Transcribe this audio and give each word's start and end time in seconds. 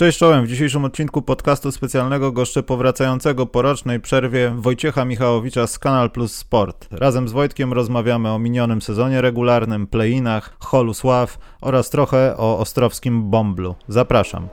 Cześć 0.00 0.18
czołem, 0.18 0.44
w 0.44 0.48
dzisiejszym 0.48 0.84
odcinku 0.84 1.22
podcastu 1.22 1.72
specjalnego 1.72 2.32
goszczę 2.32 2.62
powracającego 2.62 3.46
po 3.46 3.62
rocznej 3.62 4.00
przerwie 4.00 4.52
Wojciecha 4.56 5.04
Michałowicza 5.04 5.66
z 5.66 5.78
Kanal 5.78 6.10
Plus 6.10 6.34
Sport. 6.34 6.88
Razem 6.90 7.28
z 7.28 7.32
Wojtkiem 7.32 7.72
rozmawiamy 7.72 8.32
o 8.32 8.38
minionym 8.38 8.82
sezonie 8.82 9.20
regularnym, 9.20 9.86
play-inach, 9.86 10.56
holu 10.58 10.94
sław 10.94 11.38
oraz 11.60 11.90
trochę 11.90 12.36
o 12.36 12.58
ostrowskim 12.58 13.30
bomblu. 13.30 13.74
Zapraszam. 13.88 14.48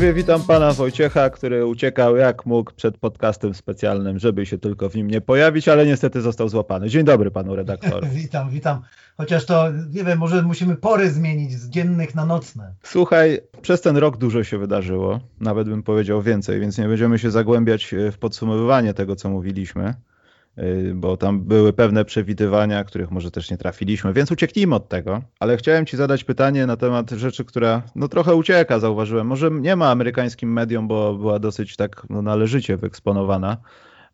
Witam 0.00 0.42
pana 0.42 0.72
Wojciecha, 0.72 1.30
który 1.30 1.66
uciekał 1.66 2.16
jak 2.16 2.46
mógł 2.46 2.72
przed 2.72 2.98
podcastem 2.98 3.54
specjalnym, 3.54 4.18
żeby 4.18 4.46
się 4.46 4.58
tylko 4.58 4.88
w 4.88 4.94
nim 4.94 5.10
nie 5.10 5.20
pojawić, 5.20 5.68
ale 5.68 5.86
niestety 5.86 6.20
został 6.20 6.48
złapany. 6.48 6.88
Dzień 6.88 7.04
dobry 7.04 7.30
panu 7.30 7.56
redaktorze. 7.56 8.08
witam, 8.22 8.50
witam. 8.50 8.82
Chociaż 9.16 9.46
to, 9.46 9.64
nie 9.92 10.04
wiem, 10.04 10.18
może 10.18 10.42
musimy 10.42 10.76
pory 10.76 11.10
zmienić 11.10 11.52
z 11.52 11.68
dziennych 11.68 12.14
na 12.14 12.26
nocne. 12.26 12.74
Słuchaj, 12.82 13.40
przez 13.62 13.80
ten 13.80 13.96
rok 13.96 14.16
dużo 14.16 14.44
się 14.44 14.58
wydarzyło, 14.58 15.20
nawet 15.40 15.68
bym 15.68 15.82
powiedział 15.82 16.22
więcej, 16.22 16.60
więc 16.60 16.78
nie 16.78 16.88
będziemy 16.88 17.18
się 17.18 17.30
zagłębiać 17.30 17.94
w 18.12 18.18
podsumowywanie 18.18 18.94
tego, 18.94 19.16
co 19.16 19.30
mówiliśmy. 19.30 19.94
Y, 20.58 20.92
bo 20.94 21.16
tam 21.16 21.40
były 21.40 21.72
pewne 21.72 22.04
przewidywania, 22.04 22.84
których 22.84 23.10
może 23.10 23.30
też 23.30 23.50
nie 23.50 23.58
trafiliśmy, 23.58 24.12
więc 24.12 24.32
ucieknijmy 24.32 24.74
od 24.74 24.88
tego. 24.88 25.22
Ale 25.40 25.56
chciałem 25.56 25.86
Ci 25.86 25.96
zadać 25.96 26.24
pytanie 26.24 26.66
na 26.66 26.76
temat 26.76 27.10
rzeczy, 27.10 27.44
która 27.44 27.82
no 27.94 28.08
trochę 28.08 28.34
ucieka, 28.34 28.78
zauważyłem. 28.78 29.26
Może 29.26 29.50
nie 29.50 29.76
ma 29.76 29.90
amerykańskim 29.90 30.52
medium, 30.52 30.88
bo 30.88 31.14
była 31.14 31.38
dosyć 31.38 31.76
tak 31.76 32.06
no, 32.10 32.22
należycie 32.22 32.76
wyeksponowana, 32.76 33.56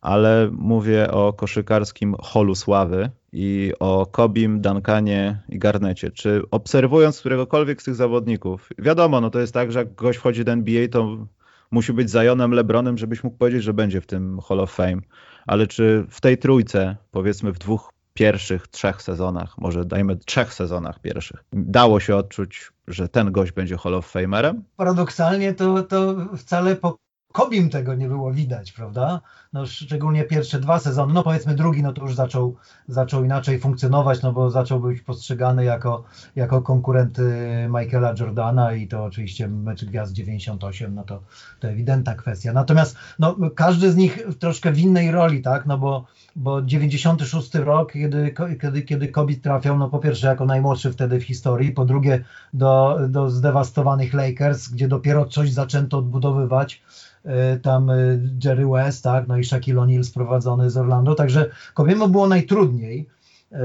ale 0.01 0.49
mówię 0.53 1.11
o 1.11 1.33
koszykarskim 1.33 2.15
holu 2.21 2.55
sławy 2.55 3.11
i 3.33 3.73
o 3.81 4.07
Kobim, 4.07 4.61
Duncanie 4.61 5.43
i 5.49 5.59
Garnecie. 5.59 6.11
Czy 6.11 6.43
obserwując 6.51 7.21
któregokolwiek 7.21 7.83
z 7.83 7.85
tych 7.85 7.95
zawodników, 7.95 8.69
wiadomo, 8.79 9.21
no 9.21 9.31
to 9.31 9.41
jest 9.41 9.55
tak, 9.55 9.73
że 9.73 9.79
jak 9.79 9.95
gość 9.95 10.19
wchodzi 10.19 10.45
do 10.45 10.53
NBA, 10.53 10.89
to 10.89 11.27
musi 11.71 11.93
być 11.93 12.11
Zionem 12.11 12.53
Lebronem, 12.53 12.99
żebyś 12.99 13.25
mógł 13.25 13.37
powiedzieć, 13.37 13.63
że 13.63 13.75
będzie 13.75 14.01
w 14.01 14.07
tym 14.07 14.41
Hall 14.49 14.61
of 14.61 14.73
Fame 14.73 15.01
ale 15.47 15.67
czy 15.67 16.07
w 16.11 16.21
tej 16.21 16.39
trójce, 16.39 16.97
powiedzmy 17.11 17.53
w 17.53 17.59
dwóch 17.59 17.93
pierwszych 18.15 18.69
trzech 18.69 19.03
sezonach, 19.03 19.59
może 19.59 19.85
dajmy 19.85 20.17
trzech 20.17 20.55
sezonach 20.55 21.01
pierwszych, 21.01 21.45
dało 21.53 22.01
się 22.01 22.17
odczuć, 22.17 22.73
że 22.87 23.09
ten 23.09 23.33
gość 23.33 23.53
będzie 23.53 23.77
Hall 23.77 23.95
of 23.95 24.07
Famerem? 24.07 24.65
Paradoksalnie 24.77 25.55
to, 25.55 25.83
to 25.83 26.17
wcale 26.37 26.77
po 26.77 26.97
Kobim 27.37 27.71
tego 27.71 27.95
nie 27.95 28.09
było 28.09 28.33
widać, 28.33 28.73
prawda? 28.73 29.21
No, 29.53 29.67
szczególnie 29.67 30.25
pierwsze 30.25 30.61
dwa 30.61 30.79
sezony, 30.79 31.15
no 31.15 31.23
powiedzmy 31.23 31.55
drugi, 31.55 31.83
no 31.83 31.93
to 31.93 32.03
już 32.03 32.15
zaczął, 32.15 32.57
zaczął 32.89 33.25
inaczej 33.25 33.59
funkcjonować, 33.59 34.23
no 34.23 34.33
bo 34.33 34.51
zaczął 34.51 34.81
być 34.81 35.01
postrzegany 35.01 35.65
jako, 35.65 36.05
jako 36.37 36.63
konkurent 36.63 37.19
Michaela 37.69 38.15
Jordana 38.21 38.75
i 38.75 38.89
to 38.89 39.05
oczywiście 39.05 39.49
mecz 39.49 39.85
Gwiazd 39.85 40.13
98, 40.13 40.95
no 40.95 41.05
to, 41.05 41.23
to 41.61 41.69
ewidentna 41.69 42.15
kwestia. 42.15 42.53
Natomiast 42.53 42.97
no, 43.19 43.37
każdy 43.55 43.93
z 43.93 43.97
nich 43.97 44.19
troszkę 44.39 44.73
w 44.73 44.79
innej 44.79 45.11
roli, 45.11 45.43
tak, 45.43 45.67
no 45.67 45.79
bo, 45.79 46.07
bo 46.37 46.63
96 46.63 47.55
rok, 47.55 47.93
kiedy, 47.93 48.35
kiedy, 48.61 48.83
kiedy 48.83 49.09
Kobe 49.09 49.35
trafiał, 49.35 49.79
no 49.79 49.89
po 49.89 49.99
pierwsze 49.99 50.27
jako 50.27 50.45
najmłodszy 50.47 50.93
wtedy 50.93 51.21
w 51.21 51.25
historii, 51.25 51.73
po 51.73 51.85
drugie 51.85 52.25
do, 52.53 52.99
do 53.09 53.31
zdewastowanych 53.31 54.15
Lakers, 54.15 54.69
gdzie 54.69 54.89
dopiero 54.89 55.27
coś 55.27 55.53
zaczęto 55.53 55.99
odbudowywać, 55.99 56.83
E, 57.27 57.59
tam 57.59 57.91
e, 57.91 57.95
Jerry 58.45 58.67
West, 58.67 59.05
tak, 59.05 59.29
no 59.29 59.37
i 59.37 59.45
Shaquille 59.45 59.81
O'Neal 59.81 60.05
sprowadzony 60.05 60.71
z 60.71 60.77
Orlando, 60.77 61.15
także 61.15 61.51
Kobiemu 61.75 62.09
było 62.09 62.29
najtrudniej. 62.29 63.09
E, 63.53 63.59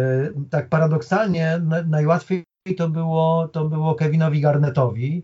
tak 0.50 0.70
paradoksalnie 0.70 1.62
najłatwiej 1.88 2.46
to 2.78 2.90
było, 2.90 3.48
to 3.48 3.66
było 3.66 3.96
Kevinowi 3.96 4.42
Garnetowi, 4.42 5.24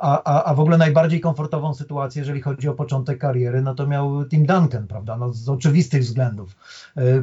a, 0.00 0.22
a, 0.24 0.44
a 0.44 0.54
w 0.54 0.60
ogóle 0.60 0.78
najbardziej 0.78 1.20
komfortową 1.20 1.74
sytuację, 1.74 2.20
jeżeli 2.20 2.40
chodzi 2.40 2.68
o 2.68 2.74
początek 2.74 3.18
kariery, 3.18 3.62
no 3.62 3.74
to 3.74 3.86
miał 3.86 4.24
Tim 4.24 4.46
Duncan, 4.46 4.86
prawda, 4.86 5.16
no 5.16 5.32
z 5.32 5.48
oczywistych 5.48 6.02
względów. 6.02 6.56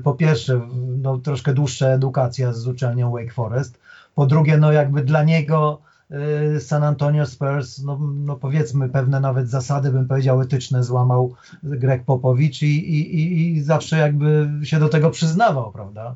Po 0.03 0.13
pierwsze, 0.13 0.61
no 0.97 1.17
troszkę 1.17 1.53
dłuższa 1.53 1.87
edukacja 1.87 2.53
z 2.53 2.67
uczelnią 2.67 3.11
Wake 3.11 3.33
Forest, 3.33 3.79
po 4.15 4.25
drugie, 4.25 4.57
no 4.57 4.71
jakby 4.71 5.01
dla 5.01 5.23
niego 5.23 5.81
Y, 6.11 6.59
San 6.59 6.83
Antonio 6.83 7.25
Spurs, 7.25 7.83
no, 7.83 7.99
no, 7.99 8.35
powiedzmy 8.35 8.89
pewne 8.89 9.19
nawet 9.19 9.49
zasady, 9.49 9.91
bym 9.91 10.07
powiedział, 10.07 10.41
etyczne 10.41 10.83
złamał 10.83 11.35
Greg 11.63 12.03
Popowicz 12.03 12.61
i, 12.61 12.67
i, 12.67 13.55
i 13.55 13.61
zawsze 13.61 13.97
jakby 13.97 14.49
się 14.63 14.79
do 14.79 14.89
tego 14.89 15.09
przyznawał, 15.09 15.71
prawda? 15.71 16.15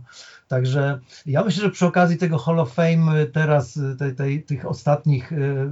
Także 0.49 0.99
ja 1.25 1.43
myślę, 1.43 1.63
że 1.63 1.69
przy 1.69 1.85
okazji 1.85 2.17
tego 2.17 2.37
Hall 2.37 2.59
of 2.59 2.73
Fame 2.73 3.25
teraz, 3.25 3.79
tej, 3.99 4.15
tej, 4.15 4.43
tych 4.43 4.65
ostatnich, 4.65 5.31
y, 5.31 5.69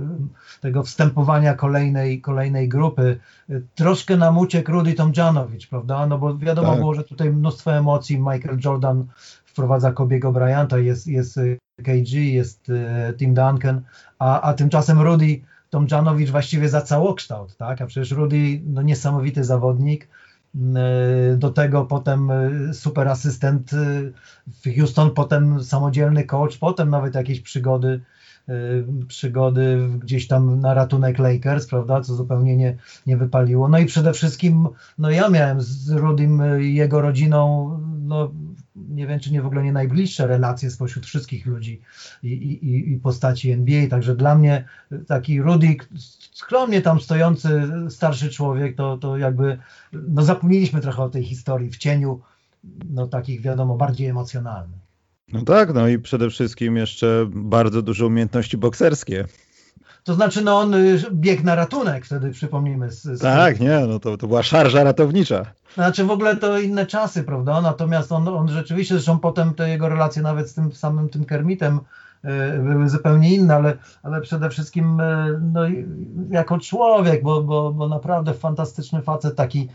tego 0.61 0.83
wstępowania 0.83 1.53
kolejnej, 1.53 2.21
kolejnej 2.21 2.69
grupy, 2.69 3.19
y, 3.49 3.63
troszkę 3.75 4.17
nam 4.17 4.37
uciekł 4.37 4.71
Rudy 4.71 4.93
Tomjanowicz, 4.93 5.67
prawda? 5.67 6.07
No 6.07 6.17
bo 6.17 6.37
wiadomo 6.37 6.69
tak. 6.69 6.79
było, 6.79 6.93
że 6.93 7.03
tutaj 7.03 7.29
mnóstwo 7.29 7.73
emocji, 7.73 8.17
Michael 8.17 8.59
Jordan 8.65 9.05
wprowadza 9.45 9.91
Kobiego 9.91 10.31
Bryanta, 10.31 10.77
jest, 10.77 11.07
jest 11.07 11.39
KG, 11.83 12.11
jest 12.11 12.71
Tim 13.17 13.33
Duncan, 13.33 13.81
a, 14.19 14.41
a 14.41 14.53
tymczasem 14.53 15.01
Rudy 15.01 15.41
Tomjanowicz 15.69 16.29
właściwie 16.29 16.69
za 16.69 16.81
całokształt, 16.81 17.57
tak? 17.57 17.81
A 17.81 17.85
przecież 17.85 18.11
Rudy, 18.11 18.61
no 18.65 18.81
niesamowity 18.81 19.43
zawodnik, 19.43 20.07
do 21.37 21.51
tego 21.51 21.85
potem 21.85 22.31
y, 22.31 22.73
super 22.73 23.07
asystent 23.07 23.73
y, 23.73 24.13
w 24.47 24.75
Houston, 24.77 25.11
potem 25.11 25.63
samodzielny 25.63 26.23
coach, 26.23 26.57
potem 26.57 26.89
nawet 26.89 27.15
jakieś 27.15 27.39
przygody, 27.39 28.01
y, 28.49 28.85
przygody 29.07 29.89
gdzieś 29.99 30.27
tam 30.27 30.59
na 30.59 30.73
ratunek 30.73 31.19
Lakers, 31.19 31.67
prawda, 31.67 32.01
co 32.01 32.15
zupełnie 32.15 32.57
nie, 32.57 32.77
nie 33.07 33.17
wypaliło. 33.17 33.69
No 33.69 33.79
i 33.79 33.85
przede 33.85 34.13
wszystkim, 34.13 34.67
no 34.97 35.09
ja 35.09 35.29
miałem 35.29 35.61
z 35.61 35.89
Rudym 35.91 36.61
i 36.61 36.75
jego 36.75 37.01
rodziną, 37.01 37.69
no 37.99 38.31
nie 38.89 39.07
wiem, 39.07 39.19
czy 39.19 39.31
nie 39.31 39.41
w 39.41 39.45
ogóle 39.45 39.63
nie 39.63 39.71
najbliższe 39.71 40.27
relacje 40.27 40.71
spośród 40.71 41.05
wszystkich 41.05 41.45
ludzi 41.45 41.81
i, 42.23 42.27
i, 42.27 42.91
i 42.91 42.97
postaci 42.97 43.51
NBA. 43.51 43.87
Także 43.89 44.15
dla 44.15 44.35
mnie 44.35 44.65
taki 45.07 45.41
Rudy, 45.41 45.75
skromnie 46.31 46.81
tam 46.81 47.01
stojący 47.01 47.69
starszy 47.89 48.29
człowiek, 48.29 48.75
to, 48.75 48.97
to 48.97 49.17
jakby 49.17 49.57
no 49.93 50.21
zapomnieliśmy 50.23 50.81
trochę 50.81 51.03
o 51.03 51.09
tej 51.09 51.23
historii 51.23 51.69
w 51.69 51.77
cieniu 51.77 52.21
no 52.89 53.07
takich 53.07 53.41
wiadomo 53.41 53.77
bardziej 53.77 54.07
emocjonalnych. 54.07 54.79
No 55.33 55.41
tak, 55.41 55.73
no 55.73 55.87
i 55.87 55.99
przede 55.99 56.29
wszystkim 56.29 56.77
jeszcze 56.77 57.29
bardzo 57.29 57.81
duże 57.81 58.05
umiejętności 58.05 58.57
bokserskie. 58.57 59.25
To 60.07 60.13
znaczy, 60.13 60.43
no 60.43 60.59
on 60.59 60.73
y, 60.73 60.99
biegł 61.11 61.43
na 61.43 61.55
ratunek 61.55 62.05
wtedy, 62.05 62.31
przypomnijmy. 62.31 62.91
Z, 62.91 63.03
z... 63.03 63.19
Tak, 63.19 63.59
nie, 63.59 63.79
no 63.87 63.99
to, 63.99 64.17
to 64.17 64.27
była 64.27 64.43
szarża 64.43 64.83
ratownicza. 64.83 65.45
Znaczy 65.73 66.03
w 66.03 66.11
ogóle 66.11 66.35
to 66.35 66.59
inne 66.59 66.85
czasy, 66.85 67.23
prawda? 67.23 67.61
Natomiast 67.61 68.11
on, 68.11 68.27
on 68.27 68.49
rzeczywiście, 68.49 68.95
zresztą 68.95 69.19
potem 69.19 69.53
te 69.53 69.69
jego 69.69 69.89
relacje 69.89 70.21
nawet 70.21 70.49
z 70.49 70.53
tym 70.53 70.71
samym 70.71 71.09
tym 71.09 71.25
Kermitem 71.25 71.79
E, 72.23 72.59
były 72.59 72.89
zupełnie 72.89 73.35
inne, 73.35 73.55
ale, 73.55 73.77
ale 74.03 74.21
przede 74.21 74.49
wszystkim 74.49 75.01
e, 75.01 75.39
no, 75.53 75.61
jako 76.29 76.59
człowiek, 76.59 77.23
bo, 77.23 77.43
bo, 77.43 77.73
bo 77.73 77.87
naprawdę 77.87 78.33
fantastyczny 78.33 79.01
facet 79.01 79.35
taki. 79.35 79.69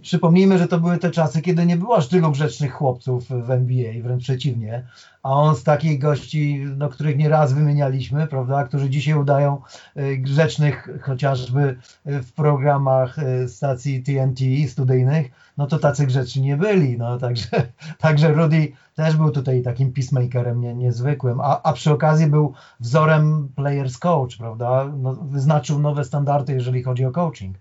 Przypomnijmy, 0.00 0.58
że 0.58 0.68
to 0.68 0.80
były 0.80 0.98
te 0.98 1.10
czasy, 1.10 1.42
kiedy 1.42 1.66
nie 1.66 1.76
było 1.76 1.96
aż 1.96 2.08
tylu 2.08 2.30
grzecznych 2.30 2.72
chłopców 2.72 3.28
w 3.28 3.50
NBA, 3.50 4.02
wręcz 4.02 4.22
przeciwnie, 4.22 4.84
a 5.22 5.32
on 5.32 5.56
z 5.56 5.62
takich 5.62 5.98
gości, 5.98 6.64
no, 6.76 6.88
których 6.88 7.16
nie 7.16 7.28
raz 7.28 7.52
wymienialiśmy, 7.52 8.26
prawda, 8.26 8.64
którzy 8.64 8.90
dzisiaj 8.90 9.14
udają 9.14 9.60
e, 9.94 10.16
grzecznych 10.16 10.88
chociażby 11.02 11.76
w 12.04 12.32
programach 12.32 13.16
stacji 13.46 14.02
TNT 14.02 14.40
studyjnych, 14.68 15.30
no 15.56 15.66
to 15.66 15.78
tacy 15.78 16.06
grzeczni 16.06 16.42
nie 16.42 16.56
byli, 16.56 16.98
no 16.98 17.18
także, 17.18 17.48
także 17.98 18.32
Rudy 18.32 18.72
też 18.94 19.16
był 19.16 19.30
tutaj 19.30 19.62
takim 19.62 19.92
peacemakerem 19.92 20.60
nie, 20.60 20.74
niezwykłym, 20.74 21.40
a, 21.40 21.62
a 21.62 21.72
przy 21.72 21.92
okazji 21.92 22.26
był 22.26 22.52
wzorem 22.80 23.48
players 23.56 23.98
coach, 23.98 24.36
prawda? 24.36 24.92
No, 24.96 25.14
wyznaczył 25.14 25.78
nowe 25.78 26.04
standardy, 26.04 26.52
jeżeli 26.52 26.82
chodzi 26.82 27.04
o 27.04 27.10
coaching. 27.10 27.56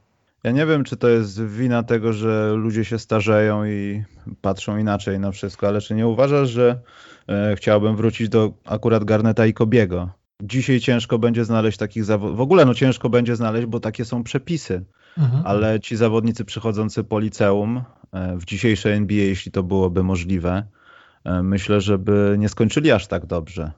Ja 0.47 0.53
nie 0.53 0.65
wiem, 0.65 0.83
czy 0.83 0.97
to 0.97 1.09
jest 1.09 1.45
wina 1.45 1.83
tego, 1.83 2.13
że 2.13 2.53
ludzie 2.55 2.85
się 2.85 2.99
starzeją 2.99 3.65
i 3.65 4.03
patrzą 4.41 4.77
inaczej 4.77 5.19
na 5.19 5.31
wszystko, 5.31 5.67
ale 5.67 5.81
czy 5.81 5.95
nie 5.95 6.07
uważasz, 6.07 6.49
że 6.49 6.79
e, 7.27 7.55
chciałbym 7.55 7.95
wrócić 7.95 8.29
do 8.29 8.53
akurat 8.65 9.03
Garneta 9.03 9.45
i 9.45 9.53
Kobiego, 9.53 10.09
dzisiaj 10.43 10.79
ciężko 10.79 11.19
będzie 11.19 11.45
znaleźć 11.45 11.77
takich 11.77 12.05
zawodników. 12.05 12.37
W 12.37 12.41
ogóle 12.41 12.65
no 12.65 12.73
ciężko 12.73 13.09
będzie 13.09 13.35
znaleźć, 13.35 13.65
bo 13.65 13.79
takie 13.79 14.05
są 14.05 14.23
przepisy. 14.23 14.85
Mhm. 15.17 15.43
Ale 15.45 15.79
ci 15.79 15.95
zawodnicy 15.95 16.45
przychodzący 16.45 17.03
po 17.03 17.19
liceum 17.19 17.81
e, 18.11 18.37
w 18.37 18.45
dzisiejszej 18.45 18.93
NBA, 18.93 19.23
jeśli 19.23 19.51
to 19.51 19.63
byłoby 19.63 20.03
możliwe, 20.03 20.63
e, 21.23 21.43
myślę, 21.43 21.81
żeby 21.81 22.35
nie 22.39 22.49
skończyli 22.49 22.91
aż 22.91 23.07
tak 23.07 23.25
dobrze. 23.25 23.71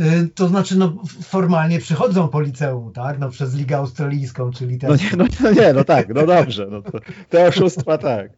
Y, 0.00 0.28
to 0.34 0.48
znaczy, 0.48 0.78
no 0.78 0.92
formalnie 1.22 1.78
przychodzą 1.78 2.28
po 2.28 2.40
liceum, 2.40 2.92
tak? 2.92 3.18
No 3.18 3.30
przez 3.30 3.54
Ligę 3.54 3.76
Australijską, 3.76 4.50
czyli 4.50 4.78
ten... 4.78 4.90
No 4.90 4.96
nie, 4.96 5.10
no, 5.16 5.24
no 5.40 5.50
nie, 5.50 5.72
no 5.72 5.84
tak, 5.84 6.14
no 6.14 6.26
dobrze, 6.26 6.66
no 6.70 6.82
to, 6.82 6.98
te 7.28 7.46
oszustwa 7.46 7.98
tak. 7.98 8.30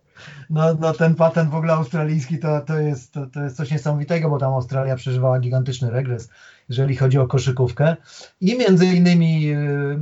No, 0.51 0.75
no 0.81 0.93
ten 0.93 1.15
patent 1.15 1.51
w 1.51 1.55
ogóle 1.55 1.73
australijski 1.73 2.39
to, 2.39 2.61
to, 2.61 2.79
jest, 2.79 3.13
to, 3.13 3.27
to 3.27 3.43
jest 3.43 3.57
coś 3.57 3.71
niesamowitego, 3.71 4.31
bo 4.31 4.39
tam 4.39 4.53
Australia 4.53 4.97
przeżywała 4.97 5.41
gigantyczny 5.41 5.91
regres, 5.91 6.29
jeżeli 6.69 6.97
chodzi 6.97 7.19
o 7.19 7.27
koszykówkę. 7.27 7.97
I 8.41 8.59
między 8.59 8.87
innymi 8.87 9.51
y, 9.53 9.97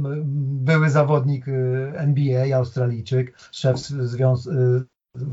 były 0.64 0.90
zawodnik 0.90 1.48
y, 1.48 1.92
NBA, 1.96 2.56
Australijczyk, 2.56 3.38
szef 3.52 3.78
związ 3.78 4.48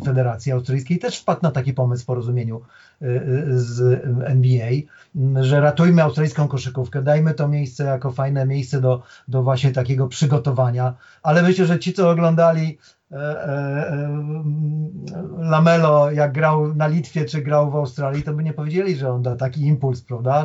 Federacji 0.06 0.52
Australijskiej 0.52 1.00
też 1.00 1.20
wpadł 1.20 1.40
na 1.44 1.52
taki 1.52 1.74
pomysł 1.74 2.04
w 2.04 2.06
porozumieniu 2.06 2.62
z 3.50 4.04
NBA, 4.26 4.70
że 5.42 5.62
ratujmy 5.62 6.04
australijską 6.04 6.48
koszykówkę, 6.48 7.02
dajmy 7.02 7.34
to 7.34 7.48
miejsce 7.48 7.84
jako 7.84 8.12
fajne 8.12 8.46
miejsce 8.46 8.82
do, 8.82 9.04
do 9.28 9.44
właśnie 9.44 9.72
takiego 9.72 10.08
przygotowania, 10.08 10.94
ale 11.24 11.44
myślę, 11.44 11.66
że 11.66 11.80
ci, 11.80 11.94
co 11.94 12.10
oglądali 12.10 12.78
Lamelo, 15.38 16.12
jak 16.12 16.32
grał 16.32 16.76
na 16.76 16.88
Litwie, 16.88 17.26
czy 17.26 17.42
grał 17.42 17.72
w 17.72 17.76
Australii, 17.76 18.24
to 18.24 18.34
by 18.34 18.44
nie 18.44 18.54
powiedzieli, 18.54 18.96
że 18.96 19.12
on 19.12 19.22
da 19.22 19.36
taki 19.36 19.62
impuls, 19.62 20.02
prawda, 20.02 20.44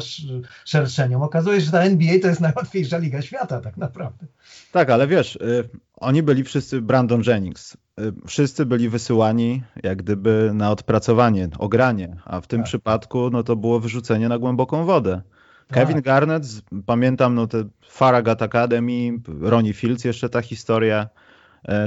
szerszeniom. 0.64 1.22
Okazuje 1.22 1.60
się, 1.60 1.66
że 1.66 1.72
ta 1.72 1.80
NBA 1.80 2.20
to 2.22 2.28
jest 2.28 2.40
najłatwiejsza 2.40 2.98
liga 2.98 3.22
świata 3.22 3.60
tak 3.60 3.76
naprawdę. 3.76 4.26
Tak, 4.72 4.90
ale 4.90 5.06
wiesz, 5.06 5.36
y, 5.36 5.68
oni 5.96 6.22
byli 6.22 6.44
wszyscy 6.44 6.82
Brandon 6.82 7.22
Jennings, 7.26 7.76
Y, 8.00 8.12
wszyscy 8.26 8.66
byli 8.66 8.88
wysyłani 8.88 9.62
jak 9.82 10.02
gdyby 10.02 10.50
na 10.54 10.70
odpracowanie, 10.70 11.48
ogranie, 11.58 12.16
a 12.24 12.40
w 12.40 12.46
tym 12.46 12.60
tak. 12.60 12.66
przypadku 12.66 13.30
no 13.30 13.42
to 13.42 13.56
było 13.56 13.80
wyrzucenie 13.80 14.28
na 14.28 14.38
głęboką 14.38 14.84
wodę. 14.84 15.22
Tak. 15.66 15.78
Kevin 15.78 16.02
Garnett, 16.02 16.44
pamiętam 16.86 17.34
no 17.34 17.46
te 17.46 17.64
Farragut 17.88 18.42
Academy, 18.42 19.18
Ronnie 19.40 19.72
Fields, 19.72 20.04
jeszcze 20.04 20.28
ta 20.28 20.42
historia, 20.42 20.96
e, 21.02 21.08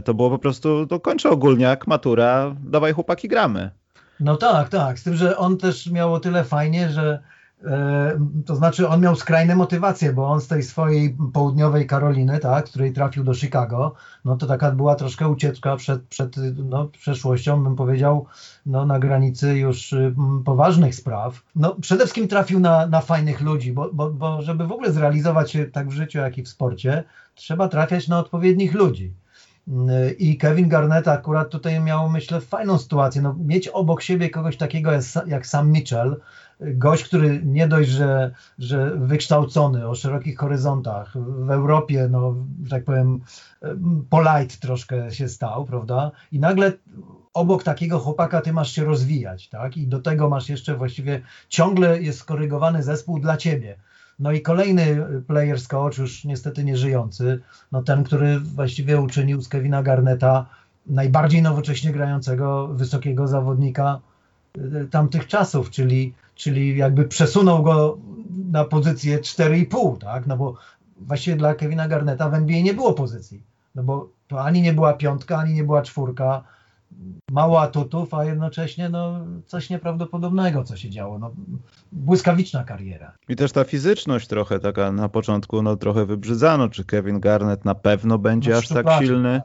to 0.06 0.14
było 0.14 0.30
po 0.30 0.40
prostu, 0.40 0.88
to 0.88 1.00
kończę 1.00 1.30
ogólniak, 1.30 1.88
matura, 1.88 2.56
dawaj 2.64 2.94
chłopaki 2.94 3.28
gramy. 3.28 3.72
No 4.20 4.36
tak, 4.36 4.70
tak, 4.70 5.00
z 5.00 5.04
tym, 5.04 5.16
że 5.16 5.38
on 5.38 5.58
też 5.58 5.92
miał 5.92 6.14
o 6.14 6.20
tyle 6.20 6.44
fajnie, 6.44 6.90
że 6.90 7.20
E, 7.66 8.20
to 8.46 8.56
znaczy 8.56 8.88
on 8.88 9.02
miał 9.02 9.16
skrajne 9.16 9.56
motywacje, 9.56 10.14
bo 10.14 10.28
on 10.28 10.42
z 10.42 10.48
tej 10.48 10.64
swojej 10.64 11.18
południowej 11.34 11.88
Karoliny, 11.88 12.40
tak, 12.40 12.66
której 12.66 12.94
trafił 12.94 13.24
do 13.24 13.34
Chicago, 13.34 13.96
no 14.26 14.38
to 14.38 14.48
taka 14.48 14.72
była 14.72 14.96
troszkę 14.96 15.28
ucieczka 15.28 15.76
przed, 15.76 16.02
przed 16.02 16.36
no, 16.58 16.86
przeszłością, 16.86 17.64
bym 17.64 17.76
powiedział, 17.76 18.26
no, 18.66 18.86
na 18.86 19.00
granicy 19.00 19.58
już 19.58 19.96
poważnych 20.46 20.96
spraw. 20.96 21.44
No, 21.56 21.76
przede 21.82 22.04
wszystkim 22.04 22.28
trafił 22.28 22.60
na, 22.60 22.88
na 22.88 23.02
fajnych 23.02 23.42
ludzi, 23.42 23.74
bo, 23.74 23.90
bo, 23.94 24.10
bo 24.10 24.42
żeby 24.42 24.68
w 24.68 24.72
ogóle 24.72 24.92
zrealizować 24.92 25.52
się 25.52 25.66
tak 25.66 25.88
w 25.88 25.92
życiu, 25.92 26.20
jak 26.20 26.38
i 26.38 26.44
w 26.44 26.50
sporcie, 26.50 27.04
trzeba 27.36 27.68
trafiać 27.68 28.08
na 28.08 28.20
odpowiednich 28.20 28.74
ludzi. 28.74 29.14
I 30.20 30.38
Kevin 30.38 30.70
Garnett 30.70 31.08
akurat 31.08 31.50
tutaj 31.50 31.82
miał, 31.82 32.10
myślę, 32.10 32.42
fajną 32.42 32.78
sytuację. 32.78 33.22
No, 33.22 33.36
mieć 33.40 33.68
obok 33.68 34.02
siebie 34.02 34.30
kogoś 34.30 34.58
takiego 34.58 34.92
jak 35.28 35.48
Sam 35.48 35.72
Mitchell, 35.72 36.20
gość, 36.60 37.04
który 37.04 37.42
nie 37.46 37.68
dość, 37.68 37.90
że, 37.90 38.32
że 38.60 38.92
wykształcony 38.96 39.88
o 39.88 39.96
szerokich 39.96 40.38
horyzontach 40.38 41.14
w 41.18 41.52
Europie, 41.52 42.08
no, 42.12 42.36
że 42.64 42.70
tak 42.70 42.84
powiem, 42.84 43.22
polite 44.10 44.58
troszkę 44.60 45.12
się 45.12 45.30
stał, 45.30 45.66
prawda? 45.66 46.12
I 46.32 46.40
nagle 46.40 46.72
obok 47.34 47.64
takiego 47.64 48.00
chłopaka 48.00 48.42
ty 48.42 48.54
masz 48.54 48.72
się 48.72 48.86
rozwijać, 48.86 49.50
tak? 49.50 49.78
I 49.78 49.88
do 49.88 50.00
tego 50.00 50.30
masz 50.30 50.50
jeszcze 50.50 50.76
właściwie 50.76 51.22
ciągle 51.50 52.02
jest 52.02 52.20
skorygowany 52.20 52.84
zespół 52.84 53.20
dla 53.20 53.38
ciebie. 53.38 53.78
No 54.20 54.32
i 54.32 54.42
kolejny 54.42 55.06
player 55.28 55.68
coach, 55.68 55.98
już 55.98 56.26
niestety 56.26 56.64
nieżyjący, 56.64 57.40
no 57.72 57.84
ten, 57.84 58.04
który 58.04 58.40
właściwie 58.40 59.02
uczynił 59.02 59.42
z 59.42 59.50
Kevina 59.50 59.84
Garneta 59.84 60.46
najbardziej 60.88 61.42
nowocześnie 61.42 61.92
grającego 61.92 62.68
wysokiego 62.68 63.28
zawodnika 63.28 64.00
y, 64.58 64.88
tamtych 64.92 65.28
czasów, 65.28 65.70
czyli 65.70 66.14
czyli 66.38 66.78
jakby 66.78 67.06
przesunął 67.06 67.64
go 67.64 67.98
na 68.52 68.66
pozycję 68.66 69.20
4,5, 69.20 69.98
tak? 69.98 70.28
No 70.28 70.38
bo 70.38 70.56
właściwie 71.02 71.38
dla 71.38 71.56
Kevina 71.56 71.88
Garneta 71.88 72.30
w 72.30 72.34
NBA 72.34 72.62
nie 72.62 72.74
było 72.74 72.94
pozycji. 72.94 73.44
No 73.76 73.84
bo 73.84 74.10
to 74.28 74.44
ani 74.44 74.62
nie 74.62 74.74
była 74.74 74.94
piątka, 74.94 75.38
ani 75.38 75.54
nie 75.54 75.64
była 75.64 75.82
czwórka. 75.82 76.44
Mało 77.32 77.62
atutów, 77.62 78.14
a 78.14 78.26
jednocześnie 78.26 78.90
no, 78.90 79.20
coś 79.46 79.70
nieprawdopodobnego, 79.70 80.64
co 80.64 80.78
się 80.78 80.90
działo. 80.90 81.20
No, 81.20 81.32
błyskawiczna 81.92 82.64
kariera. 82.64 83.12
I 83.30 83.36
też 83.36 83.52
ta 83.52 83.64
fizyczność 83.64 84.28
trochę 84.28 84.60
taka 84.60 84.92
na 84.92 85.10
początku 85.10 85.62
no, 85.62 85.76
trochę 85.76 86.06
wybrzydzano, 86.06 86.70
czy 86.70 86.86
Kevin 86.86 87.20
Garnett 87.20 87.66
na 87.66 87.76
pewno 87.76 88.18
będzie 88.18 88.52
no, 88.52 88.58
aż 88.58 88.68
tak 88.68 88.88
silny 89.00 89.42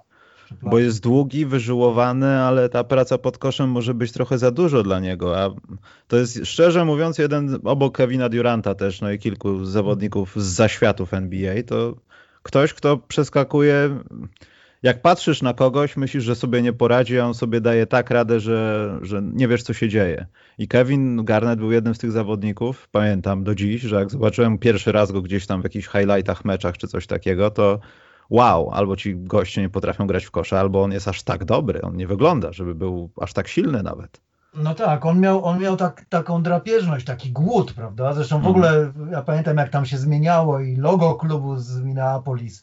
bo 0.63 0.79
jest 0.79 1.03
długi, 1.03 1.47
wyżyłowany, 1.47 2.41
ale 2.41 2.69
ta 2.69 2.85
praca 2.85 3.19
pod 3.19 3.39
koszem 3.39 3.71
może 3.71 3.95
być 3.95 4.13
trochę 4.13 4.39
za 4.39 4.51
dużo 4.51 4.83
dla 4.83 5.01
niego. 5.01 5.41
A 5.41 5.51
to 6.09 6.17
jest 6.17 6.41
szczerze 6.45 6.85
mówiąc 6.85 7.19
jeden 7.19 7.59
obok 7.65 7.97
Kevina 7.97 8.29
Duranta 8.29 8.75
też, 8.75 9.01
no 9.01 9.11
i 9.11 9.19
kilku 9.19 9.65
zawodników 9.65 10.33
z 10.37 10.45
zaświatów 10.45 11.15
NBA, 11.15 11.63
to 11.67 11.95
ktoś, 12.43 12.75
kto 12.75 12.97
przeskakuje. 12.97 13.99
Jak 14.83 15.03
patrzysz 15.03 15.43
na 15.43 15.55
kogoś, 15.55 15.97
myślisz, 15.97 16.25
że 16.25 16.35
sobie 16.35 16.63
nie 16.63 16.73
poradzi, 16.73 17.21
a 17.21 17.27
on 17.27 17.35
sobie 17.35 17.61
daje 17.61 17.87
tak 17.87 18.11
radę, 18.11 18.41
że, 18.41 18.91
że 19.03 19.23
nie 19.23 19.49
wiesz, 19.49 19.63
co 19.63 19.73
się 19.73 19.89
dzieje. 19.89 20.27
I 20.59 20.69
Kevin 20.69 21.25
Garnett 21.25 21.59
był 21.59 21.73
jednym 21.73 21.95
z 21.95 21.99
tych 21.99 22.13
zawodników, 22.13 22.89
pamiętam 22.89 23.45
do 23.45 23.55
dziś, 23.55 23.83
że 23.83 23.97
jak 23.97 24.11
zobaczyłem 24.11 24.59
pierwszy 24.59 24.93
raz 24.93 25.13
go 25.13 25.23
gdzieś 25.23 25.47
tam 25.47 25.61
w 25.61 25.65
jakichś 25.65 25.89
highlightach, 25.89 26.45
meczach 26.45 26.79
czy 26.79 26.89
coś 26.89 27.07
takiego, 27.07 27.51
to 27.51 27.81
wow, 28.31 28.71
albo 28.71 28.97
ci 28.97 29.17
goście 29.17 29.61
nie 29.61 29.69
potrafią 29.69 30.07
grać 30.07 30.25
w 30.25 30.31
kosze, 30.31 30.61
albo 30.61 30.83
on 30.83 30.93
jest 30.93 31.09
aż 31.09 31.23
tak 31.23 31.45
dobry, 31.45 31.83
on 31.83 31.97
nie 31.97 32.07
wygląda, 32.07 32.53
żeby 32.53 32.75
był 32.75 33.11
aż 33.21 33.33
tak 33.33 33.49
silny 33.49 33.83
nawet. 33.83 34.21
No 34.55 34.75
tak, 34.75 35.07
on 35.07 35.21
miał, 35.21 35.45
on 35.45 35.59
miał 35.59 35.77
tak, 35.77 36.05
taką 36.09 36.43
drapieżność, 36.43 37.07
taki 37.07 37.33
głód, 37.33 37.73
prawda? 37.73 38.13
Zresztą 38.13 38.37
w 38.37 38.47
mhm. 38.47 38.55
ogóle 38.55 38.93
ja 39.11 39.23
pamiętam 39.23 39.57
jak 39.57 39.69
tam 39.69 39.87
się 39.87 39.99
zmieniało 39.99 40.61
i 40.61 40.77
logo 40.77 41.15
klubu 41.15 41.57
z 41.57 41.81
Minneapolis. 41.81 42.63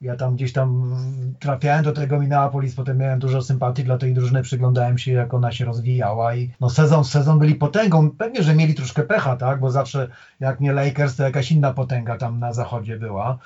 Ja 0.00 0.16
tam 0.16 0.36
gdzieś 0.36 0.52
tam 0.52 0.96
trafiałem 1.38 1.84
do 1.84 1.92
tego 1.92 2.20
Minneapolis, 2.20 2.74
potem 2.74 2.98
miałem 2.98 3.18
dużo 3.18 3.42
sympatii 3.42 3.84
dla 3.84 3.98
tej 3.98 4.14
drużyny, 4.14 4.42
przyglądałem 4.42 4.98
się 4.98 5.12
jak 5.12 5.34
ona 5.34 5.52
się 5.52 5.64
rozwijała 5.64 6.34
i 6.34 6.50
no 6.60 6.70
sezon 6.70 7.04
sezon 7.04 7.38
byli 7.38 7.54
potęgą. 7.54 8.10
Pewnie, 8.10 8.42
że 8.42 8.54
mieli 8.54 8.74
troszkę 8.74 9.02
pecha, 9.02 9.36
tak? 9.36 9.60
Bo 9.60 9.70
zawsze 9.70 10.08
jak 10.40 10.60
nie 10.60 10.72
Lakers, 10.72 11.16
to 11.16 11.22
jakaś 11.22 11.52
inna 11.52 11.72
potęga 11.72 12.16
tam 12.16 12.38
na 12.38 12.52
zachodzie 12.52 12.96
była. 12.96 13.38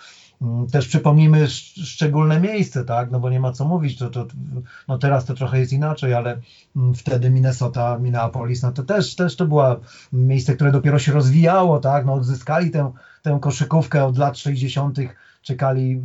Mm, 0.43 0.67
też 0.67 0.87
przypomnijmy 0.89 1.49
szczególne 1.49 2.41
miejsce, 2.41 2.85
tak, 2.85 3.11
no 3.11 3.21
bo 3.21 3.31
nie 3.31 3.41
ma 3.41 3.53
co 3.53 3.65
mówić, 3.65 3.99
to, 3.99 4.11
to, 4.11 4.27
no 4.89 4.99
teraz 4.99 5.25
to 5.25 5.35
trochę 5.35 5.59
jest 5.59 5.73
inaczej, 5.73 6.15
ale 6.15 6.41
mm, 6.77 6.95
wtedy 6.95 7.31
Minnesota, 7.31 7.99
Minneapolis, 7.99 8.63
no 8.63 8.73
to 8.73 8.83
też, 8.83 9.15
też 9.15 9.37
to 9.37 9.47
było 9.47 9.81
miejsce, 10.13 10.55
które 10.55 10.73
dopiero 10.73 10.99
się 10.99 11.13
rozwijało, 11.13 11.79
tak, 11.79 12.07
no 12.07 12.15
odzyskali 12.15 12.71
tę, 12.71 12.93
tę 13.23 13.39
koszykówkę 13.41 14.05
od 14.05 14.19
lat 14.19 14.39
60., 14.39 14.99
czekali 15.43 16.03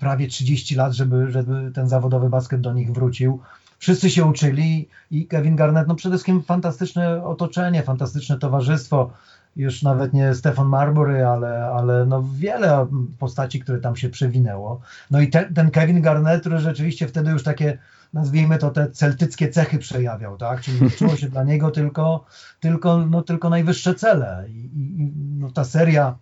prawie 0.00 0.28
30 0.28 0.74
lat, 0.74 0.92
żeby, 0.92 1.30
żeby 1.30 1.70
ten 1.74 1.88
zawodowy 1.88 2.28
basket 2.28 2.60
do 2.60 2.72
nich 2.72 2.92
wrócił. 2.92 3.40
Wszyscy 3.78 4.10
się 4.10 4.24
uczyli 4.24 4.88
i 5.10 5.26
Kevin 5.26 5.56
Garnett, 5.56 5.88
no 5.88 5.94
przede 5.94 6.14
wszystkim 6.14 6.42
fantastyczne 6.42 7.24
otoczenie, 7.24 7.82
fantastyczne 7.82 8.38
towarzystwo, 8.38 9.10
już 9.56 9.82
nawet 9.82 10.12
nie 10.12 10.34
Stefan 10.34 10.66
Marbury, 10.66 11.26
ale, 11.26 11.66
ale 11.66 12.06
no 12.06 12.24
wiele 12.34 12.86
postaci, 13.18 13.60
które 13.60 13.80
tam 13.80 13.96
się 13.96 14.08
przewinęło. 14.08 14.80
No 15.10 15.20
i 15.20 15.28
ten, 15.28 15.54
ten 15.54 15.70
Kevin 15.70 16.02
Garnett, 16.02 16.40
który 16.40 16.58
rzeczywiście 16.58 17.08
wtedy 17.08 17.30
już 17.30 17.42
takie 17.42 17.78
nazwijmy 18.12 18.58
to 18.58 18.70
te 18.70 18.90
celtyckie 18.90 19.48
cechy 19.48 19.78
przejawiał, 19.78 20.36
tak? 20.36 20.60
Czyli 20.60 20.80
liczyło 20.84 21.16
się 21.16 21.28
dla 21.28 21.44
niego 21.44 21.70
tylko, 21.70 22.24
tylko, 22.60 23.06
no, 23.06 23.22
tylko 23.22 23.50
najwyższe 23.50 23.94
cele. 23.94 24.44
I, 24.48 24.70
i 24.74 25.12
no, 25.38 25.50
ta 25.50 25.64
seria 25.64 26.18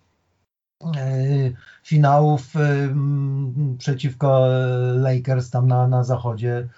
finałów 1.85 2.57
e, 2.57 2.95
przeciwko 3.79 4.47
Lakers 4.95 5.51
tam 5.51 5.69
na, 5.69 5.89
na 5.89 6.05
zachodzie, 6.05 6.69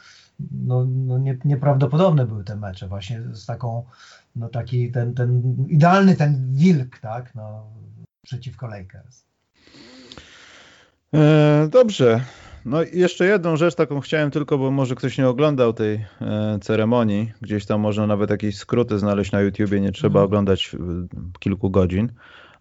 no, 0.66 0.84
no 0.84 1.18
nie, 1.18 1.38
nieprawdopodobne 1.44 2.26
były 2.26 2.44
te 2.44 2.56
mecze 2.56 2.88
właśnie 2.88 3.22
z 3.32 3.46
taką 3.46 3.84
no 4.36 4.48
taki 4.48 4.92
ten, 4.92 5.14
ten 5.14 5.56
idealny 5.68 6.16
ten 6.16 6.54
wilk, 6.54 6.98
tak, 6.98 7.34
no, 7.34 7.66
przeciwko 8.22 8.66
Lakers. 8.66 9.24
E, 11.14 11.68
dobrze. 11.70 12.20
No 12.64 12.82
i 12.82 12.98
jeszcze 12.98 13.26
jedną 13.26 13.56
rzecz 13.56 13.74
taką 13.74 14.00
chciałem 14.00 14.30
tylko, 14.30 14.58
bo 14.58 14.70
może 14.70 14.94
ktoś 14.94 15.18
nie 15.18 15.28
oglądał 15.28 15.72
tej 15.72 15.94
e, 16.20 16.58
ceremonii. 16.62 17.32
Gdzieś 17.40 17.66
tam 17.66 17.80
można 17.80 18.06
nawet 18.06 18.30
jakieś 18.30 18.56
skróty 18.56 18.98
znaleźć 18.98 19.32
na 19.32 19.40
YouTubie, 19.40 19.80
nie 19.80 19.92
trzeba 19.92 20.20
mhm. 20.20 20.24
oglądać 20.24 20.76
kilku 21.38 21.70
godzin. 21.70 22.12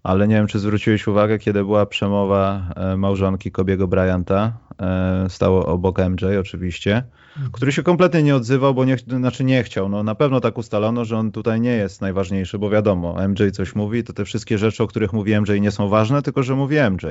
Ale 0.08 0.28
nie 0.28 0.36
wiem, 0.36 0.48
czy 0.48 0.60
zwróciłeś 0.60 1.08
uwagę, 1.08 1.40
kiedy 1.40 1.64
była 1.64 1.86
przemowa 1.86 2.74
e, 2.76 2.98
małżonki 2.98 3.52
Kobiego 3.52 3.88
Bryanta, 3.88 4.58
e, 4.82 5.26
stało 5.30 5.66
obok 5.66 6.00
MJ 6.00 6.26
oczywiście, 6.40 7.04
mhm. 7.36 7.52
który 7.52 7.72
się 7.72 7.84
kompletnie 7.84 8.24
nie 8.24 8.36
odzywał, 8.36 8.74
bo 8.74 8.86
nie, 8.86 8.98
znaczy 8.98 9.44
nie 9.44 9.64
chciał. 9.64 9.90
No, 9.90 10.04
na 10.04 10.16
pewno 10.16 10.42
tak 10.42 10.58
ustalono, 10.58 11.06
że 11.06 11.18
on 11.18 11.32
tutaj 11.32 11.62
nie 11.62 11.72
jest 11.72 12.02
najważniejszy, 12.02 12.60
bo 12.60 12.70
wiadomo, 12.70 13.28
MJ 13.28 13.52
coś 13.54 13.76
mówi, 13.76 14.04
to 14.04 14.14
te 14.14 14.26
wszystkie 14.26 14.58
rzeczy, 14.58 14.84
o 14.84 14.88
których 14.88 15.14
mówi 15.14 15.42
MJ 15.42 15.62
nie 15.62 15.72
są 15.72 15.90
ważne, 15.90 16.22
tylko 16.22 16.44
że 16.44 16.56
mówi 16.56 16.76
MJ. 16.92 17.06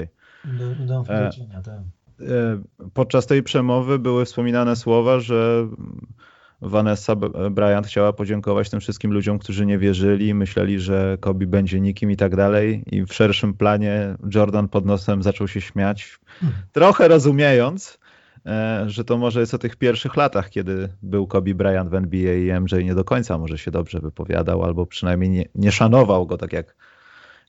Do 0.86 1.04
e, 1.08 1.30
tak. 1.64 1.80
podczas 2.94 3.26
tej 3.26 3.42
przemowy 3.42 3.98
były 3.98 4.24
wspominane 4.24 4.76
słowa, 4.76 5.20
że 5.20 5.68
Vanessa 6.60 7.16
Bryant 7.50 7.86
chciała 7.86 8.12
podziękować 8.12 8.70
tym 8.70 8.80
wszystkim 8.80 9.12
ludziom, 9.12 9.38
którzy 9.38 9.66
nie 9.66 9.78
wierzyli, 9.78 10.34
myśleli, 10.34 10.80
że 10.80 11.18
Kobe 11.20 11.46
będzie 11.46 11.80
nikim 11.80 12.10
i 12.10 12.16
tak 12.16 12.36
dalej. 12.36 12.82
I 12.86 13.02
w 13.02 13.12
szerszym 13.12 13.54
planie 13.54 14.14
Jordan 14.34 14.68
pod 14.68 14.86
nosem 14.86 15.22
zaczął 15.22 15.48
się 15.48 15.60
śmiać, 15.60 16.18
trochę 16.72 17.08
rozumiejąc, 17.08 17.98
e, 18.46 18.84
że 18.86 19.04
to 19.04 19.18
może 19.18 19.40
jest 19.40 19.54
o 19.54 19.58
tych 19.58 19.76
pierwszych 19.76 20.16
latach, 20.16 20.50
kiedy 20.50 20.88
był 21.02 21.26
Kobe 21.26 21.54
Bryant 21.54 21.90
w 21.90 21.94
NBA 21.94 22.34
i 22.34 22.60
MJ 22.60 22.84
nie 22.84 22.94
do 22.94 23.04
końca 23.04 23.38
może 23.38 23.58
się 23.58 23.70
dobrze 23.70 24.00
wypowiadał, 24.00 24.64
albo 24.64 24.86
przynajmniej 24.86 25.30
nie, 25.30 25.44
nie 25.54 25.72
szanował 25.72 26.26
go 26.26 26.36
tak 26.36 26.52
jak 26.52 26.76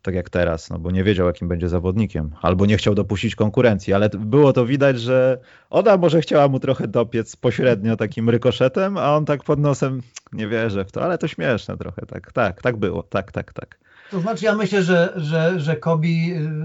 tak 0.01 0.15
jak 0.15 0.29
teraz, 0.29 0.69
no 0.69 0.79
bo 0.79 0.91
nie 0.91 1.03
wiedział, 1.03 1.27
jakim 1.27 1.47
będzie 1.47 1.69
zawodnikiem, 1.69 2.31
albo 2.41 2.65
nie 2.65 2.77
chciał 2.77 2.95
dopuścić 2.95 3.35
konkurencji, 3.35 3.93
ale 3.93 4.09
było 4.09 4.53
to 4.53 4.65
widać, 4.65 4.99
że 4.99 5.37
ona 5.69 5.97
może 5.97 6.21
chciała 6.21 6.47
mu 6.47 6.59
trochę 6.59 6.87
dopiec 6.87 7.35
pośrednio 7.35 7.97
takim 7.97 8.29
rykoszetem, 8.29 8.97
a 8.97 9.15
on 9.15 9.25
tak 9.25 9.43
pod 9.43 9.59
nosem, 9.59 10.01
nie 10.33 10.47
wierzę 10.47 10.85
w 10.85 10.91
to, 10.91 11.03
ale 11.03 11.17
to 11.17 11.27
śmieszne 11.27 11.77
trochę, 11.77 12.05
tak, 12.05 12.31
tak, 12.31 12.61
tak 12.61 12.77
było, 12.77 13.03
tak, 13.03 13.31
tak, 13.31 13.53
tak. 13.53 13.77
To 14.11 14.19
znaczy 14.19 14.45
ja 14.45 14.55
myślę, 14.55 14.83
że, 14.83 15.13
że, 15.15 15.59
że 15.59 15.75
Kobe 15.75 16.07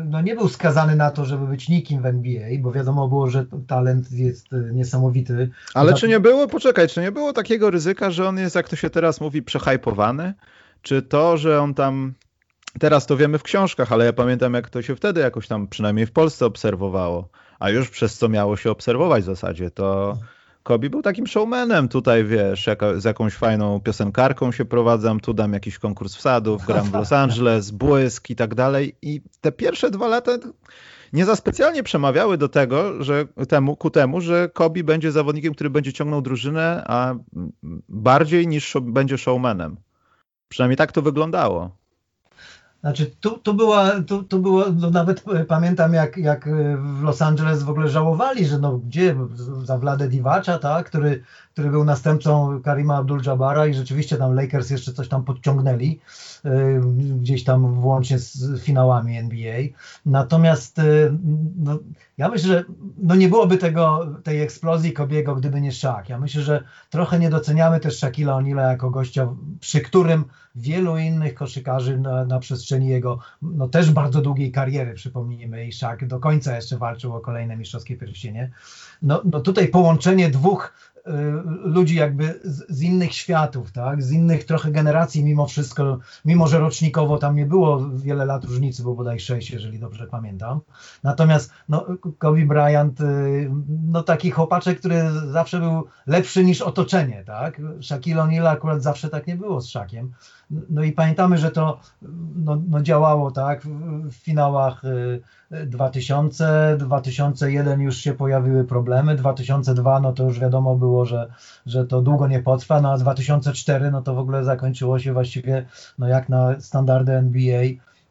no 0.05 0.21
nie 0.21 0.35
był 0.35 0.49
skazany 0.49 0.97
na 0.97 1.11
to, 1.11 1.25
żeby 1.25 1.47
być 1.47 1.69
nikim 1.69 2.03
w 2.03 2.07
NBA, 2.07 2.49
bo 2.61 2.73
wiadomo 2.73 3.09
było, 3.09 3.31
że 3.31 3.47
talent 3.67 4.13
jest 4.13 4.53
y, 4.53 4.71
niesamowity. 4.73 5.51
Ale 5.75 5.95
czy 5.95 6.09
nie 6.09 6.21
było, 6.21 6.49
poczekaj, 6.49 6.89
czy 6.89 7.01
nie 7.01 7.13
było 7.13 7.33
takiego 7.33 7.71
ryzyka, 7.71 8.11
że 8.11 8.29
on 8.29 8.39
jest, 8.39 8.57
jak 8.57 8.69
to 8.69 8.77
się 8.77 8.91
teraz 8.91 9.21
mówi, 9.21 9.43
przehajpowany? 9.43 10.35
Czy 10.83 11.03
to, 11.03 11.37
że 11.37 11.61
on 11.61 11.75
tam 11.75 12.15
Teraz 12.81 13.07
to 13.07 13.17
wiemy 13.17 13.39
w 13.39 13.43
książkach, 13.43 13.93
ale 13.93 14.05
ja 14.05 14.13
pamiętam, 14.13 14.55
jak 14.55 14.71
to 14.71 14.83
się 14.83 14.97
wtedy 14.97 15.21
jakoś 15.21 15.49
tam 15.49 15.69
przynajmniej 15.69 16.07
w 16.07 16.13
Polsce 16.13 16.47
obserwowało, 16.47 17.29
a 17.59 17.71
już 17.71 17.91
przez 17.91 18.19
co 18.19 18.29
miało 18.29 18.57
się 18.57 18.71
obserwować 18.71 19.23
w 19.23 19.27
zasadzie, 19.27 19.71
to 19.71 20.19
Kobi 20.63 20.91
był 20.91 21.03
takim 21.03 21.27
showmanem. 21.27 21.89
Tutaj 21.89 22.25
wiesz, 22.25 22.67
jaka, 22.67 23.01
z 23.01 23.05
jakąś 23.05 23.35
fajną 23.35 23.81
piosenkarką 23.81 24.53
się 24.53 24.65
prowadzam, 24.65 25.21
tu 25.21 25.35
dam 25.35 25.53
jakiś 25.53 25.79
konkurs 25.79 26.17
wsadów, 26.17 26.67
gram 26.67 26.87
w 26.87 26.95
Los 26.95 27.13
Angeles, 27.13 27.71
błysk 27.83 28.31
i 28.31 28.37
tak 28.37 28.55
dalej. 28.55 28.97
I 29.03 29.21
te 29.41 29.53
pierwsze 29.53 29.91
dwa 29.91 30.09
lata 30.09 30.33
nie 31.13 31.25
za 31.25 31.37
specjalnie 31.37 31.83
przemawiały 31.83 32.39
do 32.39 32.49
tego, 32.49 33.05
że 33.05 33.27
temu, 33.49 33.77
ku 33.77 33.91
temu, 33.91 34.21
że 34.21 34.51
Kobi 34.53 34.85
będzie 34.85 35.13
zawodnikiem, 35.13 35.55
który 35.55 35.71
będzie 35.71 35.93
ciągnął 35.93 36.23
drużynę, 36.23 36.85
a 36.87 37.15
bardziej 37.89 38.49
niż 38.49 38.69
show, 38.69 38.83
będzie 38.83 39.19
showmanem. 39.19 39.77
Przynajmniej 40.49 40.77
tak 40.77 40.93
to 40.93 41.03
wyglądało. 41.03 41.82
Znaczy, 42.83 43.11
tu, 43.21 43.39
tu 43.39 43.55
była, 43.55 43.91
tu, 44.07 44.23
tu 44.23 44.39
było, 44.39 44.65
no 44.81 44.91
nawet 44.91 45.25
pamiętam 45.49 45.95
jak, 45.95 46.17
jak 46.17 46.49
w 46.77 47.03
Los 47.03 47.23
Angeles 47.23 47.63
w 47.63 47.71
ogóle 47.71 47.89
żałowali, 47.89 48.47
że 48.47 48.59
no 48.59 48.79
gdzie, 48.79 49.17
za 49.65 49.79
Vlade 49.79 50.09
Divacza, 50.09 50.59
tak, 50.59 50.87
który, 50.87 51.25
który 51.53 51.71
był 51.71 51.85
następcą 51.85 52.61
Karima 52.63 53.03
Abdul-Jabara 53.03 53.69
i 53.69 53.75
rzeczywiście 53.75 54.17
tam 54.17 54.35
Lakers 54.35 54.71
jeszcze 54.71 54.93
coś 54.93 55.09
tam 55.09 55.25
podciągnęli, 55.25 56.01
y, 56.45 56.81
gdzieś 57.21 57.45
tam 57.45 57.75
włącznie 57.75 58.19
z 58.19 58.61
finałami 58.63 59.19
NBA. 59.19 59.59
Natomiast 60.07 60.79
y, 60.79 61.13
no, 61.57 61.79
ja 62.19 62.29
myślę, 62.29 62.49
że 62.49 62.65
no 62.99 63.15
nie 63.15 63.29
byłoby 63.29 63.59
tego, 63.59 64.07
tej 64.23 64.43
eksplozji 64.43 64.93
Kobiego, 64.93 65.35
gdyby 65.35 65.61
nie 65.61 65.73
Shaq. 65.73 66.05
Ja 66.09 66.19
myślę, 66.19 66.43
że 66.43 66.65
trochę 66.91 67.19
nie 67.19 67.31
doceniamy 67.31 67.81
też 67.81 67.99
Shaquilla 67.99 68.33
O'Neala 68.33 68.71
jako 68.71 68.91
gościa, 68.91 69.29
przy 69.61 69.81
którym 69.81 70.25
wielu 70.55 70.97
innych 70.97 71.35
koszykarzy 71.35 71.99
na, 71.99 72.25
na 72.25 72.39
przestrzeni 72.39 72.89
jego 72.89 73.19
no 73.43 73.69
też 73.69 73.91
bardzo 73.91 74.21
długiej 74.21 74.53
kariery, 74.53 74.95
przypomnijmy, 74.95 75.67
i 75.67 75.73
Shaq 75.73 75.99
do 76.07 76.21
końca 76.21 76.57
jeszcze 76.57 76.79
walczył 76.79 77.17
o 77.17 77.21
kolejne 77.21 77.57
mistrzowskie 77.57 77.97
pierścienie. 77.97 78.51
No, 79.03 79.23
no 79.25 79.41
tutaj 79.41 79.69
połączenie 79.69 80.31
dwóch 80.31 80.73
ludzi 81.65 81.97
jakby 81.97 82.41
z, 82.45 82.65
z, 82.69 82.83
innych 82.83 83.13
światów, 83.13 83.73
tak? 83.73 84.03
z 84.03 84.13
innych 84.13 84.45
trochę 84.45 84.71
generacji 84.71 85.25
mimo 85.25 85.47
wszystko, 85.47 85.99
mimo 86.25 86.47
że 86.47 86.59
rocznikowo 86.59 87.19
tam 87.19 87.37
nie 87.37 87.47
było 87.47 87.91
wiele 87.91 88.25
lat 88.25 88.45
różnicy, 88.45 88.83
bo 88.83 88.95
bodaj 88.95 89.21
sześć, 89.21 89.51
jeżeli 89.51 89.79
dobrze 89.79 90.07
pamiętam. 90.07 90.61
Natomiast 91.03 91.51
no, 91.69 91.87
Kobe 92.19 92.47
Bryant, 92.47 93.01
y, 93.01 93.51
no 93.69 94.03
taki 94.03 94.31
chłopaczek, 94.31 94.79
który 94.79 95.03
zawsze 95.33 95.61
był 95.61 95.85
lepszy 96.07 96.45
niż 96.45 96.63
otoczenie, 96.63 97.25
tak? 97.27 97.61
Shaquille 97.81 98.23
O'Neal 98.23 98.47
akurat 98.47 98.83
zawsze 98.83 99.09
tak 99.09 99.27
nie 99.27 99.37
było 99.37 99.61
z 99.61 99.69
Szakiem. 99.69 100.13
No 100.71 100.83
i 100.83 100.93
pamiętamy, 100.93 101.39
że 101.39 101.51
to 101.51 101.81
no, 102.37 102.63
no 102.69 102.83
działało 102.83 103.31
tak 103.31 103.63
w 104.05 104.13
finałach 104.13 104.83
2000, 105.67 106.73
y, 106.73 106.77
2001 106.77 107.81
już 107.81 107.97
się 107.97 108.15
pojawiły 108.15 108.65
problemy, 108.65 109.15
2002 109.15 110.01
no 110.01 110.13
to 110.13 110.25
już 110.25 110.41
wiadomo 110.41 110.77
było, 110.77 111.05
że, 111.05 111.29
że 111.67 111.87
to 111.87 112.01
długo 112.01 112.27
nie 112.27 112.43
potrwa, 112.43 112.81
no 112.81 112.93
a 112.93 112.99
2004 112.99 113.91
no 113.91 114.03
to 114.03 114.15
w 114.15 114.19
ogóle 114.19 114.45
zakończyło 114.45 114.99
się 114.99 115.13
właściwie 115.13 115.67
no 115.99 116.09
jak 116.09 116.29
na 116.29 116.61
standardy 116.61 117.13
NBA 117.13 117.63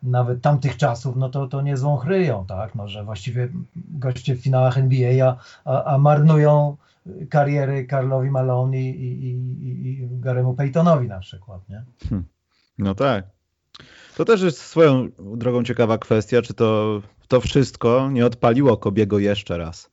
nawet 0.04 0.42
tamtych 0.42 0.78
czasów, 0.78 1.16
no 1.16 1.30
to, 1.30 1.48
to 1.48 1.62
nie 1.62 1.78
złą 1.78 1.98
chryją, 1.98 2.46
tak, 2.46 2.76
no, 2.76 2.88
że 2.88 3.04
właściwie 3.04 3.50
goście 3.76 4.36
w 4.36 4.42
finałach 4.42 4.78
NBA, 4.78 5.38
a, 5.66 5.84
a 5.84 5.98
marnują 5.98 6.78
kariery 7.30 7.86
Karlowi 7.86 8.32
Malone 8.32 8.82
i, 8.82 8.90
i, 8.90 9.30
i, 9.30 9.90
i 9.90 10.08
Garemu 10.20 10.54
Paytonowi 10.54 11.08
na 11.08 11.20
przykład, 11.20 11.70
nie? 11.70 11.84
Hmm. 12.10 12.26
No 12.78 12.96
tak. 12.96 13.26
To 14.16 14.26
też 14.26 14.42
jest 14.42 14.58
swoją 14.58 15.10
drogą 15.20 15.64
ciekawa 15.64 15.98
kwestia, 15.98 16.42
czy 16.42 16.54
to, 16.54 17.02
to 17.28 17.42
wszystko 17.42 18.10
nie 18.12 18.26
odpaliło 18.26 18.78
Kobiego 18.78 19.20
jeszcze 19.20 19.58
raz. 19.58 19.92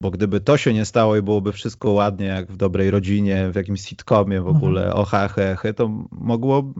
Bo 0.00 0.10
gdyby 0.10 0.40
to 0.40 0.56
się 0.56 0.74
nie 0.74 0.84
stało 0.84 1.16
i 1.16 1.22
byłoby 1.22 1.52
wszystko 1.52 1.90
ładnie, 1.90 2.26
jak 2.26 2.52
w 2.52 2.56
dobrej 2.56 2.90
rodzinie, 2.90 3.50
w 3.50 3.54
jakimś 3.54 3.80
sitcomie 3.80 4.40
w 4.40 4.48
ogóle, 4.48 4.84
mhm. 4.84 5.00
oha, 5.00 5.28
he, 5.28 5.56
he, 5.56 5.74
to 5.74 5.88
mogło, 6.10 6.74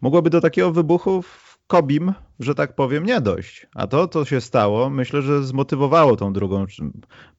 mogłoby 0.00 0.30
do 0.30 0.40
takiego 0.40 0.72
wybuchu 0.72 1.22
Kobim, 1.68 2.12
że 2.40 2.54
tak 2.54 2.74
powiem, 2.74 3.06
nie 3.06 3.20
dojść. 3.20 3.66
A 3.74 3.86
to, 3.86 4.08
co 4.08 4.24
się 4.24 4.40
stało, 4.40 4.90
myślę, 4.90 5.22
że 5.22 5.44
zmotywowało 5.44 6.16
tą 6.16 6.32
drugą, 6.32 6.66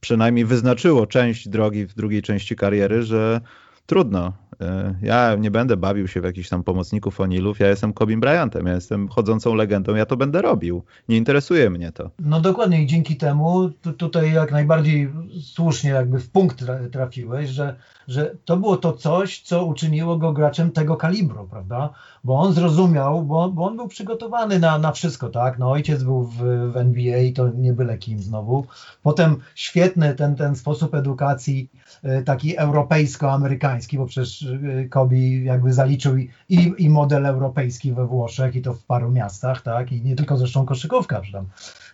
przynajmniej 0.00 0.44
wyznaczyło 0.44 1.06
część 1.06 1.48
drogi 1.48 1.86
w 1.86 1.94
drugiej 1.94 2.22
części 2.22 2.56
kariery, 2.56 3.02
że 3.02 3.40
trudno. 3.86 4.32
E, 4.60 4.94
ja 5.02 5.34
nie 5.34 5.50
będę 5.50 5.76
bawił 5.76 6.08
się 6.08 6.20
w 6.20 6.24
jakichś 6.24 6.48
tam 6.48 6.62
pomocników 6.62 7.20
Onilów, 7.20 7.60
ja 7.60 7.68
jestem 7.68 7.92
Kobim 7.92 8.20
Bryantem, 8.20 8.66
ja 8.66 8.74
jestem 8.74 9.08
chodzącą 9.08 9.54
legendą, 9.54 9.94
ja 9.94 10.06
to 10.06 10.16
będę 10.16 10.42
robił. 10.42 10.82
Nie 11.08 11.16
interesuje 11.16 11.70
mnie 11.70 11.92
to. 11.92 12.10
No 12.18 12.40
dokładnie 12.40 12.82
i 12.82 12.86
dzięki 12.86 13.16
temu 13.16 13.70
tutaj 13.70 14.32
jak 14.32 14.52
najbardziej 14.52 15.10
słusznie 15.42 15.90
jakby 15.90 16.20
w 16.20 16.30
punkt 16.30 16.64
trafiłeś, 16.92 17.50
że, 17.50 17.76
że 18.08 18.34
to 18.44 18.56
było 18.56 18.76
to 18.76 18.92
coś, 18.92 19.40
co 19.40 19.64
uczyniło 19.64 20.16
go 20.16 20.32
graczem 20.32 20.70
tego 20.70 20.96
kalibru, 20.96 21.48
prawda? 21.50 21.90
Bo 22.24 22.40
on 22.40 22.52
zrozumiał, 22.52 23.22
bo, 23.22 23.48
bo 23.48 23.66
on 23.66 23.76
był 23.76 23.88
przygotowany 23.88 24.58
na, 24.58 24.78
na 24.78 24.92
wszystko, 24.92 25.28
tak? 25.28 25.58
No 25.58 25.70
ojciec 25.70 26.02
był 26.02 26.22
w, 26.22 26.36
w 26.72 26.76
NBA 26.76 27.18
i 27.18 27.32
to 27.32 27.48
nie 27.48 27.72
byle 27.72 27.98
kim 27.98 28.18
znowu. 28.18 28.66
Potem 29.02 29.36
świetny 29.54 30.14
ten, 30.14 30.36
ten 30.36 30.56
sposób 30.56 30.94
edukacji 30.94 31.70
e, 32.02 32.22
taki 32.22 32.58
europejsko-amerykański, 32.58 33.98
bo 33.98 34.06
przecież 34.06 34.49
Kobi 34.90 35.44
jakby 35.44 35.72
zaliczył 35.72 36.16
i, 36.16 36.30
i, 36.78 36.90
model 36.90 37.26
europejski 37.26 37.92
we 37.92 38.06
Włoszech 38.06 38.56
i 38.56 38.62
to 38.62 38.74
w 38.74 38.84
paru 38.84 39.10
miastach, 39.10 39.62
tak, 39.62 39.92
i 39.92 40.02
nie 40.02 40.16
tylko 40.16 40.36
zresztą 40.36 40.66
koszykówka, 40.66 41.24
że 41.24 41.32
tam 41.32 41.46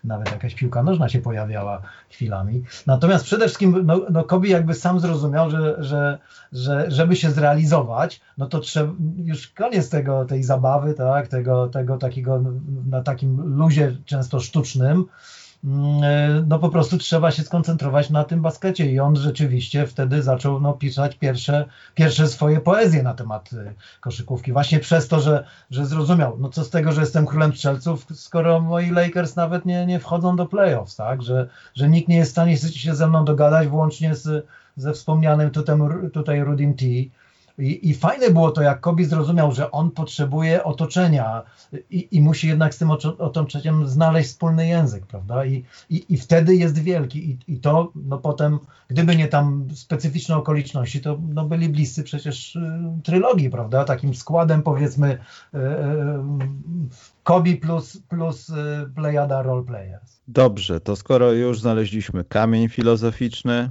nawet 0.04 0.30
jakaś 0.30 0.54
piłka 0.54 0.82
nożna 0.82 1.08
się 1.08 1.20
pojawiała 1.20 1.82
chwilami. 2.10 2.62
Natomiast 2.86 3.24
przede 3.24 3.44
wszystkim 3.44 3.80
no, 3.84 4.00
no 4.10 4.24
Kobi 4.24 4.50
jakby 4.50 4.74
sam 4.74 5.00
zrozumiał, 5.00 5.50
że, 5.50 5.76
że, 5.78 6.18
że 6.52 6.90
żeby 6.90 7.16
się 7.16 7.30
zrealizować, 7.30 8.20
no 8.38 8.46
to 8.46 8.60
trzeba 8.60 8.92
już 9.16 9.48
koniec 9.48 9.90
tego, 9.90 10.24
tej 10.24 10.42
zabawy, 10.42 10.94
tak, 10.94 11.28
tego, 11.28 11.68
tego 11.68 11.98
takiego 11.98 12.42
na 12.90 13.02
takim 13.02 13.56
luzie 13.56 13.96
często 14.04 14.40
sztucznym, 14.40 15.04
no 16.46 16.58
po 16.58 16.68
prostu 16.68 16.98
trzeba 16.98 17.30
się 17.30 17.42
skoncentrować 17.42 18.10
na 18.10 18.24
tym 18.24 18.42
baskecie 18.42 18.92
i 18.92 19.00
on 19.00 19.16
rzeczywiście 19.16 19.86
wtedy 19.86 20.22
zaczął 20.22 20.60
no, 20.60 20.72
pisać 20.72 21.16
pierwsze, 21.16 21.64
pierwsze 21.94 22.28
swoje 22.28 22.60
poezje 22.60 23.02
na 23.02 23.14
temat 23.14 23.50
e, 23.52 23.74
koszykówki. 24.00 24.52
Właśnie 24.52 24.80
przez 24.80 25.08
to, 25.08 25.20
że, 25.20 25.46
że 25.70 25.86
zrozumiał, 25.86 26.36
no 26.38 26.48
co 26.48 26.64
z 26.64 26.70
tego, 26.70 26.92
że 26.92 27.00
jestem 27.00 27.26
królem 27.26 27.52
strzelców, 27.52 28.06
skoro 28.14 28.60
moi 28.60 28.90
Lakers 28.90 29.36
nawet 29.36 29.64
nie, 29.64 29.86
nie 29.86 30.00
wchodzą 30.00 30.36
do 30.36 30.46
playoffs, 30.46 30.96
tak, 30.96 31.22
że, 31.22 31.48
że 31.74 31.88
nikt 31.88 32.08
nie 32.08 32.16
jest 32.16 32.30
w 32.30 32.32
stanie 32.32 32.56
się 32.56 32.94
ze 32.94 33.06
mną 33.06 33.24
dogadać, 33.24 33.68
włącznie 33.68 34.14
z, 34.14 34.46
ze 34.76 34.92
wspomnianym 34.92 35.50
tutaj, 35.50 35.78
tutaj 36.12 36.44
Rudim 36.44 36.74
T., 36.74 36.84
I, 37.58 37.90
I 37.90 37.94
fajne 37.94 38.30
było 38.30 38.50
to, 38.50 38.62
jak 38.62 38.80
Kobi 38.80 39.04
zrozumiał, 39.04 39.52
że 39.52 39.70
on 39.70 39.90
potrzebuje 39.90 40.64
otoczenia 40.64 41.42
i, 41.90 42.08
i 42.10 42.20
musi 42.20 42.48
jednak 42.48 42.74
z 42.74 42.78
tym 42.78 42.90
otoczeniem 43.18 43.88
znaleźć 43.88 44.28
wspólny 44.28 44.66
język, 44.66 45.06
prawda? 45.06 45.44
I, 45.44 45.64
i, 45.90 46.04
i 46.08 46.16
wtedy 46.16 46.56
jest 46.56 46.78
wielki. 46.78 47.30
I, 47.30 47.38
I 47.48 47.60
to 47.60 47.92
no 47.94 48.18
potem, 48.18 48.58
gdyby 48.88 49.16
nie 49.16 49.28
tam 49.28 49.68
specyficzne 49.74 50.36
okoliczności, 50.36 51.00
to 51.00 51.18
no 51.28 51.44
byli 51.44 51.68
bliscy 51.68 52.02
przecież 52.02 52.56
y, 52.56 52.60
trylogii, 53.02 53.50
prawda? 53.50 53.84
Takim 53.84 54.14
składem 54.14 54.62
powiedzmy 54.62 55.12
y, 55.54 55.58
y, 55.58 55.62
Kobi 57.22 57.56
plus, 57.56 57.98
plus 58.08 58.48
y, 58.48 58.54
Plejada 58.94 59.42
Role 59.42 59.64
Players. 59.64 60.20
Dobrze, 60.28 60.80
to 60.80 60.96
skoro 60.96 61.32
już 61.32 61.60
znaleźliśmy 61.60 62.24
kamień 62.24 62.68
filozoficzny, 62.68 63.70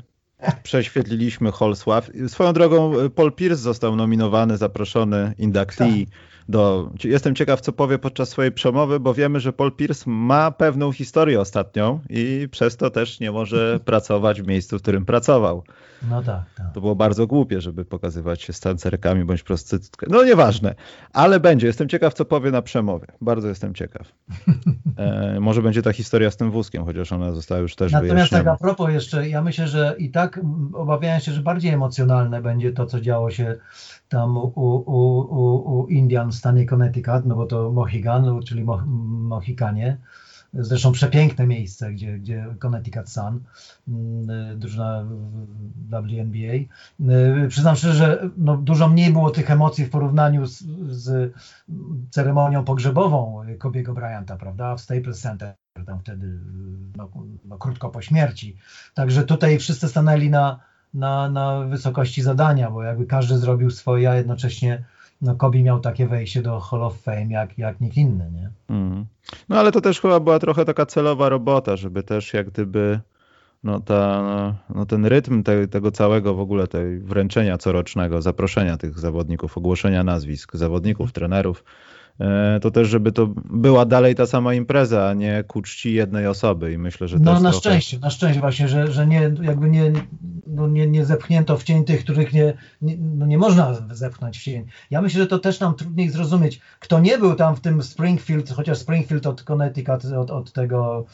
prześwietliliśmy 0.64 1.52
Holsław. 1.52 2.10
Swoją 2.28 2.54
drogą 2.54 2.94
Paul 3.16 3.32
Pierce 3.32 3.62
został 3.62 3.96
nominowany, 3.96 4.58
zaproszony 4.58 5.34
inductee 5.38 6.06
tak 6.06 6.35
do... 6.50 6.92
Jestem 7.04 7.36
ciekaw, 7.36 7.62
co 7.62 7.72
powie 7.72 8.00
podczas 8.00 8.30
swojej 8.30 8.52
przemowy, 8.52 9.00
bo 9.00 9.14
wiemy, 9.14 9.40
że 9.40 9.54
Paul 9.54 9.72
Pierce 9.72 10.10
ma 10.10 10.52
pewną 10.52 10.92
historię 10.92 11.42
ostatnią 11.42 12.00
i 12.10 12.48
przez 12.52 12.78
to 12.78 12.90
też 12.90 13.20
nie 13.20 13.32
może 13.32 13.80
pracować 13.86 14.42
w 14.42 14.48
miejscu, 14.48 14.80
w 14.80 14.82
którym 14.82 15.06
pracował. 15.06 15.64
No 16.10 16.24
tak, 16.24 16.44
tak. 16.56 16.74
To 16.74 16.82
było 16.82 16.96
bardzo 16.96 17.28
głupie, 17.28 17.62
żeby 17.62 17.86
pokazywać 17.86 18.42
się 18.42 18.54
z 18.54 18.60
tancerkami 18.60 19.24
bądź 19.24 19.44
prostytutką. 19.44 20.08
No 20.10 20.24
nieważne, 20.24 20.76
ale 21.14 21.40
będzie. 21.40 21.68
Jestem 21.68 21.90
ciekaw, 21.90 22.14
co 22.14 22.26
powie 22.26 22.52
na 22.52 22.62
przemowie. 22.62 23.08
Bardzo 23.22 23.48
jestem 23.48 23.74
ciekaw. 23.74 24.12
E, 24.98 25.40
może 25.40 25.62
będzie 25.62 25.82
ta 25.82 25.94
historia 25.94 26.32
z 26.32 26.38
tym 26.38 26.52
wózkiem, 26.52 26.86
chociaż 26.86 27.12
ona 27.12 27.32
została 27.32 27.62
już 27.62 27.76
też 27.76 27.92
Natomiast 27.92 28.14
wyjaśniona. 28.14 28.44
tak 28.44 28.54
a 28.54 28.58
propos 28.58 28.92
jeszcze, 28.92 29.30
ja 29.30 29.42
myślę, 29.42 29.68
że 29.68 29.96
i 29.98 30.12
tak 30.12 30.40
obawiałem 30.74 31.20
się, 31.20 31.32
że 31.32 31.42
bardziej 31.42 31.72
emocjonalne 31.72 32.42
będzie 32.42 32.72
to, 32.72 32.86
co 32.86 33.02
działo 33.02 33.32
się 33.32 33.56
tam 34.10 34.38
u, 34.38 34.52
u, 34.56 35.20
u, 35.20 35.80
u 35.80 35.88
Indian 35.88 36.32
w 36.32 36.36
stanie 36.36 36.66
Connecticut, 36.66 37.26
no 37.26 37.36
bo 37.36 37.46
to 37.46 37.72
Mohigan, 37.72 38.42
czyli 38.46 38.64
Mo, 38.64 38.84
Mohikanie. 38.86 39.98
Zresztą 40.54 40.92
przepiękne 40.92 41.48
miejsce, 41.48 41.94
gdzie, 41.94 42.20
gdzie 42.20 42.46
Connecticut 42.60 43.10
Sun, 43.10 43.44
mm, 43.88 44.60
drużyna 44.60 45.06
WNBA. 45.90 46.54
Y, 47.46 47.48
przyznam 47.50 47.76
szczerze, 47.76 47.94
że 47.94 48.30
no 48.38 48.58
dużo 48.58 48.88
mniej 48.88 49.14
było 49.14 49.32
tych 49.32 49.52
emocji 49.52 49.86
w 49.86 49.90
porównaniu 49.90 50.46
z, 50.46 50.64
z 50.90 51.34
ceremonią 52.10 52.64
pogrzebową 52.64 53.42
Kobiego 53.58 53.94
Bryanta, 53.94 54.38
prawda, 54.38 54.76
w 54.76 54.82
Staples 54.82 55.22
Center, 55.22 55.56
tam 55.86 56.00
wtedy 56.00 56.40
no, 56.98 57.10
no, 57.46 57.58
krótko 57.58 57.90
po 57.90 58.02
śmierci. 58.02 58.58
Także 58.94 59.24
tutaj 59.24 59.60
wszyscy 59.60 59.88
stanęli 59.88 60.30
na, 60.30 60.60
na, 60.96 61.30
na 61.30 61.60
wysokości 61.60 62.22
zadania, 62.22 62.72
bo 62.72 62.84
jakby 62.84 63.06
każdy 63.06 63.38
zrobił 63.38 63.72
swoje, 63.72 64.10
a 64.10 64.16
jednocześnie 64.16 64.84
no, 65.22 65.36
Kobi 65.36 65.64
miał 65.64 65.80
takie 65.80 66.08
wejście 66.08 66.42
do 66.42 66.60
Hall 66.60 66.84
of 66.84 67.02
Fame 67.02 67.28
jak, 67.30 67.58
jak 67.58 67.82
nikt 67.82 67.98
inny, 67.98 68.32
nie? 68.32 68.50
Mm. 68.70 69.06
No 69.50 69.60
ale 69.60 69.72
to 69.72 69.82
też 69.82 70.02
chyba 70.02 70.20
była 70.20 70.40
trochę 70.40 70.66
taka 70.66 70.86
celowa 70.86 71.30
robota, 71.30 71.76
żeby 71.76 72.04
też 72.04 72.34
jak 72.34 72.50
gdyby 72.50 73.00
no, 73.64 73.80
ta, 73.80 74.24
no 74.76 74.86
ten 74.86 75.06
rytm 75.06 75.44
te, 75.44 75.68
tego 75.68 75.92
całego 75.92 76.34
w 76.34 76.40
ogóle 76.40 76.68
tej 76.68 77.00
wręczenia 77.00 77.58
corocznego, 77.58 78.22
zaproszenia 78.22 78.78
tych 78.78 79.00
zawodników, 79.00 79.58
ogłoszenia 79.58 80.04
nazwisk 80.04 80.56
zawodników, 80.56 81.12
trenerów, 81.12 81.64
to 82.62 82.72
też, 82.72 82.88
żeby 82.88 83.12
to 83.12 83.28
była 83.46 83.86
dalej 83.86 84.16
ta 84.16 84.26
sama 84.26 84.54
impreza, 84.54 85.10
a 85.10 85.14
nie 85.14 85.44
ku 85.48 85.62
czci 85.62 85.94
jednej 85.94 86.28
osoby 86.28 86.74
i 86.74 86.78
myślę, 86.78 87.08
że 87.08 87.18
to 87.18 87.24
No 87.24 87.32
jest 87.32 87.44
na 87.44 87.52
trochę... 87.52 87.60
szczęście, 87.60 88.00
na 88.00 88.10
szczęście 88.10 88.42
właśnie, 88.42 88.68
że, 88.68 88.92
że 88.92 89.08
nie, 89.08 89.32
jakby 89.42 89.70
nie, 89.70 89.92
no 90.48 90.68
nie, 90.68 90.88
nie 90.88 91.06
zepchnięto 91.06 91.58
w 91.58 91.64
cień 91.64 91.84
tych, 91.84 92.04
których 92.04 92.34
nie, 92.34 92.54
nie, 92.82 92.98
no 92.98 93.26
nie 93.26 93.38
można 93.38 93.74
zepchnąć 93.92 94.40
w 94.40 94.44
cień. 94.44 94.66
Ja 94.92 95.02
myślę, 95.02 95.22
że 95.22 95.28
to 95.28 95.40
też 95.40 95.60
nam 95.60 95.76
trudniej 95.76 96.10
zrozumieć. 96.10 96.62
Kto 96.80 97.00
nie 97.00 97.18
był 97.18 97.36
tam 97.36 97.56
w 97.56 97.62
tym 97.62 97.84
Springfield, 97.84 98.50
chociaż 98.50 98.78
Springfield 98.78 99.28
od 99.28 99.44
Connecticut, 99.44 100.06
od, 100.06 100.32
od 100.32 100.52
tego 100.52 101.06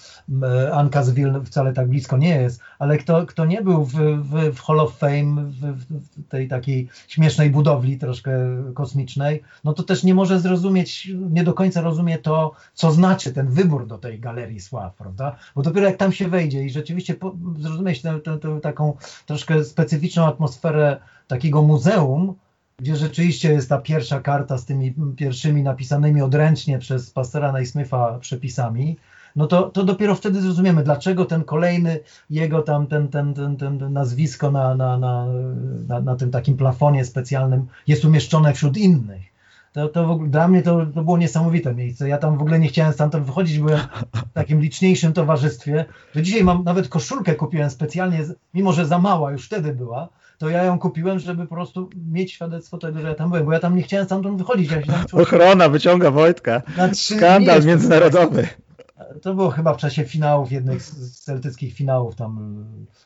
e, 0.43 0.81
Uncasville 0.81 1.41
wcale 1.45 1.73
tak 1.73 1.87
blisko 1.87 2.17
nie 2.17 2.29
jest, 2.35 2.61
ale 2.79 2.97
kto, 2.97 3.25
kto 3.25 3.45
nie 3.45 3.61
był 3.61 3.85
w, 3.85 3.93
w, 3.93 4.55
w 4.55 4.59
Hall 4.61 4.79
of 4.79 4.97
Fame, 4.97 5.43
w, 5.45 5.85
w 5.89 6.27
tej 6.29 6.47
takiej 6.47 6.87
śmiesznej 7.07 7.49
budowli 7.49 7.97
troszkę 7.97 8.31
kosmicznej, 8.73 9.41
no 9.63 9.73
to 9.73 9.83
też 9.83 10.03
nie 10.03 10.15
może 10.15 10.39
zrozumieć 10.39 10.90
nie 11.29 11.43
do 11.43 11.53
końca 11.53 11.81
rozumie 11.81 12.17
to, 12.17 12.51
co 12.73 12.91
znaczy 12.91 13.33
ten 13.33 13.47
wybór 13.47 13.87
do 13.87 13.97
tej 13.97 14.19
galerii 14.19 14.59
sław, 14.59 14.95
prawda? 14.95 15.35
Bo 15.55 15.61
dopiero 15.61 15.87
jak 15.87 15.97
tam 15.97 16.11
się 16.11 16.27
wejdzie 16.27 16.63
i 16.63 16.69
rzeczywiście 16.69 17.15
po, 17.15 17.35
zrozumieć 17.59 18.01
tę, 18.01 18.19
tę, 18.19 18.39
tę 18.39 18.59
taką 18.61 18.97
troszkę 19.25 19.63
specyficzną 19.63 20.25
atmosferę 20.25 20.97
takiego 21.27 21.61
muzeum, 21.61 22.35
gdzie 22.77 22.95
rzeczywiście 22.95 23.53
jest 23.53 23.69
ta 23.69 23.77
pierwsza 23.77 24.19
karta 24.19 24.57
z 24.57 24.65
tymi 24.65 24.93
pierwszymi 25.17 25.63
napisanymi 25.63 26.21
odręcznie 26.21 26.79
przez 26.79 27.11
Pastera 27.11 27.51
Naismitha 27.51 28.19
przepisami, 28.19 28.97
no 29.35 29.47
to, 29.47 29.69
to 29.69 29.83
dopiero 29.83 30.15
wtedy 30.15 30.41
zrozumiemy, 30.41 30.83
dlaczego 30.83 31.25
ten 31.25 31.43
kolejny 31.43 31.99
jego 32.29 32.61
tam, 32.61 32.87
ten, 32.87 33.07
ten, 33.07 33.33
ten, 33.33 33.57
ten 33.57 33.93
nazwisko 33.93 34.51
na, 34.51 34.75
na, 34.75 34.97
na, 34.97 35.25
na, 35.87 35.99
na 35.99 36.15
tym 36.15 36.31
takim 36.31 36.57
plafonie 36.57 37.05
specjalnym 37.05 37.67
jest 37.87 38.05
umieszczone 38.05 38.53
wśród 38.53 38.77
innych 38.77 39.30
to, 39.73 39.87
to 39.87 40.07
w 40.07 40.11
ogóle, 40.11 40.29
dla 40.29 40.47
mnie 40.47 40.61
to, 40.61 40.85
to 40.85 41.03
było 41.03 41.17
niesamowite 41.17 41.75
miejsce. 41.75 42.09
Ja 42.09 42.17
tam 42.17 42.37
w 42.37 42.41
ogóle 42.41 42.59
nie 42.59 42.67
chciałem 42.67 42.93
stamtąd 42.93 43.25
wychodzić, 43.25 43.59
byłem 43.59 43.79
w 44.13 44.33
takim 44.33 44.61
liczniejszym 44.61 45.13
towarzystwie, 45.13 45.85
że 46.15 46.21
dzisiaj 46.21 46.43
mam 46.43 46.63
nawet 46.63 46.87
koszulkę 46.87 47.35
kupiłem 47.35 47.69
specjalnie, 47.69 48.19
mimo 48.53 48.73
że 48.73 48.85
za 48.85 48.99
mała 48.99 49.31
już 49.31 49.45
wtedy 49.45 49.73
była, 49.73 50.09
to 50.37 50.49
ja 50.49 50.63
ją 50.63 50.79
kupiłem, 50.79 51.19
żeby 51.19 51.47
po 51.47 51.55
prostu 51.55 51.89
mieć 52.11 52.31
świadectwo 52.31 52.77
tego, 52.77 53.01
że 53.01 53.07
ja 53.07 53.15
tam 53.15 53.29
byłem, 53.29 53.45
bo 53.45 53.53
ja 53.53 53.59
tam 53.59 53.75
nie 53.75 53.83
chciałem 53.83 54.05
stamtąd 54.05 54.37
wychodzić. 54.37 54.71
Ja 54.71 54.81
tam 54.81 55.21
Ochrona 55.21 55.69
wyciąga 55.69 56.11
Wojtka. 56.11 56.61
Skandal 56.93 57.65
międzynarodowy. 57.65 58.47
To 59.21 59.33
było 59.33 59.49
chyba 59.49 59.73
w 59.73 59.77
czasie 59.77 60.03
finałów, 60.03 60.51
jednych 60.51 60.81
z 60.81 61.19
celtyckich 61.19 61.73
finałów, 61.73 62.15
tam 62.15 62.65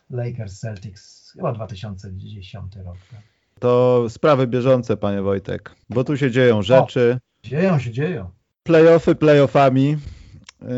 Lakers, 0.10 0.60
Celtics, 0.60 1.32
chyba 1.32 1.54
2010 1.54 2.76
rok. 2.76 2.98
Tak? 3.12 3.35
To 3.60 4.06
sprawy 4.10 4.48
bieżące, 4.48 4.98
panie 4.98 5.22
Wojtek, 5.22 5.76
bo 5.90 6.04
tu 6.04 6.18
się 6.18 6.32
dzieją 6.32 6.62
rzeczy. 6.62 7.20
O, 7.44 7.48
dzieją 7.48 7.80
się, 7.80 7.92
dzieją. 7.92 8.30
Playoffy 8.64 9.16
playoffami, 9.16 9.98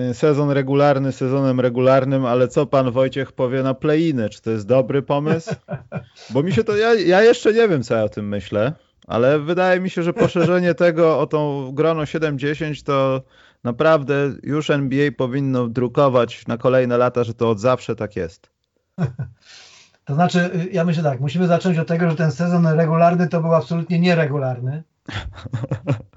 y, 0.10 0.14
sezon 0.14 0.52
regularny 0.52 1.12
sezonem 1.12 1.60
regularnym, 1.60 2.26
ale 2.26 2.48
co 2.48 2.66
pan 2.66 2.92
Wojciech 2.92 3.32
powie 3.32 3.64
na 3.64 3.74
playiny? 3.74 4.30
Czy 4.30 4.42
to 4.42 4.52
jest 4.52 4.68
dobry 4.68 5.02
pomysł? 5.02 5.56
Bo 6.34 6.44
mi 6.44 6.54
się 6.54 6.64
to, 6.64 6.78
ja, 6.78 6.94
ja 6.94 7.22
jeszcze 7.22 7.54
nie 7.54 7.68
wiem, 7.68 7.84
co 7.84 7.96
ja 7.96 8.04
o 8.04 8.10
tym 8.10 8.28
myślę, 8.28 8.74
ale 9.08 9.40
wydaje 9.40 9.80
mi 9.80 9.90
się, 9.90 10.04
że 10.04 10.14
poszerzenie 10.14 10.74
tego 10.86 11.20
o 11.20 11.28
tą 11.28 11.72
grono 11.74 12.02
7-10 12.02 12.84
to 12.86 13.22
naprawdę 13.64 14.34
już 14.44 14.70
NBA 14.70 15.12
powinno 15.18 15.68
drukować 15.68 16.48
na 16.48 16.58
kolejne 16.58 16.98
lata, 16.98 17.24
że 17.24 17.34
to 17.34 17.50
od 17.50 17.60
zawsze 17.60 17.96
tak 17.96 18.16
jest. 18.16 18.50
To 20.08 20.14
znaczy, 20.14 20.50
y, 20.56 20.70
ja 20.72 20.84
myślę 20.84 21.04
tak, 21.04 21.20
musimy 21.20 21.48
zacząć 21.48 21.78
od 21.78 21.88
tego, 21.88 22.10
że 22.10 22.16
ten 22.16 22.32
sezon 22.32 22.68
regularny 22.68 23.28
to 23.28 23.42
był 23.42 23.56
absolutnie 23.56 24.00
nieregularny. 24.00 24.84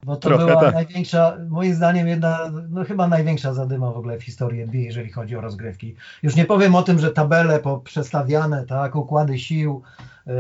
Bo 0.02 0.16
to 0.16 0.28
Trochę 0.28 0.46
była 0.46 0.60
tak. 0.60 0.74
największa, 0.74 1.36
moim 1.48 1.74
zdaniem 1.74 2.08
jedna, 2.08 2.38
no 2.68 2.84
chyba 2.84 3.08
największa 3.08 3.54
zadyma 3.54 3.90
w 3.90 3.96
ogóle 3.96 4.18
w 4.18 4.22
historii 4.22 4.62
NBA, 4.62 4.80
jeżeli 4.80 5.10
chodzi 5.10 5.36
o 5.36 5.40
rozgrywki. 5.40 5.94
Już 6.22 6.36
nie 6.36 6.44
powiem 6.44 6.74
o 6.74 6.82
tym, 6.82 6.98
że 6.98 7.10
tabele 7.10 7.58
poprzestawiane, 7.58 8.64
tak, 8.66 8.96
układy 8.96 9.38
sił 9.38 9.82
yy, 10.26 10.34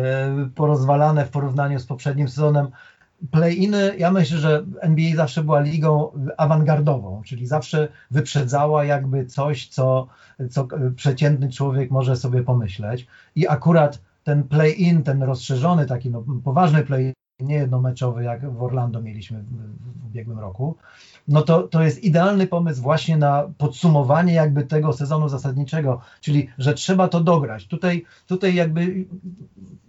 porozwalane 0.54 1.26
w 1.26 1.30
porównaniu 1.30 1.78
z 1.78 1.86
poprzednim 1.86 2.28
sezonem 2.28 2.68
play-iny, 3.30 3.96
ja 3.98 4.10
myślę, 4.10 4.38
że 4.38 4.64
NBA 4.80 5.16
zawsze 5.16 5.44
była 5.44 5.60
ligą 5.60 6.12
awangardową, 6.36 7.22
czyli 7.24 7.46
zawsze 7.46 7.88
wyprzedzała 8.10 8.84
jakby 8.84 9.26
coś, 9.26 9.68
co, 9.68 10.06
co 10.50 10.68
przeciętny 10.96 11.50
człowiek 11.50 11.90
może 11.90 12.16
sobie 12.16 12.42
pomyśleć. 12.42 13.06
I 13.36 13.48
akurat 13.48 14.00
ten 14.24 14.42
play-in, 14.44 15.02
ten 15.02 15.22
rozszerzony, 15.22 15.86
taki 15.86 16.10
no, 16.10 16.24
poważny 16.44 16.82
play 16.82 17.14
nie 17.40 17.54
jednomeczowy, 17.54 18.24
jak 18.24 18.52
w 18.52 18.62
Orlando 18.62 19.02
mieliśmy 19.02 19.42
w 20.02 20.06
ubiegłym 20.06 20.38
roku, 20.38 20.76
no 21.28 21.42
to, 21.42 21.62
to 21.62 21.82
jest 21.82 22.04
idealny 22.04 22.46
pomysł 22.46 22.82
właśnie 22.82 23.16
na 23.16 23.48
podsumowanie 23.58 24.34
jakby 24.34 24.64
tego 24.64 24.92
sezonu 24.92 25.28
zasadniczego, 25.28 26.00
czyli 26.20 26.48
że 26.58 26.74
trzeba 26.74 27.08
to 27.08 27.20
dograć. 27.20 27.66
Tutaj, 27.66 28.04
tutaj 28.26 28.54
jakby 28.54 29.04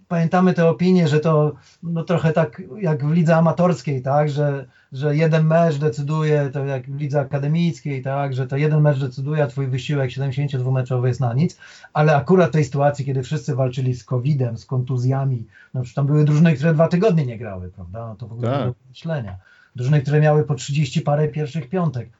pamiętamy 0.08 0.54
te 0.54 0.68
opinie, 0.68 1.08
że 1.08 1.20
to 1.20 1.52
no 1.82 2.04
trochę 2.04 2.32
tak 2.32 2.62
jak 2.80 3.06
w 3.06 3.12
lidze 3.12 3.36
amatorskiej, 3.36 4.02
tak, 4.02 4.30
że, 4.30 4.66
że 4.92 5.16
jeden 5.16 5.46
mecz 5.46 5.76
decyduje, 5.76 6.50
to 6.52 6.64
jak 6.64 6.90
w 6.90 7.00
lidze 7.00 7.20
akademickiej, 7.20 8.02
tak, 8.02 8.34
że 8.34 8.46
to 8.46 8.56
jeden 8.56 8.80
mecz 8.80 8.98
decyduje, 8.98 9.42
a 9.42 9.46
twój 9.46 9.66
wysiłek 9.66 10.10
72-meczowy 10.10 11.06
jest 11.06 11.20
na 11.20 11.34
nic, 11.34 11.58
ale 11.92 12.16
akurat 12.16 12.50
w 12.50 12.52
tej 12.52 12.64
sytuacji, 12.64 13.04
kiedy 13.04 13.22
wszyscy 13.22 13.54
walczyli 13.54 13.94
z 13.94 14.04
COVID-em, 14.04 14.58
z 14.58 14.66
kontuzjami, 14.66 15.46
no 15.74 15.80
przecież 15.80 15.94
tam 15.94 16.06
były 16.06 16.24
drużyny, 16.24 16.54
które 16.54 16.74
dwa 16.74 16.88
tygodnie 16.88 17.26
nie 17.26 17.38
grały, 17.38 17.70
prawda, 17.70 18.08
no 18.08 18.16
to 18.16 18.28
w 18.28 18.32
ogóle 18.32 18.50
tak. 18.50 18.60
było 18.62 18.74
myślenia. 18.88 19.36
Drużyny, 19.76 20.02
które 20.02 20.20
miały 20.20 20.44
po 20.44 20.54
30 20.54 21.00
parę 21.00 21.28
pierwszych 21.28 21.68
piątek. 21.68 22.10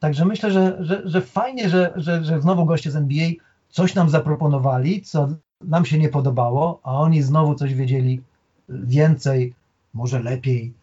Także 0.00 0.24
myślę, 0.24 0.50
że, 0.50 0.76
że, 0.80 1.02
że 1.04 1.20
fajnie, 1.20 1.68
że, 1.68 1.92
że, 1.96 2.24
że 2.24 2.40
znowu 2.40 2.66
goście 2.66 2.90
z 2.90 2.96
NBA 2.96 3.28
coś 3.68 3.94
nam 3.94 4.10
zaproponowali, 4.10 5.02
co 5.02 5.28
nam 5.64 5.84
się 5.84 5.98
nie 5.98 6.08
podobało, 6.08 6.80
a 6.82 6.92
oni 6.94 7.22
znowu 7.22 7.54
coś 7.54 7.74
wiedzieli 7.74 8.22
więcej, 8.68 9.54
może 9.94 10.20
lepiej 10.22 10.74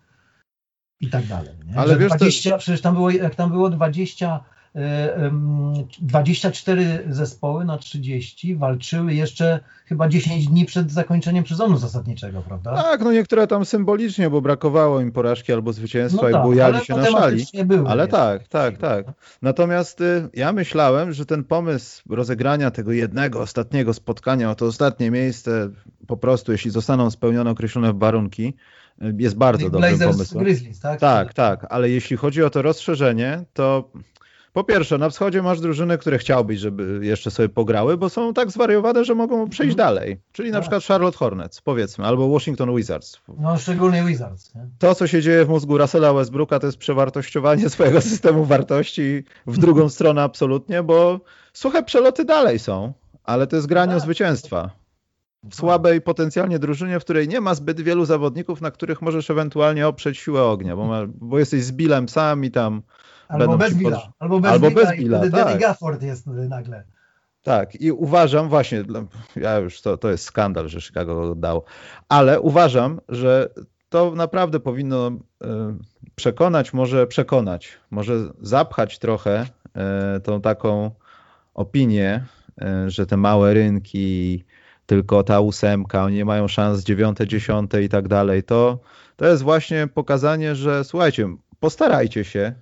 i 0.99 1.09
tak 1.09 1.25
dalej. 1.25 1.53
Nie? 1.65 1.77
Ale 1.77 1.97
wiesz, 1.97 2.11
20, 2.11 2.49
to... 2.49 2.57
przecież 2.57 2.81
tam 2.81 2.93
było, 2.93 3.09
jak 3.09 3.35
tam 3.35 3.51
było 3.51 3.69
20 3.69 4.43
24 6.01 7.03
zespoły 7.09 7.65
na 7.65 7.77
30 7.77 8.55
walczyły 8.55 9.13
jeszcze 9.13 9.59
chyba 9.85 10.09
10 10.09 10.47
dni 10.47 10.65
przed 10.65 10.91
zakończeniem 10.91 11.47
sezonu 11.47 11.77
zasadniczego, 11.77 12.41
prawda? 12.41 12.75
Tak, 12.75 13.01
no 13.01 13.11
niektóre 13.11 13.47
tam 13.47 13.65
symbolicznie, 13.65 14.29
bo 14.29 14.41
brakowało 14.41 15.01
im 15.01 15.11
porażki 15.11 15.53
albo 15.53 15.73
zwycięstwa 15.73 16.27
no 16.27 16.31
tak, 16.31 16.41
i 16.41 16.43
bujali 16.43 16.85
się 16.85 16.95
na 16.95 17.05
szali. 17.05 17.45
Ale 17.87 18.07
tak, 18.07 18.47
tak, 18.47 18.77
tak. 18.77 19.05
Natomiast 19.41 20.01
y, 20.01 20.29
ja 20.33 20.53
myślałem, 20.53 21.13
że 21.13 21.25
ten 21.25 21.43
pomysł 21.43 22.03
rozegrania 22.09 22.71
tego 22.71 22.91
jednego, 22.91 23.41
ostatniego 23.41 23.93
spotkania 23.93 24.51
o 24.51 24.55
to 24.55 24.65
ostatnie 24.65 25.11
miejsce, 25.11 25.69
po 26.07 26.17
prostu 26.17 26.51
jeśli 26.51 26.71
zostaną 26.71 27.11
spełnione 27.11 27.51
określone 27.51 27.93
warunki, 27.93 28.53
y, 29.01 29.15
jest 29.17 29.35
bardzo 29.35 29.69
dobrym 29.69 29.99
pomysłem. 29.99 30.43
Grizzlies, 30.43 30.79
tak? 30.79 30.99
Tak, 30.99 31.33
tak, 31.33 31.65
ale 31.69 31.89
jeśli 31.89 32.17
chodzi 32.17 32.43
o 32.43 32.49
to 32.49 32.61
rozszerzenie, 32.61 33.43
to 33.53 33.89
po 34.53 34.63
pierwsze, 34.63 34.97
na 34.97 35.09
wschodzie 35.09 35.41
masz 35.41 35.59
drużyny, 35.59 35.97
które 35.97 36.17
chciałbyś, 36.17 36.59
żeby 36.59 36.99
jeszcze 37.01 37.31
sobie 37.31 37.49
pograły, 37.49 37.97
bo 37.97 38.09
są 38.09 38.33
tak 38.33 38.51
zwariowane, 38.51 39.05
że 39.05 39.15
mogą 39.15 39.49
przejść 39.49 39.73
mhm. 39.73 39.87
dalej. 39.89 40.17
Czyli 40.31 40.51
na 40.51 40.57
tak. 40.57 40.61
przykład 40.61 40.83
Charlotte 40.83 41.17
Hornets, 41.17 41.61
powiedzmy, 41.61 42.05
albo 42.05 42.29
Washington 42.29 42.75
Wizards. 42.75 43.19
No, 43.39 43.57
szczególnie 43.57 44.03
Wizards. 44.03 44.55
Nie? 44.55 44.61
To, 44.79 44.95
co 44.95 45.07
się 45.07 45.21
dzieje 45.21 45.45
w 45.45 45.49
mózgu 45.49 45.77
Russella 45.77 46.13
Westbrooka, 46.13 46.59
to 46.59 46.65
jest 46.65 46.77
przewartościowanie 46.77 47.69
swojego 47.75 48.01
systemu 48.01 48.45
wartości 48.45 49.23
w 49.47 49.57
drugą 49.57 49.89
stronę 49.89 50.23
absolutnie, 50.23 50.83
bo 50.83 51.19
suche 51.53 51.83
przeloty 51.83 52.25
dalej 52.25 52.59
są, 52.59 52.93
ale 53.23 53.47
to 53.47 53.55
jest 53.55 53.67
granie 53.67 53.93
o 53.93 53.95
tak. 53.95 54.03
zwycięstwa. 54.03 54.69
W 55.43 55.55
słabej 55.55 56.01
potencjalnie 56.01 56.59
drużynie, 56.59 56.99
w 56.99 57.03
której 57.03 57.27
nie 57.27 57.41
ma 57.41 57.55
zbyt 57.55 57.81
wielu 57.81 58.05
zawodników, 58.05 58.61
na 58.61 58.71
których 58.71 59.01
możesz 59.01 59.29
ewentualnie 59.29 59.87
oprzeć 59.87 60.17
siłę 60.17 60.43
ognia, 60.43 60.75
bo, 60.75 60.85
ma, 60.85 61.01
bo 61.07 61.39
jesteś 61.39 61.63
z 61.63 61.71
Billem 61.71 62.09
sam 62.09 62.45
i 62.45 62.51
tam 62.51 62.81
Albo 63.27 63.57
bez 63.57 63.73
Billa. 63.73 63.97
Pod... 63.97 64.09
Albo 64.19 64.39
bez 64.39 64.51
Albo 64.51 64.69
Billa, 64.69 65.19
bez 65.19 65.31
Billa 65.31 65.43
i 65.43 65.45
tak. 65.45 65.59
Gafford 65.59 66.03
jest 66.03 66.27
nagle. 66.27 66.83
Tak, 67.43 67.81
i 67.81 67.91
uważam 67.91 68.49
właśnie, 68.49 68.83
ja 69.35 69.57
już 69.57 69.81
to, 69.81 69.97
to 69.97 70.09
jest 70.09 70.23
skandal, 70.23 70.69
że 70.69 70.81
Chicago 70.81 71.15
go 71.15 71.35
dał, 71.35 71.63
ale 72.09 72.41
uważam, 72.41 73.01
że 73.09 73.49
to 73.89 74.11
naprawdę 74.15 74.59
powinno 74.59 75.07
e, 75.07 75.17
przekonać, 76.15 76.73
może 76.73 77.07
przekonać, 77.07 77.77
może 77.91 78.13
zapchać 78.41 78.99
trochę 78.99 79.45
e, 79.75 80.19
tą 80.19 80.41
taką 80.41 80.91
opinię, 81.53 82.25
że 82.87 83.05
te 83.05 83.17
małe 83.17 83.53
rynki, 83.53 84.43
tylko 84.85 85.23
ta 85.23 85.39
ósemka, 85.39 86.03
oni 86.03 86.15
nie 86.15 86.25
mają 86.25 86.47
szans 86.47 86.83
dziewiąte, 86.83 87.27
dziesiąte 87.27 87.83
i 87.83 87.89
tak 87.89 88.07
dalej. 88.07 88.43
To, 88.43 88.79
to 89.15 89.25
jest 89.25 89.43
właśnie 89.43 89.87
pokazanie, 89.87 90.55
że 90.55 90.83
słuchajcie, 90.83 91.35
postarajcie 91.59 92.23
się, 92.23 92.53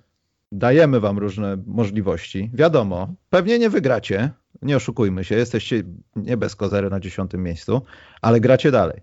dajemy 0.52 1.00
wam 1.00 1.18
różne 1.18 1.56
możliwości. 1.66 2.50
Wiadomo, 2.54 3.14
pewnie 3.30 3.58
nie 3.58 3.70
wygracie, 3.70 4.30
nie 4.62 4.76
oszukujmy 4.76 5.24
się, 5.24 5.34
jesteście 5.34 5.82
nie 6.16 6.36
bez 6.36 6.56
kozery 6.56 6.90
na 6.90 7.00
dziesiątym 7.00 7.42
miejscu, 7.42 7.82
ale 8.22 8.40
gracie 8.40 8.70
dalej. 8.70 9.00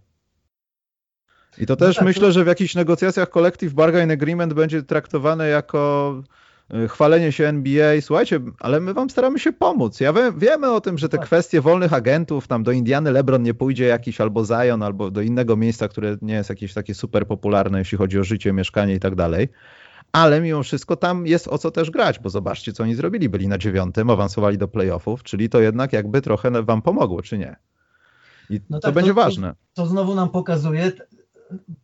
I 1.58 1.66
to 1.66 1.74
no 1.74 1.78
też 1.78 1.96
tak, 1.96 2.06
myślę, 2.06 2.28
no. 2.28 2.32
że 2.32 2.44
w 2.44 2.48
jakichś 2.48 2.76
negocjacjach 2.76 3.30
Collective 3.30 3.74
Bargain 3.74 4.12
Agreement 4.12 4.54
będzie 4.54 4.84
traktowane 4.84 5.48
jako 5.48 6.14
y, 6.74 6.88
chwalenie 6.88 7.32
się 7.32 7.48
NBA. 7.48 8.02
Słuchajcie, 8.02 8.40
ale 8.60 8.80
my 8.80 8.94
wam 8.94 9.10
staramy 9.10 9.40
się 9.40 9.54
pomóc. 9.54 10.00
Ja 10.00 10.14
wie, 10.14 10.32
wiemy 10.38 10.72
o 10.72 10.82
tym, 10.82 10.98
że 10.98 11.10
te 11.10 11.18
tak. 11.18 11.26
kwestie 11.26 11.62
wolnych 11.62 11.94
agentów, 11.94 12.48
tam 12.48 12.64
do 12.64 12.72
Indiany 12.72 13.12
LeBron 13.12 13.44
nie 13.44 13.54
pójdzie 13.54 13.86
jakiś 13.86 14.22
albo 14.22 14.46
Zion, 14.46 14.84
albo 14.84 15.12
do 15.12 15.22
innego 15.22 15.58
miejsca, 15.58 15.88
które 15.88 16.18
nie 16.22 16.34
jest 16.34 16.50
jakieś 16.50 16.74
takie 16.74 16.96
super 16.96 17.28
popularne, 17.28 17.80
jeśli 17.80 17.98
chodzi 17.98 18.20
o 18.20 18.24
życie, 18.24 18.54
mieszkanie 18.54 18.96
i 18.96 19.00
tak 19.00 19.16
dalej 19.16 19.50
ale 20.12 20.42
mimo 20.42 20.64
wszystko 20.64 20.96
tam 20.96 21.28
jest 21.28 21.48
o 21.48 21.58
co 21.58 21.72
też 21.72 21.92
grać, 21.92 22.20
bo 22.20 22.30
zobaczcie, 22.30 22.74
co 22.74 22.84
oni 22.84 22.96
zrobili. 22.96 23.30
Byli 23.30 23.48
na 23.48 23.58
dziewiątym, 23.58 24.10
awansowali 24.10 24.58
do 24.58 24.68
playoffów, 24.68 25.24
czyli 25.24 25.50
to 25.50 25.60
jednak 25.60 25.94
jakby 25.94 26.22
trochę 26.22 26.64
wam 26.64 26.82
pomogło, 26.82 27.22
czy 27.22 27.38
nie? 27.38 27.56
I 28.50 28.62
no 28.70 28.80
to 28.80 28.88
tak, 28.88 28.96
będzie 28.96 29.12
to, 29.12 29.16
ważne. 29.16 29.50
To, 29.50 29.84
to 29.84 29.86
znowu 29.86 30.16
nam 30.16 30.30
pokazuje, 30.30 30.92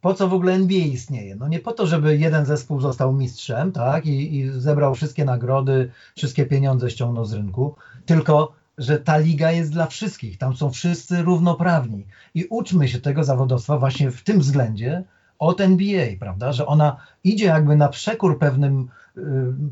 po 0.02 0.14
co 0.14 0.28
w 0.28 0.34
ogóle 0.34 0.54
NBA 0.54 0.86
istnieje. 0.86 1.36
No 1.36 1.48
nie 1.48 1.60
po 1.60 1.72
to, 1.72 1.88
żeby 1.88 2.18
jeden 2.18 2.46
zespół 2.46 2.82
został 2.82 3.14
mistrzem, 3.14 3.72
tak, 3.72 4.06
i, 4.06 4.40
i 4.40 4.50
zebrał 4.50 4.96
wszystkie 4.96 5.26
nagrody, 5.26 5.92
wszystkie 6.16 6.46
pieniądze 6.46 6.90
ściągnął 6.90 7.26
z 7.26 7.34
rynku, 7.34 7.76
tylko 8.06 8.54
że 8.78 9.00
ta 9.00 9.18
liga 9.18 9.52
jest 9.52 9.72
dla 9.72 9.88
wszystkich, 9.88 10.38
tam 10.38 10.56
są 10.56 10.72
wszyscy 10.72 11.22
równoprawni 11.22 12.06
i 12.34 12.46
uczmy 12.50 12.88
się 12.88 13.02
tego 13.02 13.24
zawodowstwa 13.24 13.78
właśnie 13.78 14.12
w 14.12 14.24
tym 14.24 14.40
względzie, 14.40 15.04
od 15.40 15.62
NBA, 15.62 16.06
prawda, 16.20 16.52
że 16.52 16.66
ona 16.66 16.98
idzie 17.24 17.46
jakby 17.46 17.76
na 17.76 17.90
przekór 17.90 18.40
pewnym 18.40 18.90
y, 19.18 19.22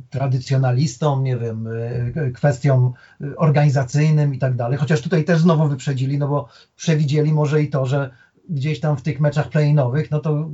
tradycjonalistom, 0.10 1.24
nie 1.24 1.38
wiem, 1.38 1.68
y, 1.68 2.32
kwestiom 2.36 2.94
organizacyjnym 3.38 4.34
i 4.34 4.40
tak 4.40 4.56
dalej, 4.56 4.78
chociaż 4.78 5.02
tutaj 5.02 5.24
też 5.24 5.40
znowu 5.40 5.68
wyprzedzili, 5.68 6.18
no 6.18 6.28
bo 6.28 6.48
przewidzieli 6.76 7.34
może 7.34 7.62
i 7.62 7.70
to, 7.70 7.86
że 7.86 8.10
gdzieś 8.50 8.80
tam 8.80 8.98
w 8.98 9.02
tych 9.02 9.20
meczach 9.20 9.50
play-inowych, 9.50 10.12
no 10.12 10.20
to 10.20 10.50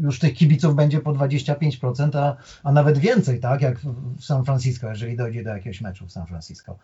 już 0.00 0.18
tych 0.18 0.34
kibiców 0.34 0.74
będzie 0.74 1.00
po 1.00 1.12
25%, 1.12 2.18
a, 2.18 2.36
a 2.62 2.72
nawet 2.72 2.98
więcej, 2.98 3.40
tak, 3.40 3.62
jak 3.62 3.78
w 4.18 4.24
San 4.24 4.44
Francisco, 4.44 4.88
jeżeli 4.88 5.16
dojdzie 5.16 5.44
do 5.44 5.50
jakiegoś 5.50 5.80
meczu 5.80 6.06
w 6.06 6.12
San 6.12 6.26
Francisco. 6.26 6.78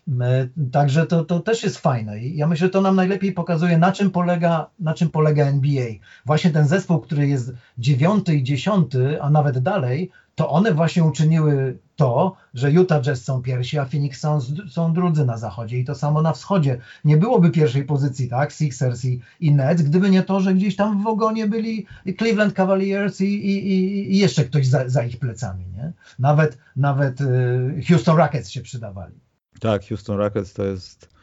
Także 0.72 1.06
to, 1.06 1.24
to 1.24 1.40
też 1.40 1.64
jest 1.64 1.78
fajne 1.78 2.20
i 2.20 2.37
ja 2.37 2.46
myślę, 2.46 2.66
że 2.66 2.70
to 2.70 2.80
nam 2.80 2.96
najlepiej 2.96 3.32
pokazuje, 3.32 3.78
na 3.78 3.92
czym 3.92 4.11
polega, 4.11 4.70
na 4.78 4.94
czym 4.94 5.11
polega 5.11 5.46
NBA. 5.46 5.87
Właśnie 6.26 6.50
ten 6.50 6.68
zespół, 6.68 7.00
który 7.00 7.28
jest 7.28 7.52
dziewiąty 7.78 8.34
i 8.34 8.42
dziesiąty, 8.42 9.22
a 9.22 9.30
nawet 9.30 9.58
dalej, 9.58 10.11
to 10.38 10.51
one 10.51 10.74
właśnie 10.74 11.05
uczyniły 11.05 11.79
to, 11.96 12.37
że 12.55 12.72
Utah 12.72 13.03
Jazz 13.03 13.24
są 13.24 13.42
pierwsi, 13.42 13.79
a 13.79 13.85
Phoenix 13.85 14.20
są, 14.20 14.40
są 14.70 14.92
drudzy 14.92 15.24
na 15.24 15.38
zachodzie 15.38 15.79
i 15.79 15.85
to 15.85 15.94
samo 15.94 16.22
na 16.22 16.33
wschodzie. 16.33 16.81
Nie 17.05 17.16
byłoby 17.16 17.51
pierwszej 17.51 17.85
pozycji, 17.85 18.29
tak, 18.29 18.53
Sixers 18.53 19.05
i, 19.05 19.20
i 19.40 19.53
Nets, 19.53 19.83
gdyby 19.83 20.11
nie 20.11 20.22
to, 20.22 20.40
że 20.40 20.55
gdzieś 20.55 20.77
tam 20.77 21.03
w 21.03 21.07
ogonie 21.07 21.46
byli 21.46 21.87
Cleveland 22.18 22.55
Cavaliers 22.55 23.20
i, 23.20 23.24
i, 23.24 24.14
i 24.14 24.18
jeszcze 24.18 24.44
ktoś 24.44 24.66
za, 24.66 24.88
za, 24.88 25.05
ich 25.05 25.18
plecami, 25.18 25.64
nie? 25.77 25.92
Nawet, 26.18 26.59
nawet 26.77 27.20
y, 27.20 27.83
Houston 27.88 28.16
Rockets 28.16 28.51
się 28.51 28.61
przydawali. 28.61 29.14
Tak, 29.61 29.88
Houston 29.88 30.16
Rockets 30.16 30.53
to 30.53 30.64
jest... 30.64 31.17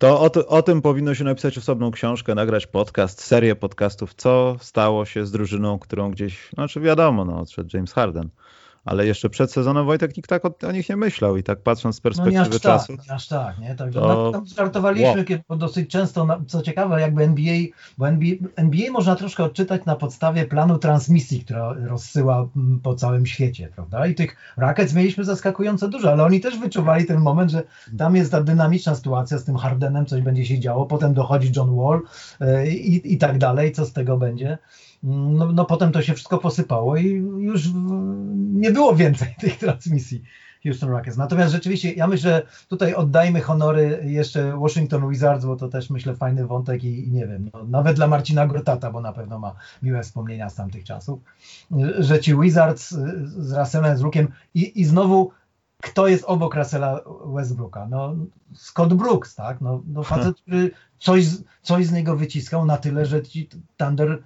To 0.00 0.20
o, 0.20 0.30
o, 0.46 0.62
tym 0.62 0.82
powinno 0.82 1.14
się 1.14 1.24
napisać 1.24 1.58
osobną 1.58 1.90
książkę, 1.90 2.34
nagrać 2.34 2.66
podcast, 2.66 3.22
serię 3.24 3.56
podcastów, 3.56 4.14
co 4.14 4.56
stało 4.60 5.04
się 5.04 5.26
z 5.26 5.30
drużyną, 5.30 5.78
którą 5.78 6.10
gdzieś, 6.10 6.50
znaczy 6.54 6.80
wiadomo, 6.80 7.24
no, 7.24 7.40
odszedł 7.40 7.70
James 7.74 7.92
Harden 7.92 8.28
ale 8.84 9.06
jeszcze 9.06 9.30
przed 9.30 9.52
sezonem 9.52 9.86
Wojtek 9.86 10.16
nikt 10.16 10.30
tak 10.30 10.44
o, 10.44 10.54
o, 10.68 10.72
nich 10.72 10.88
nie 10.88 10.96
myślał 10.96 11.36
i 11.36 11.42
tak 11.42 11.62
patrząc 11.62 11.96
z 11.96 12.00
perspektywy 12.00 12.38
no 12.38 12.44
nie 12.44 12.54
aż 12.54 12.60
czasu. 12.60 12.96
Tak, 12.96 13.06
nie 13.06 13.12
aż 13.12 13.28
tak, 13.28 13.58
nie? 13.58 13.74
Także 13.74 14.00
to... 14.00 14.32
tam 14.32 14.46
żartowaliśmy 14.46 15.24
wow. 15.48 15.58
dosyć 15.58 15.90
często, 15.90 16.40
co 16.46 16.62
ciekawe, 16.62 17.00
jakby 17.00 17.22
NBA, 17.24 17.58
bo 17.98 18.08
NBA, 18.08 18.34
NBA 18.56 18.90
można 18.92 19.16
troszkę 19.16 19.44
odczytać 19.44 19.84
na 19.84 19.96
podstawie 19.96 20.44
planu 20.44 20.78
transmisji, 20.78 21.44
która 21.44 21.72
rozsyła 21.72 22.48
mm, 22.56 22.80
po 22.80 22.94
całym 22.94 23.26
świecie, 23.26 23.68
prawda? 23.74 24.06
I 24.06 24.14
tych 24.14 24.36
Rockets 24.56 24.94
mieliśmy 24.94 25.24
zaskakująco 25.24 25.88
dużo, 25.88 26.12
ale 26.12 26.24
oni 26.24 26.40
też 26.40 26.58
wyczuwali 26.58 27.04
ten 27.04 27.20
moment, 27.20 27.50
że 27.50 27.62
tam 27.98 28.16
jest 28.16 28.30
ta 28.30 28.42
dynamiczna 28.42 28.94
sytuacja 28.94 29.38
z 29.38 29.44
tym 29.44 29.56
Hardenem, 29.56 30.06
coś 30.06 30.22
będzie 30.22 30.46
się 30.46 30.58
działo, 30.58 30.86
potem 30.86 31.14
dochodzi 31.14 31.52
John 31.56 31.76
Wall 31.76 32.02
yy, 32.40 32.70
i, 32.70 33.14
i 33.14 33.18
tak 33.18 33.38
dalej, 33.38 33.72
co 33.72 33.86
z 33.86 33.92
tego 33.92 34.16
będzie 34.16 34.58
no, 35.02 35.52
no 35.52 35.64
potem 35.64 35.92
to 35.92 36.02
się 36.02 36.14
wszystko 36.14 36.38
posypało 36.38 36.96
i 36.96 37.06
już 37.38 37.68
nie 38.36 38.70
było 38.70 38.96
więcej 38.96 39.34
tych 39.40 39.58
transmisji 39.58 40.22
Houston 40.62 40.90
Rockets. 40.90 41.16
Natomiast 41.16 41.52
rzeczywiście 41.52 41.92
ja 41.92 42.06
myślę, 42.06 42.30
że 42.30 42.46
tutaj 42.68 42.94
oddajmy 42.94 43.40
honory 43.40 44.02
jeszcze 44.04 44.58
Washington 44.58 45.10
Wizards, 45.10 45.44
bo 45.44 45.56
to 45.56 45.68
też 45.68 45.90
myślę 45.90 46.14
fajny 46.14 46.46
wątek 46.46 46.84
i, 46.84 47.08
i 47.08 47.10
nie 47.10 47.26
wiem, 47.26 47.50
no, 47.52 47.64
nawet 47.64 47.96
dla 47.96 48.06
Marcina 48.06 48.46
Grotata, 48.46 48.90
bo 48.90 49.00
na 49.00 49.12
pewno 49.12 49.38
ma 49.38 49.54
miłe 49.82 50.02
wspomnienia 50.02 50.50
z 50.50 50.54
tamtych 50.54 50.84
czasów, 50.84 51.20
że 51.98 52.20
ci 52.20 52.40
Wizards 52.40 52.90
z 53.36 53.52
Russellem, 53.52 53.96
z 53.96 54.00
Brookiem 54.00 54.28
i, 54.54 54.80
i 54.80 54.84
znowu 54.84 55.30
kto 55.82 56.08
jest 56.08 56.24
obok 56.24 56.54
Russella 56.54 57.00
Westbrooka? 57.26 57.86
No 57.90 58.14
Scott 58.54 58.94
Brooks, 58.94 59.34
tak? 59.34 59.60
No, 59.60 59.82
no 59.86 60.02
facet, 60.02 60.36
który 60.40 60.70
coś, 60.98 61.24
coś 61.62 61.86
z 61.86 61.92
niego 61.92 62.16
wyciskał 62.16 62.66
na 62.66 62.76
tyle, 62.76 63.06
że 63.06 63.22
ci 63.22 63.48
Thunder 63.76 64.22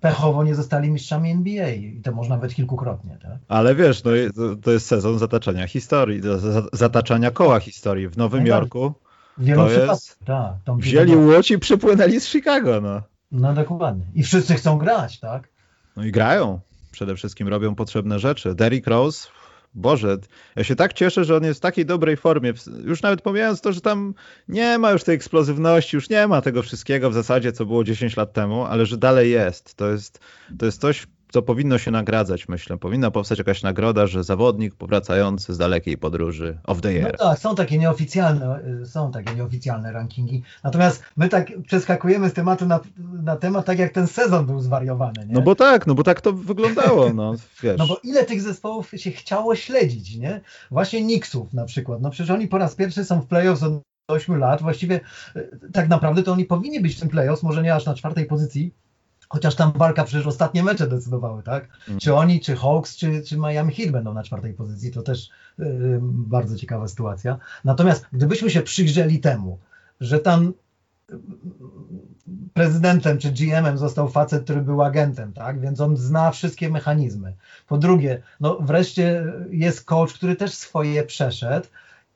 pechowo 0.00 0.44
nie 0.44 0.54
zostali 0.54 0.90
mistrzami 0.90 1.30
NBA 1.30 1.70
i 1.70 2.00
to 2.04 2.12
można 2.12 2.34
nawet 2.34 2.54
kilkukrotnie. 2.54 3.18
Tak? 3.22 3.38
Ale 3.48 3.74
wiesz, 3.74 4.02
no, 4.04 4.10
to 4.62 4.70
jest 4.70 4.86
sezon 4.86 5.18
zataczania 5.18 5.66
historii, 5.66 6.20
zataczania 6.72 7.30
koła 7.30 7.60
historii 7.60 8.08
w 8.08 8.16
Nowym 8.16 8.46
Jorku. 8.46 8.92
Wielu 9.38 9.60
to 9.60 9.70
jest... 9.70 10.18
tak, 10.24 10.76
wzięli 10.78 11.16
łódź 11.16 11.50
i 11.50 11.58
przypłynęli 11.58 12.20
z 12.20 12.28
Chicago. 12.28 12.80
No. 12.80 13.02
no 13.32 13.54
dokładnie. 13.54 14.04
I 14.14 14.22
wszyscy 14.22 14.54
chcą 14.54 14.78
grać, 14.78 15.20
tak? 15.20 15.48
No 15.96 16.04
i 16.04 16.12
grają. 16.12 16.60
Przede 16.90 17.16
wszystkim 17.16 17.48
robią 17.48 17.74
potrzebne 17.74 18.18
rzeczy. 18.18 18.54
Derrick 18.54 18.86
Rose 18.86 19.28
Boże, 19.74 20.18
ja 20.56 20.64
się 20.64 20.76
tak 20.76 20.92
cieszę, 20.92 21.24
że 21.24 21.36
on 21.36 21.44
jest 21.44 21.60
w 21.60 21.62
takiej 21.62 21.86
dobrej 21.86 22.16
formie. 22.16 22.52
Już 22.84 23.02
nawet 23.02 23.22
pomijając 23.22 23.60
to, 23.60 23.72
że 23.72 23.80
tam 23.80 24.14
nie 24.48 24.78
ma 24.78 24.90
już 24.90 25.04
tej 25.04 25.14
eksplozywności, 25.14 25.96
już 25.96 26.10
nie 26.10 26.26
ma 26.26 26.42
tego 26.42 26.62
wszystkiego 26.62 27.10
w 27.10 27.14
zasadzie, 27.14 27.52
co 27.52 27.66
było 27.66 27.84
10 27.84 28.16
lat 28.16 28.32
temu, 28.32 28.64
ale 28.64 28.86
że 28.86 28.96
dalej 28.96 29.30
jest. 29.30 29.74
To 29.74 29.90
jest, 29.90 30.20
to 30.58 30.66
jest 30.66 30.80
coś, 30.80 31.06
co 31.32 31.42
powinno 31.42 31.78
się 31.78 31.90
nagradzać, 31.90 32.48
myślę. 32.48 32.78
Powinna 32.78 33.10
powstać 33.10 33.38
jakaś 33.38 33.62
nagroda, 33.62 34.06
że 34.06 34.24
zawodnik 34.24 34.74
powracający 34.74 35.54
z 35.54 35.58
dalekiej 35.58 35.98
podróży 35.98 36.58
of 36.64 36.80
the 36.80 36.92
year. 36.92 37.16
No 37.18 37.28
tak, 37.28 37.38
są 37.38 37.54
takie 37.54 37.78
nieoficjalne, 37.78 38.60
y, 38.82 38.86
są 38.86 39.12
takie 39.12 39.34
nieoficjalne 39.34 39.92
rankingi. 39.92 40.42
Natomiast 40.64 41.02
my 41.16 41.28
tak 41.28 41.52
przeskakujemy 41.66 42.30
z 42.30 42.32
tematu 42.32 42.66
na, 42.66 42.80
na 43.22 43.36
temat, 43.36 43.66
tak 43.66 43.78
jak 43.78 43.92
ten 43.92 44.06
sezon 44.06 44.46
był 44.46 44.60
zwariowany. 44.60 45.26
Nie? 45.26 45.34
No 45.34 45.42
bo 45.42 45.54
tak, 45.54 45.86
no 45.86 45.94
bo 45.94 46.02
tak 46.02 46.20
to 46.20 46.32
wyglądało, 46.32 47.12
no 47.12 47.34
wiesz. 47.62 47.78
No 47.78 47.86
bo 47.86 48.00
ile 48.04 48.24
tych 48.24 48.42
zespołów 48.42 48.90
się 48.96 49.10
chciało 49.10 49.54
śledzić, 49.54 50.16
nie? 50.16 50.40
Właśnie 50.70 51.00
Knicksów 51.00 51.54
na 51.54 51.64
przykład. 51.64 52.00
No 52.02 52.10
przecież 52.10 52.30
oni 52.30 52.48
po 52.48 52.58
raz 52.58 52.74
pierwszy 52.74 53.04
są 53.04 53.20
w 53.20 53.26
playoffs 53.26 53.62
od 53.62 53.82
8 54.08 54.38
lat. 54.38 54.62
Właściwie 54.62 55.00
y, 55.36 55.58
tak 55.72 55.88
naprawdę 55.88 56.22
to 56.22 56.32
oni 56.32 56.44
powinni 56.44 56.80
być 56.80 56.96
w 56.96 57.00
tym 57.00 57.08
playoffs, 57.08 57.42
może 57.42 57.62
nie 57.62 57.74
aż 57.74 57.86
na 57.86 57.94
czwartej 57.94 58.26
pozycji, 58.26 58.74
Chociaż 59.28 59.54
tam 59.54 59.72
walka 59.72 60.04
przecież 60.04 60.26
ostatnie 60.26 60.62
mecze 60.62 60.86
decydowały, 60.86 61.42
tak? 61.42 61.68
Mm. 61.88 62.00
Czy 62.00 62.14
oni, 62.14 62.40
czy 62.40 62.56
Hawks, 62.56 62.96
czy, 62.96 63.22
czy 63.22 63.38
Miami 63.38 63.74
Heat 63.74 63.90
będą 63.90 64.14
na 64.14 64.22
czwartej 64.22 64.54
pozycji, 64.54 64.90
to 64.90 65.02
też 65.02 65.30
yy, 65.58 65.98
bardzo 66.02 66.56
ciekawa 66.56 66.88
sytuacja. 66.88 67.38
Natomiast 67.64 68.06
gdybyśmy 68.12 68.50
się 68.50 68.62
przyjrzeli 68.62 69.20
temu, 69.20 69.58
że 70.00 70.18
tam 70.20 70.52
y, 71.10 71.14
prezydentem 72.54 73.18
czy 73.18 73.32
GM-em 73.32 73.78
został 73.78 74.08
facet, 74.08 74.44
który 74.44 74.60
był 74.60 74.82
agentem, 74.82 75.32
tak? 75.32 75.60
Więc 75.60 75.80
on 75.80 75.96
zna 75.96 76.30
wszystkie 76.30 76.70
mechanizmy. 76.70 77.34
Po 77.66 77.78
drugie, 77.78 78.22
no 78.40 78.58
wreszcie 78.60 79.24
jest 79.50 79.84
coach, 79.84 80.12
który 80.12 80.36
też 80.36 80.54
swoje 80.54 81.02
przeszedł, 81.02 81.68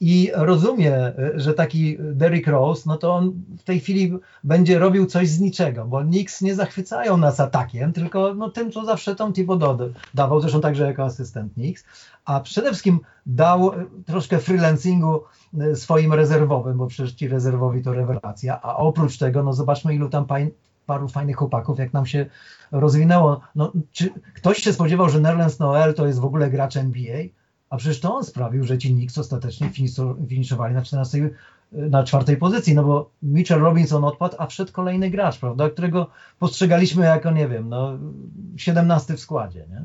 i 0.05 0.31
rozumie, 0.35 1.13
że 1.35 1.55
taki 1.55 1.97
Derrick 2.01 2.49
Rose, 2.49 2.83
no 2.87 2.97
to 2.97 3.15
on 3.15 3.33
w 3.59 3.63
tej 3.63 3.81
chwili 3.81 4.13
będzie 4.45 4.79
robił 4.79 5.07
coś 5.07 5.29
z 5.29 5.41
niczego, 5.41 5.85
bo 5.85 6.01
Knicks 6.01 6.41
nie 6.41 6.55
zachwycają 6.55 7.17
nas 7.17 7.41
atakiem, 7.41 7.93
tylko 7.93 8.35
no, 8.35 8.51
tym, 8.51 8.73
co 8.73 8.85
zawsze 8.85 9.17
Tom 9.17 9.33
Thibodeau 9.33 9.79
dawał, 10.15 10.41
zresztą 10.41 10.61
także 10.61 10.87
jako 10.87 11.05
asystent 11.05 11.53
Knicks, 11.55 11.85
a 12.25 12.41
przede 12.41 12.69
wszystkim 12.69 13.01
dał 13.27 13.73
troszkę 14.07 14.39
freelancingu 14.39 15.21
y, 15.61 15.77
swoim 15.77 16.13
rezerwowym, 16.13 16.79
bo 16.79 16.87
przecież 16.87 17.13
ci 17.13 17.29
rezerwowi 17.29 17.83
to 17.83 17.93
rewelacja, 17.93 18.63
a 18.63 18.77
oprócz 18.77 19.19
tego, 19.19 19.43
no 19.43 19.53
zobaczmy 19.53 19.95
ilu 19.95 20.09
tam 20.09 20.27
paru 20.87 21.09
fajnych 21.09 21.37
chłopaków, 21.37 21.79
jak 21.79 21.93
nam 21.93 22.07
się 22.07 22.27
rozwinęło. 22.73 23.41
No, 23.55 23.73
czy 23.93 24.11
ktoś 24.35 24.59
się 24.59 24.73
spodziewał, 24.73 25.09
że 25.09 25.21
Nerlens 25.21 25.59
Noel 25.59 25.95
to 25.95 26.07
jest 26.07 26.19
w 26.19 26.25
ogóle 26.25 26.51
gracz 26.51 26.77
NBA? 26.77 27.19
A 27.73 27.77
przecież 27.77 28.01
to 28.01 28.15
on 28.15 28.25
sprawił, 28.25 28.65
że 28.65 28.79
ci 28.79 28.89
Knicks 28.89 29.19
ostatecznie 29.19 29.71
finiszowali 30.29 30.75
na 30.75 30.83
14, 30.83 31.31
na 31.73 32.05
czwartej 32.05 32.37
pozycji, 32.37 32.75
no 32.75 32.85
bo 32.85 33.11
Mitchell 33.23 33.61
Robinson 33.61 34.05
odpadł, 34.05 34.37
a 34.39 34.47
wszedł 34.47 34.73
kolejny 34.73 35.11
gracz, 35.11 35.39
prawda, 35.39 35.71
którego 35.71 36.11
postrzegaliśmy 36.39 37.05
jako, 37.05 37.31
nie 37.31 37.49
wiem, 37.49 37.69
no 37.69 37.99
17 38.57 39.17
w 39.17 39.21
składzie, 39.21 39.67
nie? 39.71 39.83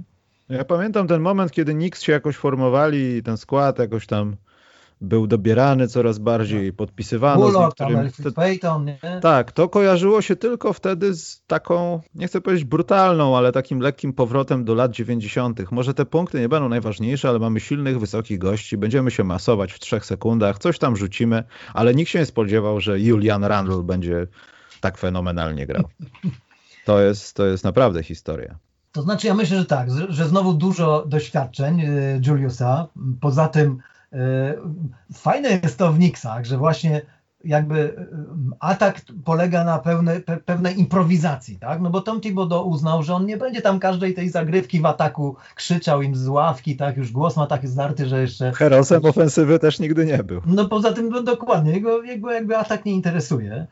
Ja 0.58 0.66
pamiętam 0.66 1.08
ten 1.08 1.22
moment, 1.22 1.52
kiedy 1.52 1.74
Knicks 1.74 2.02
się 2.02 2.12
jakoś 2.12 2.36
formowali, 2.36 3.24
ten 3.24 3.38
skład 3.38 3.80
jakoś 3.80 4.08
tam 4.08 4.36
był 5.02 5.28
dobierany 5.28 5.88
coraz 5.88 6.20
bardziej, 6.20 6.70
tak. 6.70 6.76
podpisywano 6.76 7.42
Bullock, 7.42 7.80
niektórym... 7.80 8.12
Tam, 8.24 8.34
Payton, 8.34 8.86
nie? 8.86 9.00
Tak, 9.22 9.52
to 9.52 9.70
kojarzyło 9.70 10.22
się 10.22 10.36
tylko 10.36 10.74
wtedy 10.74 11.14
z 11.14 11.42
taką, 11.48 12.02
nie 12.16 12.28
chcę 12.28 12.42
powiedzieć 12.42 12.66
brutalną, 12.66 13.38
ale 13.38 13.52
takim 13.52 13.80
lekkim 13.80 14.14
powrotem 14.14 14.66
do 14.66 14.74
lat 14.74 14.92
90. 14.92 15.72
Może 15.72 15.94
te 15.94 16.06
punkty 16.06 16.40
nie 16.40 16.50
będą 16.50 16.70
najważniejsze, 16.70 17.30
ale 17.30 17.40
mamy 17.40 17.60
silnych, 17.60 18.00
wysokich 18.00 18.40
gości, 18.40 18.78
będziemy 18.78 19.12
się 19.12 19.24
masować 19.24 19.74
w 19.74 19.80
trzech 19.80 20.06
sekundach, 20.06 20.60
coś 20.60 20.80
tam 20.80 20.98
rzucimy, 20.98 21.44
ale 21.74 21.94
nikt 21.94 22.12
się 22.12 22.20
nie 22.20 22.26
spodziewał, 22.26 22.82
że 22.82 23.00
Julian 23.00 23.44
Randle 23.44 23.84
będzie 23.84 24.28
tak 24.82 24.98
fenomenalnie 24.98 25.68
grał. 25.68 25.84
To 26.86 27.02
jest, 27.02 27.36
to 27.36 27.46
jest 27.46 27.64
naprawdę 27.64 28.04
historia. 28.04 28.58
To 28.92 29.02
znaczy, 29.02 29.28
ja 29.28 29.34
myślę, 29.34 29.58
że 29.58 29.66
tak, 29.66 29.90
że 30.10 30.28
znowu 30.28 30.54
dużo 30.54 31.06
doświadczeń 31.08 31.82
y, 31.82 32.22
Juliusa. 32.28 32.88
Poza 33.22 33.48
tym 33.48 33.78
fajne 35.14 35.50
jest 35.64 35.78
to 35.78 35.94
w 35.94 35.98
Knicksach, 35.98 36.46
że 36.46 36.58
właśnie 36.58 37.02
jakby 37.44 37.96
e, 37.98 38.06
atak 38.60 39.02
polega 39.26 39.64
na 39.64 39.80
pełne, 39.80 40.20
pe, 40.20 40.38
pewnej 40.38 40.80
improwizacji, 40.80 41.60
tak? 41.60 41.82
No 41.82 41.90
bo 41.90 42.02
Tom 42.02 42.22
Thibodeau 42.22 42.70
uznał, 42.70 43.04
że 43.04 43.14
on 43.14 43.26
nie 43.26 43.38
będzie 43.38 43.62
tam 43.62 43.80
każdej 43.80 44.14
tej 44.14 44.30
zagrywki 44.30 44.82
w 44.82 44.86
ataku 44.86 45.36
krzyczał 45.56 46.02
im 46.02 46.16
z 46.16 46.28
ławki, 46.28 46.76
tak? 46.76 46.98
Już 46.98 47.12
głos 47.12 47.38
ma 47.38 47.48
taki 47.48 47.68
zdarty, 47.68 48.06
że 48.06 48.22
jeszcze... 48.22 48.52
Herosem 48.52 49.06
ofensywy 49.06 49.60
też 49.60 49.80
nigdy 49.80 50.06
nie 50.06 50.24
był. 50.24 50.42
No 50.46 50.66
poza 50.66 50.94
tym, 50.94 51.10
no 51.10 51.24
dokładnie, 51.24 51.72
jego, 51.72 52.04
jego 52.04 52.32
jakby 52.32 52.58
atak 52.58 52.86
nie 52.86 52.94
interesuje. 52.94 53.68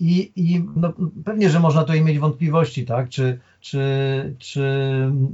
I, 0.00 0.32
i 0.36 0.64
no, 0.76 0.92
pewnie, 1.24 1.50
że 1.50 1.60
można 1.60 1.80
tutaj 1.80 2.04
mieć 2.04 2.18
wątpliwości, 2.18 2.86
tak? 2.86 3.08
Czy, 3.08 3.38
czy, 3.60 4.34
czy 4.38 4.62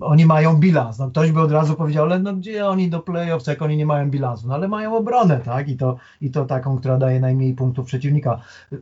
oni 0.01 0.27
mają 0.27 0.57
bilans. 0.57 0.98
No, 0.98 1.11
ktoś 1.11 1.33
by 1.33 1.40
od 1.40 1.53
razu 1.53 1.75
powiedział, 1.75 2.05
ale 2.05 2.18
no 2.18 2.35
gdzie 2.35 2.66
oni 2.66 2.90
do 2.90 3.01
playoffs, 3.01 3.46
jak 3.46 3.62
oni 3.62 3.77
nie 3.77 3.87
mają 3.87 4.11
bilansu? 4.11 4.48
No 4.48 4.55
ale 4.55 4.68
mają 4.68 4.96
obronę, 4.96 5.40
tak? 5.40 5.68
I 5.68 5.77
to, 5.77 5.96
i 6.20 6.31
to 6.31 6.44
taką, 6.44 6.79
która 6.79 6.98
daje 6.98 7.20
najmniej 7.20 7.55
punktów 7.55 7.87
przeciwnika. 7.87 8.40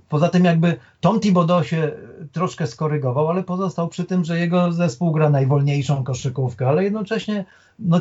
Poza 0.08 0.28
tym 0.28 0.44
jakby 0.44 0.76
Tom 1.00 1.20
Thibodeau 1.20 1.64
się 1.64 1.92
troszkę 2.32 2.66
skorygował, 2.66 3.28
ale 3.28 3.42
pozostał 3.42 3.88
przy 3.88 4.04
tym, 4.04 4.24
że 4.24 4.38
jego 4.38 4.72
zespół 4.72 5.12
gra 5.12 5.30
najwolniejszą 5.30 6.04
koszykówkę, 6.04 6.68
ale 6.68 6.84
jednocześnie 6.84 7.44
no, 7.78 8.00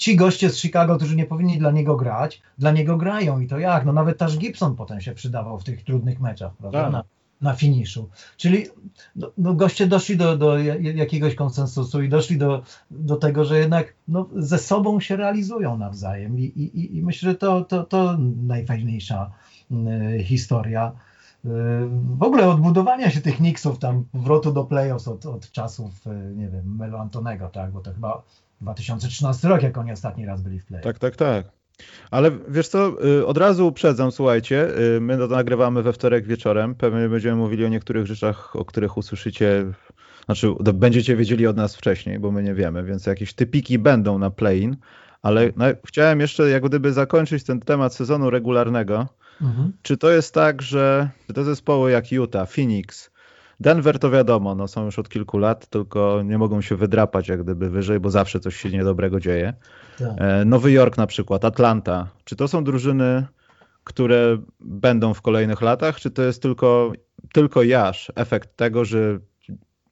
ci 0.00 0.16
goście 0.16 0.50
z 0.50 0.58
Chicago, 0.58 0.96
którzy 0.96 1.16
nie 1.16 1.26
powinni 1.26 1.58
dla 1.58 1.70
niego 1.70 1.96
grać, 1.96 2.42
dla 2.58 2.70
niego 2.70 2.96
grają 2.96 3.40
i 3.40 3.46
to 3.46 3.58
jak? 3.58 3.84
No 3.84 3.92
nawet 3.92 4.18
Tash 4.18 4.38
Gibson 4.38 4.76
potem 4.76 5.00
się 5.00 5.14
przydawał 5.14 5.58
w 5.58 5.64
tych 5.64 5.84
trudnych 5.84 6.20
meczach, 6.20 6.52
prawda? 6.56 6.82
Tak. 6.82 6.92
Na, 6.92 7.04
na 7.40 7.54
finiszu. 7.54 8.08
Czyli 8.36 8.66
no, 9.16 9.30
no 9.38 9.54
goście 9.54 9.86
doszli 9.86 10.16
do, 10.16 10.36
do 10.36 10.58
jakiegoś 10.94 11.34
konsensusu 11.34 12.02
i 12.02 12.08
doszli 12.08 12.38
do, 12.38 12.62
do 12.90 13.16
tego, 13.16 13.44
że 13.44 13.58
jednak 13.58 13.94
no, 14.08 14.28
ze 14.36 14.58
sobą 14.58 15.00
się 15.00 15.16
realizują 15.16 15.78
nawzajem 15.78 16.38
i, 16.38 16.42
i, 16.42 16.96
i 16.96 17.02
myślę, 17.02 17.30
że 17.30 17.36
to, 17.36 17.64
to, 17.64 17.84
to 17.84 18.16
najfajniejsza 18.46 19.30
y, 20.16 20.24
historia 20.24 20.92
w 22.18 22.22
ogóle 22.22 22.48
odbudowania 22.48 23.10
się 23.10 23.20
tych 23.20 23.36
Knicksów, 23.36 23.78
tam 23.78 24.04
powrotu 24.12 24.52
do 24.52 24.64
playoffs 24.64 25.08
od, 25.08 25.26
od 25.26 25.52
czasów, 25.52 26.06
y, 26.06 26.34
nie 26.36 26.48
wiem, 26.48 26.76
Melo 26.76 27.00
Antonego, 27.00 27.48
tak, 27.48 27.72
bo 27.72 27.80
to 27.80 27.92
chyba 27.92 28.22
2013 28.60 29.48
rok, 29.48 29.62
jak 29.62 29.78
oni 29.78 29.92
ostatni 29.92 30.26
raz 30.26 30.42
byli 30.42 30.60
w 30.60 30.64
playoffs. 30.64 30.84
Tak, 30.84 30.98
tak, 30.98 31.16
tak. 31.16 31.46
Ale 32.10 32.30
wiesz 32.48 32.68
co, 32.68 33.06
y, 33.06 33.26
od 33.26 33.38
razu 33.38 33.68
uprzedzam, 33.68 34.12
słuchajcie, 34.12 34.68
y, 34.96 35.00
my 35.00 35.18
to 35.18 35.26
nagrywamy 35.26 35.82
we 35.82 35.92
wtorek 35.92 36.26
wieczorem, 36.26 36.74
pewnie 36.74 37.08
będziemy 37.08 37.36
mówili 37.36 37.64
o 37.64 37.68
niektórych 37.68 38.06
rzeczach, 38.06 38.56
o 38.56 38.64
których 38.64 38.96
usłyszycie, 38.96 39.72
znaczy 40.24 40.54
będziecie 40.74 41.16
wiedzieli 41.16 41.46
od 41.46 41.56
nas 41.56 41.76
wcześniej, 41.76 42.18
bo 42.18 42.30
my 42.30 42.42
nie 42.42 42.54
wiemy, 42.54 42.84
więc 42.84 43.06
jakieś 43.06 43.34
typiki 43.34 43.78
będą 43.78 44.18
na 44.18 44.30
play-in, 44.30 44.76
ale 45.22 45.52
no, 45.56 45.64
chciałem 45.84 46.20
jeszcze 46.20 46.50
jak 46.50 46.62
gdyby 46.62 46.92
zakończyć 46.92 47.44
ten 47.44 47.60
temat 47.60 47.94
sezonu 47.94 48.30
regularnego. 48.30 49.08
Mhm. 49.42 49.72
Czy 49.82 49.96
to 49.96 50.10
jest 50.10 50.34
tak, 50.34 50.62
że 50.62 51.10
te 51.34 51.44
zespoły 51.44 51.90
jak 51.90 52.12
Utah, 52.12 52.50
Phoenix, 52.50 53.09
Denver 53.60 53.98
to 53.98 54.10
wiadomo, 54.10 54.54
no 54.54 54.68
są 54.68 54.84
już 54.84 54.98
od 54.98 55.08
kilku 55.08 55.38
lat, 55.38 55.66
tylko 55.66 56.22
nie 56.24 56.38
mogą 56.38 56.60
się 56.60 56.76
wydrapać 56.76 57.28
jak 57.28 57.42
gdyby 57.42 57.70
wyżej, 57.70 58.00
bo 58.00 58.10
zawsze 58.10 58.40
coś 58.40 58.56
się 58.56 58.70
niedobrego 58.70 59.20
dzieje. 59.20 59.54
Tak. 59.98 60.08
E, 60.18 60.44
Nowy 60.44 60.72
Jork 60.72 60.96
na 60.96 61.06
przykład, 61.06 61.44
Atlanta. 61.44 62.08
Czy 62.24 62.36
to 62.36 62.48
są 62.48 62.64
drużyny, 62.64 63.26
które 63.84 64.38
będą 64.60 65.14
w 65.14 65.22
kolejnych 65.22 65.60
latach, 65.60 66.00
czy 66.00 66.10
to 66.10 66.22
jest 66.22 66.42
tylko, 66.42 66.92
tylko 67.32 67.62
jaż, 67.62 68.12
efekt 68.14 68.56
tego, 68.56 68.84
że 68.84 69.18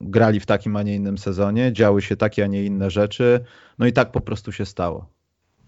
grali 0.00 0.40
w 0.40 0.46
takim, 0.46 0.76
a 0.76 0.82
nie 0.82 0.94
innym 0.94 1.18
sezonie, 1.18 1.72
działy 1.72 2.02
się 2.02 2.16
takie, 2.16 2.44
a 2.44 2.46
nie 2.46 2.64
inne 2.64 2.90
rzeczy, 2.90 3.44
no 3.78 3.86
i 3.86 3.92
tak 3.92 4.12
po 4.12 4.20
prostu 4.20 4.52
się 4.52 4.66
stało. 4.66 5.10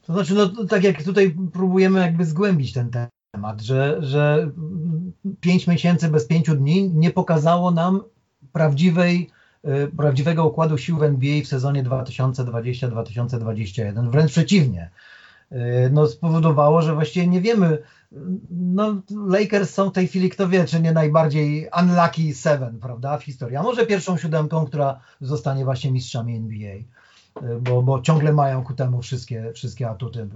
To 0.03 0.13
znaczy, 0.13 0.35
no 0.35 0.67
tak 0.67 0.85
jak 0.85 1.03
tutaj 1.03 1.37
próbujemy 1.53 2.01
jakby 2.01 2.25
zgłębić 2.25 2.73
ten 2.73 2.91
temat, 3.33 3.61
że, 3.61 3.97
że 4.01 4.51
pięć 5.41 5.67
miesięcy 5.67 6.09
bez 6.09 6.27
pięciu 6.27 6.55
dni 6.55 6.91
nie 6.95 7.11
pokazało 7.11 7.71
nam 7.71 8.03
prawdziwej 8.53 9.31
Y, 9.69 9.89
prawdziwego 9.97 10.47
układu 10.47 10.79
sił 10.79 10.97
w 10.97 11.03
NBA 11.03 11.43
w 11.43 11.47
sezonie 11.47 11.85
2020-2021. 11.85 14.11
Wręcz 14.11 14.31
przeciwnie. 14.31 14.91
Y, 15.53 15.57
no, 15.93 16.07
spowodowało, 16.07 16.83
że 16.83 16.95
właściwie 16.95 17.27
nie 17.27 17.41
wiemy. 17.41 17.79
No, 18.51 19.03
Lakers 19.27 19.75
są 19.75 19.91
w 19.91 19.93
tej 19.93 20.09
chwili, 20.09 20.31
kto 20.31 20.49
wie, 20.49 20.65
czy 20.65 20.81
nie 20.81 20.93
najbardziej 20.93 21.69
unlucky 21.81 22.35
seven, 22.35 22.79
prawda, 22.79 23.19
w 23.19 23.25
historii. 23.25 23.57
A 23.57 23.63
może 23.63 23.87
pierwszą 23.87 24.17
siódemką, 24.17 24.67
która 24.67 25.01
zostanie 25.21 25.65
właśnie 25.65 25.93
mistrzami 25.93 26.37
NBA, 26.37 26.75
y, 26.75 26.85
bo, 27.61 27.83
bo 27.83 28.03
ciągle 28.03 28.33
mają 28.33 28.65
ku 28.65 28.75
temu 28.75 29.03
wszystkie, 29.03 29.53
wszystkie 29.53 29.89
atuty, 29.89 30.29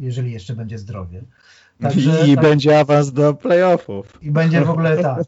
jeżeli 0.00 0.32
jeszcze 0.32 0.54
będzie 0.54 0.78
zdrowie. 0.78 1.22
Także, 1.80 2.26
I 2.26 2.34
tak, 2.34 2.44
będzie 2.44 2.80
awans 2.80 3.12
do 3.12 3.34
playoffów. 3.34 4.18
I 4.22 4.30
będzie 4.30 4.64
w 4.64 4.70
ogóle 4.70 4.96
tak. 5.02 5.24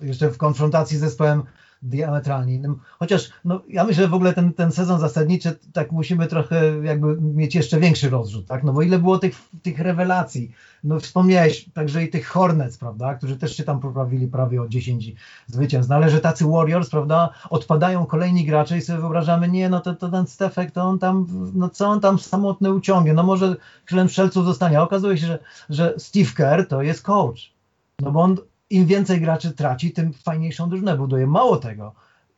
Jeszcze 0.00 0.30
w 0.30 0.38
konfrontacji 0.38 0.96
z 0.96 1.00
zespołem 1.00 1.42
diametralnie 1.82 2.54
innym. 2.54 2.78
Chociaż 2.98 3.30
no, 3.44 3.62
ja 3.68 3.84
myślę, 3.84 4.02
że 4.02 4.08
w 4.08 4.14
ogóle 4.14 4.32
ten, 4.32 4.52
ten 4.52 4.72
sezon 4.72 5.00
zasadniczy 5.00 5.58
tak 5.72 5.92
musimy 5.92 6.26
trochę 6.26 6.82
jakby 6.82 7.20
mieć 7.20 7.54
jeszcze 7.54 7.80
większy 7.80 8.10
rozrzut, 8.10 8.46
tak? 8.46 8.64
No 8.64 8.72
bo 8.72 8.82
ile 8.82 8.98
było 8.98 9.18
tych, 9.18 9.34
tych 9.62 9.78
rewelacji. 9.78 10.52
No 10.84 11.00
wspomniałeś 11.00 11.66
także 11.74 12.04
i 12.04 12.10
tych 12.10 12.26
Hornets, 12.28 12.78
prawda, 12.78 13.14
którzy 13.14 13.36
też 13.36 13.56
się 13.56 13.64
tam 13.64 13.80
poprawili 13.80 14.28
prawie 14.28 14.62
o 14.62 14.68
10 14.68 15.12
zwycięstw. 15.46 15.90
No 15.90 15.96
ale 15.96 16.10
że 16.10 16.20
tacy 16.20 16.44
Warriors, 16.44 16.90
prawda, 16.90 17.30
odpadają 17.50 18.06
kolejni 18.06 18.44
gracze 18.44 18.78
i 18.78 18.80
sobie 18.80 18.98
wyobrażamy, 18.98 19.48
nie, 19.48 19.68
no 19.68 19.80
to, 19.80 19.94
to 19.94 20.08
ten 20.08 20.26
Stefek, 20.26 20.70
to 20.70 20.82
on 20.82 20.98
tam, 20.98 21.26
no 21.54 21.68
co 21.68 21.86
on 21.88 22.00
tam 22.00 22.18
samotny 22.18 22.72
uciągnie, 22.72 23.14
no 23.14 23.22
może 23.22 23.56
królem 23.86 24.08
strzelców 24.08 24.44
zostanie. 24.44 24.78
A 24.78 24.82
okazuje 24.82 25.18
się, 25.18 25.26
że, 25.26 25.38
że 25.70 25.94
Steve 25.98 26.30
Kerr 26.34 26.68
to 26.68 26.82
jest 26.82 27.02
coach. 27.02 27.52
No 28.00 28.12
bo 28.12 28.20
on 28.20 28.36
im 28.70 28.86
więcej 28.86 29.20
graczy 29.20 29.52
traci, 29.52 29.92
tym 29.92 30.12
fajniejszą 30.12 30.68
drużynę 30.68 30.96
buduje. 30.96 31.26
Mało 31.26 31.56
tego, 31.56 31.94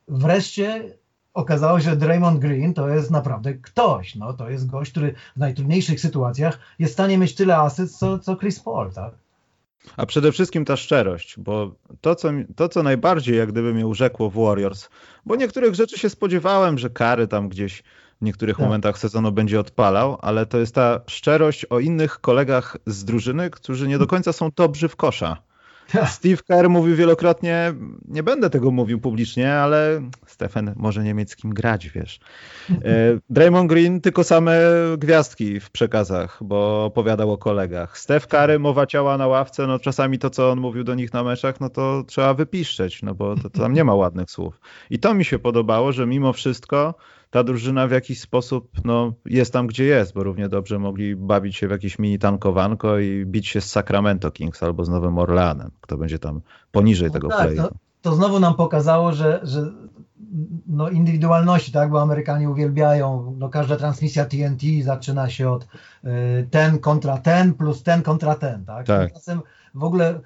wreszcie 0.09 0.99
okazało 1.35 1.81
się, 1.81 1.91
że 1.91 1.97
Draymond 1.97 2.41
Green 2.41 2.75
to 2.75 2.89
jest 2.89 3.11
naprawdę 3.11 3.55
ktoś. 3.55 4.15
No, 4.15 4.33
to 4.33 4.51
jest 4.51 4.71
gość, 4.71 4.91
który 4.91 5.15
w 5.37 5.41
najtrudniejszych 5.41 6.01
sytuacjach 6.01 6.59
jest 6.79 6.93
w 6.93 6.95
stanie 6.95 7.19
mieć 7.19 7.35
tyle 7.35 7.57
asyst, 7.57 7.99
co, 7.99 8.19
co 8.19 8.37
Chris 8.37 8.61
Paul, 8.61 8.93
tak? 8.93 9.15
A 9.97 10.07
przede 10.07 10.33
wszystkim 10.33 10.65
ta 10.65 10.77
szczerość, 10.77 11.35
bo 11.39 11.75
to 12.01 12.15
co, 12.15 12.29
to, 12.57 12.69
co 12.69 12.83
najbardziej 12.83 13.39
jak 13.39 13.53
gdyby 13.53 13.75
mnie 13.75 13.87
urzekło 13.87 14.31
w 14.31 14.35
Warriors, 14.35 14.89
bo 15.27 15.37
niektórych 15.37 15.75
rzeczy 15.75 15.99
się 15.99 16.11
spodziewałem, 16.11 16.79
że 16.79 16.91
kary 16.91 17.29
tam 17.29 17.49
gdzieś 17.49 17.83
w 18.21 18.25
niektórych 18.25 18.57
tak. 18.57 18.67
momentach 18.67 18.99
sezonu 18.99 19.33
będzie 19.33 19.61
odpalał, 19.61 20.19
ale 20.21 20.47
to 20.47 20.59
jest 20.59 20.75
ta 20.75 21.01
szczerość 21.07 21.65
o 21.65 21.81
innych 21.81 22.21
kolegach 22.21 22.77
z 22.87 23.05
drużyny, 23.05 23.51
którzy 23.51 23.89
nie 23.89 23.99
do 23.99 24.07
końca 24.07 24.33
są 24.33 24.51
dobrzy 24.57 24.89
w 24.89 24.97
kosza. 24.97 25.37
Steve 26.07 26.43
Kerr 26.49 26.69
mówił 26.69 26.97
wielokrotnie, 26.97 27.75
nie 28.09 28.23
będę 28.23 28.51
tego 28.51 28.71
mówił 28.71 29.01
publicznie, 29.01 29.55
ale 29.55 30.01
Stefan 30.27 30.73
może 30.77 31.05
nie 31.05 31.15
mieć 31.15 31.31
z 31.31 31.37
kim 31.37 31.55
grać, 31.55 31.89
wiesz. 31.89 32.21
E, 32.71 32.75
Draymond 33.31 33.69
Green 33.69 34.01
tylko 34.01 34.25
same 34.25 34.61
gwiazdki 34.99 35.61
w 35.61 35.71
przekazach, 35.71 36.39
bo 36.41 36.85
opowiadał 36.85 37.33
o 37.33 37.39
kolegach. 37.39 37.99
Steph 37.99 38.27
Curry, 38.27 38.59
mowa 38.59 38.87
ciała 38.87 39.19
na 39.19 39.27
ławce, 39.27 39.67
no 39.67 39.79
czasami 39.79 40.19
to, 40.19 40.31
co 40.31 40.51
on 40.51 40.61
mówił 40.61 40.85
do 40.85 40.95
nich 40.95 41.13
na 41.13 41.25
meczach, 41.25 41.61
no 41.61 41.71
to 41.71 42.05
trzeba 42.07 42.35
wypiszczeć, 42.35 43.03
no 43.03 43.15
bo 43.15 43.37
to, 43.37 43.51
to 43.51 43.61
tam 43.61 43.73
nie 43.73 43.85
ma 43.85 43.95
ładnych 43.95 44.31
słów. 44.31 44.61
I 44.91 44.99
to 44.99 45.15
mi 45.15 45.25
się 45.25 45.39
podobało, 45.39 45.93
że 45.93 46.07
mimo 46.07 46.33
wszystko 46.33 46.95
ta 47.31 47.45
drużyna 47.45 47.89
w 47.89 47.91
jakiś 47.91 48.21
sposób 48.21 48.71
no, 48.85 49.13
jest 49.27 49.53
tam, 49.53 49.67
gdzie 49.67 49.85
jest, 49.85 50.15
bo 50.15 50.23
równie 50.23 50.49
dobrze 50.49 50.79
mogli 50.79 51.17
bawić 51.17 51.57
się 51.57 51.69
w 51.69 51.71
jakieś 51.71 51.99
mini 51.99 52.19
tankowanko 52.19 52.99
i 52.99 53.27
bić 53.27 53.49
się 53.49 53.61
z 53.61 53.71
Sacramento 53.71 54.31
Kings 54.31 54.63
albo 54.63 54.85
z 54.85 54.89
Nowym 54.89 55.19
Orleanem, 55.19 55.71
kto 55.81 55.97
będzie 55.97 56.19
tam 56.19 56.41
poniżej 56.73 57.09
no 57.09 57.13
tego 57.13 57.29
tak, 57.29 57.57
To, 57.57 57.71
to 58.03 58.15
znowu 58.15 58.41
nam 58.41 58.55
pokazało, 58.55 59.13
że, 59.13 59.41
że 59.43 59.73
no 60.67 60.91
indywidualności, 60.91 61.73
tak, 61.73 61.91
bo 61.91 62.03
Amerykanie 62.03 62.51
uwielbiają, 62.51 63.35
no 63.39 63.49
każda 63.49 63.77
transmisja 63.77 64.25
TNT 64.25 64.63
zaczyna 64.83 65.31
się 65.31 65.51
od 65.51 65.65
y, 65.65 65.69
ten 66.51 66.79
kontra 66.79 67.19
ten 67.19 67.55
plus 67.55 67.83
ten 67.83 68.03
kontra 68.03 68.35
ten, 68.35 68.65
tak? 68.65 68.87
tak. 68.87 69.07
Tymczasem 69.07 69.41
w 69.75 69.85
ogóle 69.85 70.21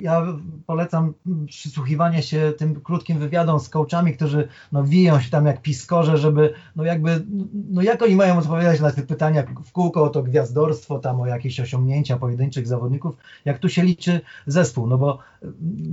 ja 0.00 0.22
polecam 0.66 1.14
przysłuchiwanie 1.46 2.22
się 2.22 2.52
tym 2.58 2.80
krótkim 2.80 3.18
wywiadom 3.18 3.60
z 3.60 3.68
coachami, 3.68 4.16
którzy 4.16 4.48
no, 4.72 4.84
wiją 4.84 5.20
się 5.20 5.30
tam 5.30 5.46
jak 5.46 5.62
piskorze, 5.62 6.18
żeby 6.18 6.54
no 6.76 6.84
jakby, 6.84 7.24
no 7.70 7.82
jak 7.82 8.02
oni 8.02 8.16
mają 8.16 8.38
odpowiadać 8.38 8.80
na 8.80 8.90
te 8.90 9.02
pytania 9.02 9.44
w 9.64 9.72
kółko 9.72 10.02
o 10.02 10.08
to 10.08 10.22
gwiazdorstwo, 10.22 10.98
tam 10.98 11.20
o 11.20 11.26
jakieś 11.26 11.60
osiągnięcia 11.60 12.16
pojedynczych 12.16 12.66
zawodników, 12.66 13.16
jak 13.44 13.58
tu 13.58 13.68
się 13.68 13.82
liczy 13.82 14.20
zespół, 14.46 14.86
no 14.86 14.98
bo 14.98 15.18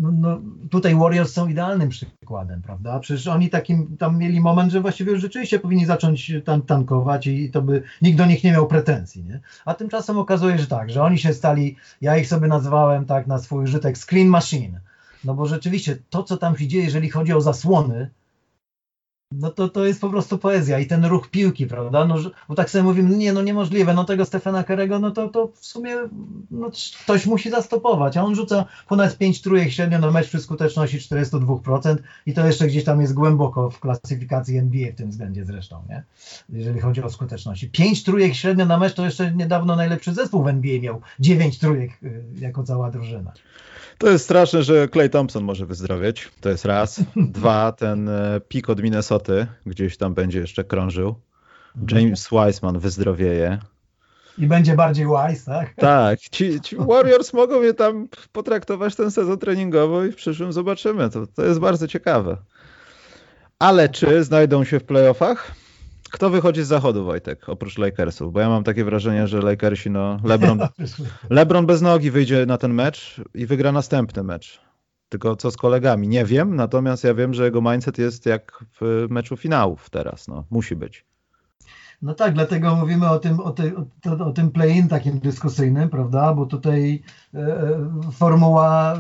no, 0.02 0.12
no, 0.12 0.42
tutaj 0.70 0.96
Warriors 0.96 1.34
są 1.34 1.48
idealnym 1.48 1.90
przykładem, 1.90 2.62
prawda? 2.62 3.00
Przecież 3.00 3.28
oni 3.28 3.50
takim 3.50 3.98
tam 3.98 4.18
mieli 4.18 4.42
moment, 4.42 4.72
że 4.72 4.82
właściwie 4.82 5.12
już 5.12 5.22
rzeczywiście 5.22 5.60
powinni 5.60 5.86
zacząć 5.86 6.32
tan 6.46 6.62
tankować 6.62 7.28
i 7.28 7.52
to 7.52 7.62
by 7.62 7.84
nikt 8.02 8.18
do 8.18 8.26
nich 8.26 8.44
nie 8.44 8.52
miał 8.52 8.68
pretensji, 8.68 9.24
nie? 9.24 9.40
A 9.66 9.74
tymczasem 9.74 10.18
okazuje 10.18 10.60
się 10.60 10.68
tak, 10.68 10.90
że 10.90 11.04
oni 11.04 11.18
się 11.18 11.34
stali, 11.34 11.76
ja 12.02 12.18
ich 12.18 12.28
sobie 12.28 12.48
nazwałem 12.48 13.06
tak 13.06 13.28
na 13.28 13.38
swój 13.38 13.64
użytek 13.64 13.91
screen 13.98 14.28
machine. 14.28 14.80
No 15.24 15.34
bo 15.34 15.46
rzeczywiście 15.46 15.98
to, 16.10 16.24
co 16.24 16.38
tam 16.38 16.58
się 16.58 16.68
dzieje, 16.68 16.84
jeżeli 16.84 17.10
chodzi 17.10 17.34
o 17.34 17.42
zasłony, 17.42 18.10
no 19.32 19.52
to 19.52 19.70
to 19.70 19.86
jest 19.86 20.02
po 20.02 20.10
prostu 20.10 20.38
poezja 20.38 20.80
i 20.80 20.88
ten 20.88 21.06
ruch 21.06 21.30
piłki, 21.30 21.68
prawda? 21.68 22.06
No, 22.06 22.16
bo 22.50 22.56
tak 22.56 22.70
sobie 22.70 22.84
mówimy, 22.84 23.18
nie, 23.18 23.34
no 23.34 23.42
niemożliwe, 23.42 23.94
no 23.94 24.04
tego 24.04 24.26
Stefana 24.26 24.64
Kerego, 24.64 25.00
no 25.00 25.12
to, 25.12 25.30
to 25.30 25.48
w 25.48 25.66
sumie 25.66 25.96
no, 26.52 26.72
ktoś 27.04 27.26
musi 27.26 27.50
zastopować, 27.50 28.18
a 28.18 28.24
on 28.24 28.36
rzuca 28.36 28.66
ponad 28.88 29.18
5 29.18 29.42
trójek 29.42 29.72
średnio 29.72 30.00
na 30.00 30.12
mecz 30.12 30.28
przy 30.28 30.40
skuteczności 30.40 30.98
42% 31.00 31.96
i 32.26 32.34
to 32.34 32.46
jeszcze 32.46 32.68
gdzieś 32.68 32.84
tam 32.84 33.02
jest 33.02 33.14
głęboko 33.14 33.70
w 33.70 33.80
klasyfikacji 33.80 34.58
NBA 34.58 34.92
w 34.92 34.96
tym 34.96 35.10
względzie 35.10 35.46
zresztą, 35.46 35.84
nie? 35.90 36.04
Jeżeli 36.50 36.80
chodzi 36.80 37.04
o 37.04 37.10
skuteczności. 37.10 37.70
5 37.70 38.04
trójek 38.04 38.34
średnio 38.36 38.66
na 38.66 38.78
mecz 38.78 38.94
to 38.94 39.06
jeszcze 39.06 39.32
niedawno 39.32 39.76
najlepszy 39.76 40.14
zespół 40.14 40.44
w 40.44 40.48
NBA 40.48 40.82
miał 40.82 41.02
9 41.20 41.60
trójek 41.60 41.92
y, 42.04 42.24
jako 42.40 42.64
cała 42.64 42.92
drużyna. 42.92 43.32
To 43.98 44.10
jest 44.10 44.24
straszne, 44.24 44.64
że 44.64 44.88
Clay 44.88 45.10
Thompson 45.10 45.44
może 45.44 45.66
wyzdrowieć. 45.66 46.32
To 46.42 46.50
jest 46.50 46.66
raz. 46.66 47.02
Dwa, 47.16 47.72
ten 47.72 48.10
e, 48.10 48.42
pik 48.48 48.70
od 48.70 48.82
Minnesoty 48.84 49.48
gdzieś 49.66 49.98
tam 49.98 50.14
będzie 50.14 50.40
jeszcze 50.40 50.64
krążył. 50.64 51.16
James 51.92 52.30
Wiseman 52.32 52.80
wyzdrowieje. 52.80 53.60
I 54.38 54.48
będzie 54.48 54.76
bardziej 54.76 55.06
wise, 55.06 55.46
tak? 55.46 55.74
Tak. 55.76 56.20
Ci, 56.20 56.60
ci 56.62 56.76
Warriors 56.76 57.34
mogą 57.34 57.60
mnie 57.60 57.74
tam 57.74 58.08
potraktować 58.32 58.96
ten 58.96 59.12
sezon 59.12 59.38
treningowo 59.38 60.04
i 60.04 60.12
w 60.12 60.16
przyszłym 60.16 60.54
zobaczymy. 60.54 61.10
To, 61.10 61.28
to 61.28 61.46
jest 61.46 61.60
bardzo 61.60 61.88
ciekawe. 61.88 62.38
Ale 63.60 63.90
czy 63.90 64.24
znajdą 64.24 64.64
się 64.64 64.80
w 64.80 64.84
playoffach? 64.84 65.52
Kto 66.12 66.30
wychodzi 66.30 66.64
z 66.64 66.68
zachodu, 66.68 67.06
Wojtek, 67.06 67.50
oprócz 67.50 67.78
Lakersów? 67.78 68.34
Bo 68.34 68.40
ja 68.40 68.50
mam 68.50 68.64
takie 68.64 68.84
wrażenie, 68.84 69.28
że 69.28 69.42
Lakersi, 69.42 69.90
no, 69.90 70.20
LeBron, 70.24 70.60
LeBron 71.30 71.66
bez 71.66 71.82
nogi 71.82 72.12
wyjdzie 72.12 72.46
na 72.46 72.58
ten 72.58 72.74
mecz 72.74 73.22
i 73.34 73.46
wygra 73.46 73.72
następny 73.72 74.24
mecz. 74.24 74.62
Tylko 75.10 75.36
co 75.36 75.52
z 75.52 75.58
kolegami? 75.58 76.08
Nie 76.08 76.26
wiem, 76.26 76.56
natomiast 76.56 77.04
ja 77.04 77.14
wiem, 77.14 77.34
że 77.34 77.46
jego 77.46 77.62
mindset 77.62 77.98
jest 77.98 78.26
jak 78.26 78.66
w 78.82 79.08
meczu 79.10 79.38
finałów 79.38 79.90
teraz, 79.90 80.28
no, 80.28 80.46
musi 80.50 80.76
być. 80.76 81.06
No 82.02 82.14
tak, 82.14 82.34
dlatego 82.34 82.76
mówimy 82.76 83.10
o 83.10 83.20
tym, 83.20 83.40
o, 83.40 83.52
ty, 83.52 83.74
o, 83.78 84.26
o 84.26 84.32
tym 84.32 84.52
play-in 84.52 84.88
takim 84.88 85.20
dyskusyjnym, 85.20 85.90
prawda, 85.90 86.34
bo 86.34 86.46
tutaj 86.46 87.04
e, 87.34 87.38
e 87.40 87.90
formuła 88.12 89.00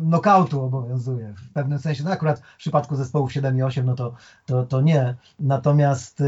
knockoutu 0.00 0.62
obowiązuje 0.62 1.34
w 1.36 1.52
pewnym 1.52 1.78
sensie. 1.78 2.04
No 2.04 2.10
akurat 2.10 2.40
w 2.40 2.56
przypadku 2.56 2.96
zespołów 2.96 3.32
7 3.32 3.58
i 3.58 3.62
8 3.62 3.86
no 3.86 3.94
to, 3.94 4.14
to, 4.46 4.66
to 4.66 4.80
nie. 4.80 5.14
Natomiast 5.40 6.20
y, 6.20 6.24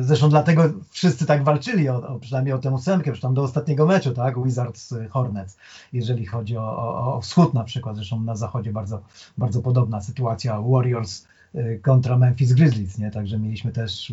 zresztą 0.00 0.30
dlatego 0.30 0.62
wszyscy 0.90 1.26
tak 1.26 1.44
walczyli, 1.44 1.88
o, 1.88 2.08
o, 2.08 2.18
przynajmniej 2.18 2.54
o 2.54 2.58
tę 2.58 2.70
ósemkę, 2.70 3.12
tam 3.22 3.34
do 3.34 3.42
ostatniego 3.42 3.86
meczu, 3.86 4.10
tak? 4.10 4.44
Wizards 4.44 4.92
y, 4.92 5.08
Hornets, 5.08 5.56
jeżeli 5.92 6.26
chodzi 6.26 6.56
o, 6.56 6.78
o, 6.78 7.14
o 7.16 7.20
wschód 7.20 7.54
na 7.54 7.64
przykład. 7.64 7.96
Zresztą 7.96 8.20
na 8.20 8.36
zachodzie 8.36 8.72
bardzo, 8.72 9.02
bardzo 9.38 9.62
podobna 9.62 10.00
sytuacja. 10.00 10.60
Warriors 10.60 11.26
y, 11.54 11.80
kontra 11.82 12.18
Memphis 12.18 12.52
Grizzlies, 12.52 12.98
nie? 12.98 13.10
Także 13.10 13.38
mieliśmy 13.38 13.72
też 13.72 14.12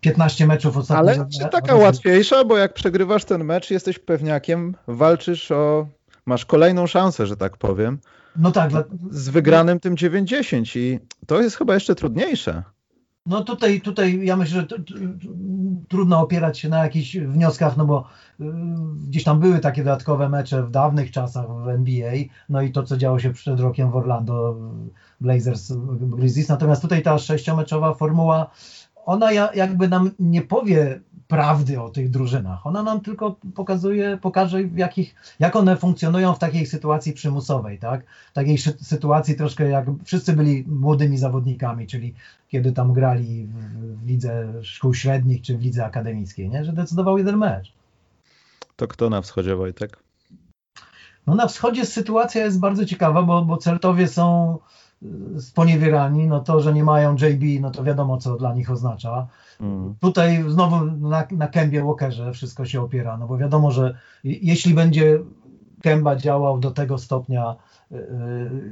15 0.00 0.46
meczów 0.46 0.76
ostatnio. 0.76 1.12
Ale 1.12 1.28
czy 1.28 1.48
taka 1.48 1.74
łatwiejsza, 1.74 2.44
bo 2.44 2.56
jak 2.56 2.74
przegrywasz 2.74 3.24
ten 3.24 3.44
mecz, 3.44 3.70
jesteś 3.70 3.98
pewniakiem, 3.98 4.74
walczysz 4.86 5.50
o 5.50 5.86
masz 6.26 6.44
kolejną 6.44 6.86
szansę, 6.86 7.26
że 7.26 7.36
tak 7.36 7.56
powiem. 7.56 7.98
No 8.36 8.52
tak. 8.52 8.70
Z 9.10 9.28
wygranym 9.28 9.80
tym 9.80 9.94
9-10 9.94 10.78
i 10.78 10.98
to 11.26 11.42
jest 11.42 11.56
chyba 11.56 11.74
jeszcze 11.74 11.94
trudniejsze. 11.94 12.62
No 13.26 13.44
tutaj, 13.44 13.80
tutaj 13.80 14.20
ja 14.24 14.36
myślę, 14.36 14.60
że 14.60 14.66
trudno 15.88 16.20
opierać 16.20 16.58
się 16.58 16.68
na 16.68 16.84
jakichś 16.84 17.16
wnioskach, 17.16 17.76
no 17.76 17.86
bo 17.86 18.04
y, 18.40 18.44
gdzieś 19.08 19.24
tam 19.24 19.40
były 19.40 19.58
takie 19.58 19.84
dodatkowe 19.84 20.28
mecze 20.28 20.62
w 20.62 20.70
dawnych 20.70 21.10
czasach 21.10 21.46
w 21.64 21.68
NBA, 21.68 22.12
no 22.48 22.62
i 22.62 22.72
to, 22.72 22.82
co 22.82 22.96
działo 22.96 23.18
się 23.18 23.32
przed 23.32 23.60
rokiem 23.60 23.90
w 23.90 23.96
Orlando, 23.96 24.56
Blazers, 25.20 25.72
Grizzlies, 26.00 26.48
natomiast 26.48 26.82
tutaj 26.82 27.02
ta 27.02 27.18
sześciomeczowa 27.18 27.94
formuła, 27.94 28.50
ona 29.10 29.32
jakby 29.32 29.88
nam 29.88 30.10
nie 30.18 30.42
powie 30.42 31.00
prawdy 31.28 31.80
o 31.80 31.88
tych 31.88 32.10
drużynach. 32.10 32.66
Ona 32.66 32.82
nam 32.82 33.00
tylko 33.00 33.36
pokazuje, 33.54 34.18
pokaże 34.22 34.62
w 34.62 34.78
jakich, 34.78 35.14
jak 35.38 35.56
one 35.56 35.76
funkcjonują 35.76 36.34
w 36.34 36.38
takiej 36.38 36.66
sytuacji 36.66 37.12
przymusowej, 37.12 37.78
tak? 37.78 38.04
Takiej 38.32 38.58
sytuacji 38.58 39.34
troszkę 39.36 39.68
jak 39.68 39.86
wszyscy 40.04 40.32
byli 40.32 40.64
młodymi 40.68 41.18
zawodnikami, 41.18 41.86
czyli 41.86 42.14
kiedy 42.48 42.72
tam 42.72 42.92
grali 42.92 43.46
w, 43.46 44.04
w 44.04 44.06
lidze 44.06 44.52
szkół 44.62 44.94
średnich 44.94 45.42
czy 45.42 45.58
w 45.58 45.62
lidze 45.62 45.84
akademickiej, 45.84 46.50
nie? 46.50 46.64
Że 46.64 46.72
decydował 46.72 47.18
jeden 47.18 47.36
mecz. 47.36 47.72
To 48.76 48.88
kto 48.88 49.10
na 49.10 49.22
wschodzie, 49.22 49.56
Wojtek? 49.56 49.98
No 51.26 51.34
na 51.34 51.46
wschodzie 51.46 51.86
sytuacja 51.86 52.44
jest 52.44 52.60
bardzo 52.60 52.84
ciekawa, 52.84 53.22
bo, 53.22 53.44
bo 53.44 53.56
Celtowie 53.56 54.08
są 54.08 54.58
sponiewierani, 55.38 56.26
no 56.26 56.40
to, 56.40 56.60
że 56.60 56.72
nie 56.72 56.84
mają 56.84 57.14
JB, 57.14 57.60
no 57.60 57.70
to 57.70 57.84
wiadomo, 57.84 58.18
co 58.18 58.36
dla 58.36 58.54
nich 58.54 58.70
oznacza. 58.70 59.26
Mm. 59.60 59.94
Tutaj 60.00 60.44
znowu 60.48 60.84
na, 60.84 61.26
na 61.30 61.48
Kembie 61.48 61.84
Walkerze 61.84 62.32
wszystko 62.32 62.64
się 62.64 62.82
opiera, 62.82 63.16
no 63.16 63.26
bo 63.26 63.36
wiadomo, 63.36 63.70
że 63.70 63.98
jeśli 64.24 64.74
będzie 64.74 65.18
Kemba 65.82 66.16
działał 66.16 66.58
do 66.58 66.70
tego 66.70 66.98
stopnia, 66.98 67.56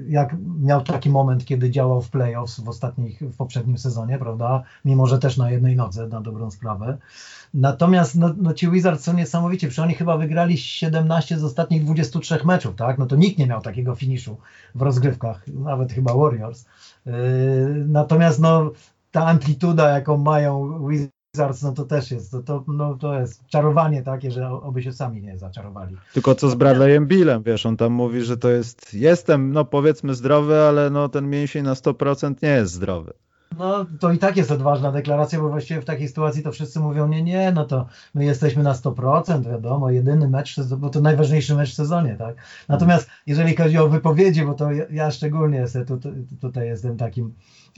jak 0.09 0.37
miał 0.61 0.83
taki 0.83 1.11
moment, 1.11 1.45
kiedy 1.45 1.71
działał 1.71 2.03
w 2.03 2.11
playoffs 2.11 2.61
w 2.61 2.69
ostatnich, 2.69 3.21
w 3.21 3.37
poprzednim 3.37 3.79
sezonie, 3.79 4.19
prawda? 4.19 4.62
Mimo, 4.85 5.07
że 5.07 5.19
też 5.19 5.37
na 5.37 5.51
jednej 5.51 5.77
nodze, 5.77 6.09
na 6.09 6.21
dobrą 6.21 6.51
sprawę. 6.51 6.99
Natomiast 7.55 8.14
no, 8.14 8.35
no 8.37 8.55
ci 8.55 8.71
Wizards 8.71 9.05
są 9.05 9.12
niesamowici, 9.12 9.66
przecież 9.66 9.85
oni 9.85 9.95
chyba 9.95 10.16
wygrali 10.16 10.59
17 10.59 11.39
z 11.39 11.45
ostatnich 11.45 11.85
23 11.85 12.39
meczów, 12.45 12.75
tak? 12.75 12.99
No 12.99 13.07
to 13.07 13.16
nikt 13.16 13.39
nie 13.39 13.47
miał 13.47 13.61
takiego 13.61 13.95
finiszu 13.95 14.37
w 14.75 14.83
rozgrywkach, 14.83 15.49
nawet 15.49 15.93
chyba 15.93 16.14
Warriors. 16.14 16.64
Yy, 17.07 17.12
natomiast 17.89 18.41
no 18.41 18.71
ta 19.11 19.27
amplituda, 19.27 19.91
jaką 19.91 20.16
mają 20.16 20.87
Wizards, 20.89 21.18
no 21.62 21.72
to 21.72 21.84
też 21.84 22.11
jest, 22.11 22.30
to, 22.30 22.43
to, 22.43 22.64
no, 22.68 22.95
to 22.95 23.20
jest 23.20 23.47
czarowanie 23.47 24.03
takie, 24.03 24.30
że 24.30 24.51
oby 24.51 24.82
się 24.82 24.93
sami 24.93 25.22
nie 25.22 25.39
zaczarowali. 25.39 25.97
Tylko 26.14 26.34
co 26.34 26.51
z 26.51 26.55
Bradleyem 26.55 27.07
Billem, 27.07 27.43
wiesz, 27.43 27.66
on 27.66 27.76
tam 27.76 27.93
mówi, 27.93 28.22
że 28.22 28.36
to 28.36 28.49
jest, 28.49 28.95
jestem, 28.95 29.53
no 29.53 29.64
powiedzmy 29.64 30.14
zdrowy, 30.14 30.61
ale 30.61 30.91
no 30.91 31.09
ten 31.09 31.30
mięsień 31.30 31.64
na 31.64 31.74
100% 31.74 32.34
nie 32.43 32.49
jest 32.49 32.72
zdrowy. 32.72 33.12
No 33.59 33.86
to 34.01 34.12
i 34.12 34.18
tak 34.18 34.36
jest 34.36 34.51
odważna 34.51 34.93
deklaracja, 34.93 35.41
bo 35.41 35.49
właściwie 35.49 35.80
w 35.80 35.84
takiej 35.84 36.09
sytuacji 36.09 36.43
to 36.43 36.53
wszyscy 36.53 36.80
mówią, 36.80 37.09
nie, 37.09 37.22
nie, 37.22 37.53
no 37.53 37.64
to 37.64 37.86
my 38.14 38.24
jesteśmy 38.24 38.62
na 38.62 38.72
100%, 38.72 39.51
wiadomo, 39.51 39.91
jedyny 39.91 40.28
mecz, 40.28 40.61
bo 40.61 40.91
to 40.91 41.01
najważniejszy 41.01 41.55
mecz 41.55 41.70
w 41.70 41.74
sezonie, 41.74 42.16
tak. 42.18 42.36
Natomiast 42.68 43.11
jeżeli 43.26 43.57
chodzi 43.57 43.78
o 43.78 43.89
wypowiedzi, 43.89 44.45
bo 44.45 44.55
to 44.55 44.72
ja, 44.72 44.84
ja 44.91 45.11
szczególnie 45.11 45.64
tutaj, 45.86 46.12
tutaj 46.41 46.66
jestem 46.66 46.97
takim 46.97 47.34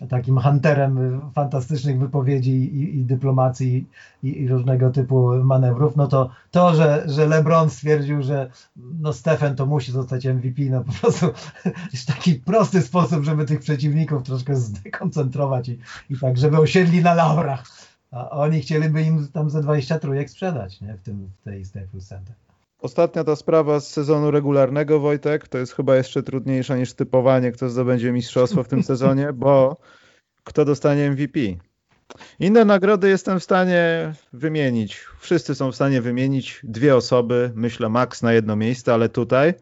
takim 0.09 0.39
hunterem 0.39 1.21
fantastycznych 1.35 1.99
wypowiedzi 1.99 2.51
i, 2.51 2.99
i 2.99 3.05
dyplomacji 3.05 3.89
i, 4.23 4.41
i, 4.41 4.49
różnego 4.49 4.91
typu 4.91 5.29
manewrów, 5.45 5.97
no 5.97 6.07
to 6.07 6.31
to, 6.51 6.75
że, 6.75 7.05
że 7.07 7.27
LeBron 7.27 7.71
stwierdził, 7.71 8.23
że 8.23 8.51
no 8.77 9.13
Stephen 9.13 9.57
to 9.57 9.67
musi 9.67 9.93
zostać 9.93 10.27
MVP, 10.27 10.63
no 10.63 10.85
po 10.85 10.93
prostu 10.93 11.27
jest 11.93 12.09
taki 12.09 12.35
prosty 12.35 12.83
sposób, 12.83 13.25
żeby 13.25 13.45
tych 13.45 13.61
przeciwników 13.61 14.23
troszkę 14.23 14.57
zdekoncentrować 14.57 15.69
i, 15.69 15.79
i 16.11 16.19
tak, 16.19 16.39
żeby 16.39 16.59
osiedli 16.59 17.03
na 17.03 17.15
laurach. 17.15 17.65
A 18.11 18.31
oni 18.31 18.61
chcieliby 18.61 19.03
im 19.03 19.29
tam 19.29 19.51
ze 19.51 19.63
20 19.63 19.99
trójek 19.99 20.31
sprzedać 20.31 20.81
nie? 20.81 20.97
w, 20.97 21.03
tym, 21.03 21.31
w 21.41 21.45
tej 21.45 21.65
Staples 21.65 22.07
Center. 22.07 22.35
Ostatnia 22.83 23.25
ta 23.25 23.37
sprawa 23.37 23.81
z 23.81 23.89
sezonu 23.91 24.31
regularnego, 24.31 25.01
Wojtek, 25.01 25.49
to 25.49 25.59
jest 25.59 25.73
chyba 25.73 25.97
jeszcze 25.97 26.23
trudniejsza 26.23 26.77
niż 26.77 26.93
typowanie, 26.93 27.53
kto 27.53 27.69
zdobędzie 27.69 28.13
mistrzostwo 28.13 28.63
w 28.63 28.69
tym 28.69 28.83
sezonie, 28.83 29.33
bo 29.45 29.77
kto 30.45 30.65
dostanie 30.65 31.11
MVP. 31.11 31.41
Inne 32.39 32.65
nagrody 32.65 33.09
jestem 33.09 33.41
w 33.41 33.45
stanie 33.45 34.13
wymienić. 34.33 35.07
Wszyscy 35.19 35.55
są 35.55 35.73
w 35.73 35.75
stanie 35.75 36.01
wymienić 36.03 36.61
dwie 36.65 36.97
osoby, 36.97 37.53
myślę 37.55 37.89
max 37.89 38.23
na 38.23 38.33
jedno 38.33 38.57
miejsce, 38.57 38.95
ale 38.95 39.09
tutaj 39.09 39.55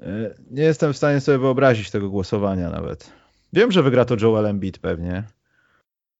e, 0.00 0.34
nie 0.50 0.62
jestem 0.62 0.92
w 0.92 0.96
stanie 0.96 1.20
sobie 1.20 1.38
wyobrazić 1.38 1.90
tego 1.90 2.10
głosowania 2.10 2.70
nawet. 2.70 3.12
Wiem, 3.52 3.72
że 3.72 3.82
wygra 3.82 4.04
to 4.04 4.16
Joel 4.20 4.46
Embiid 4.46 4.78
pewnie, 4.78 5.22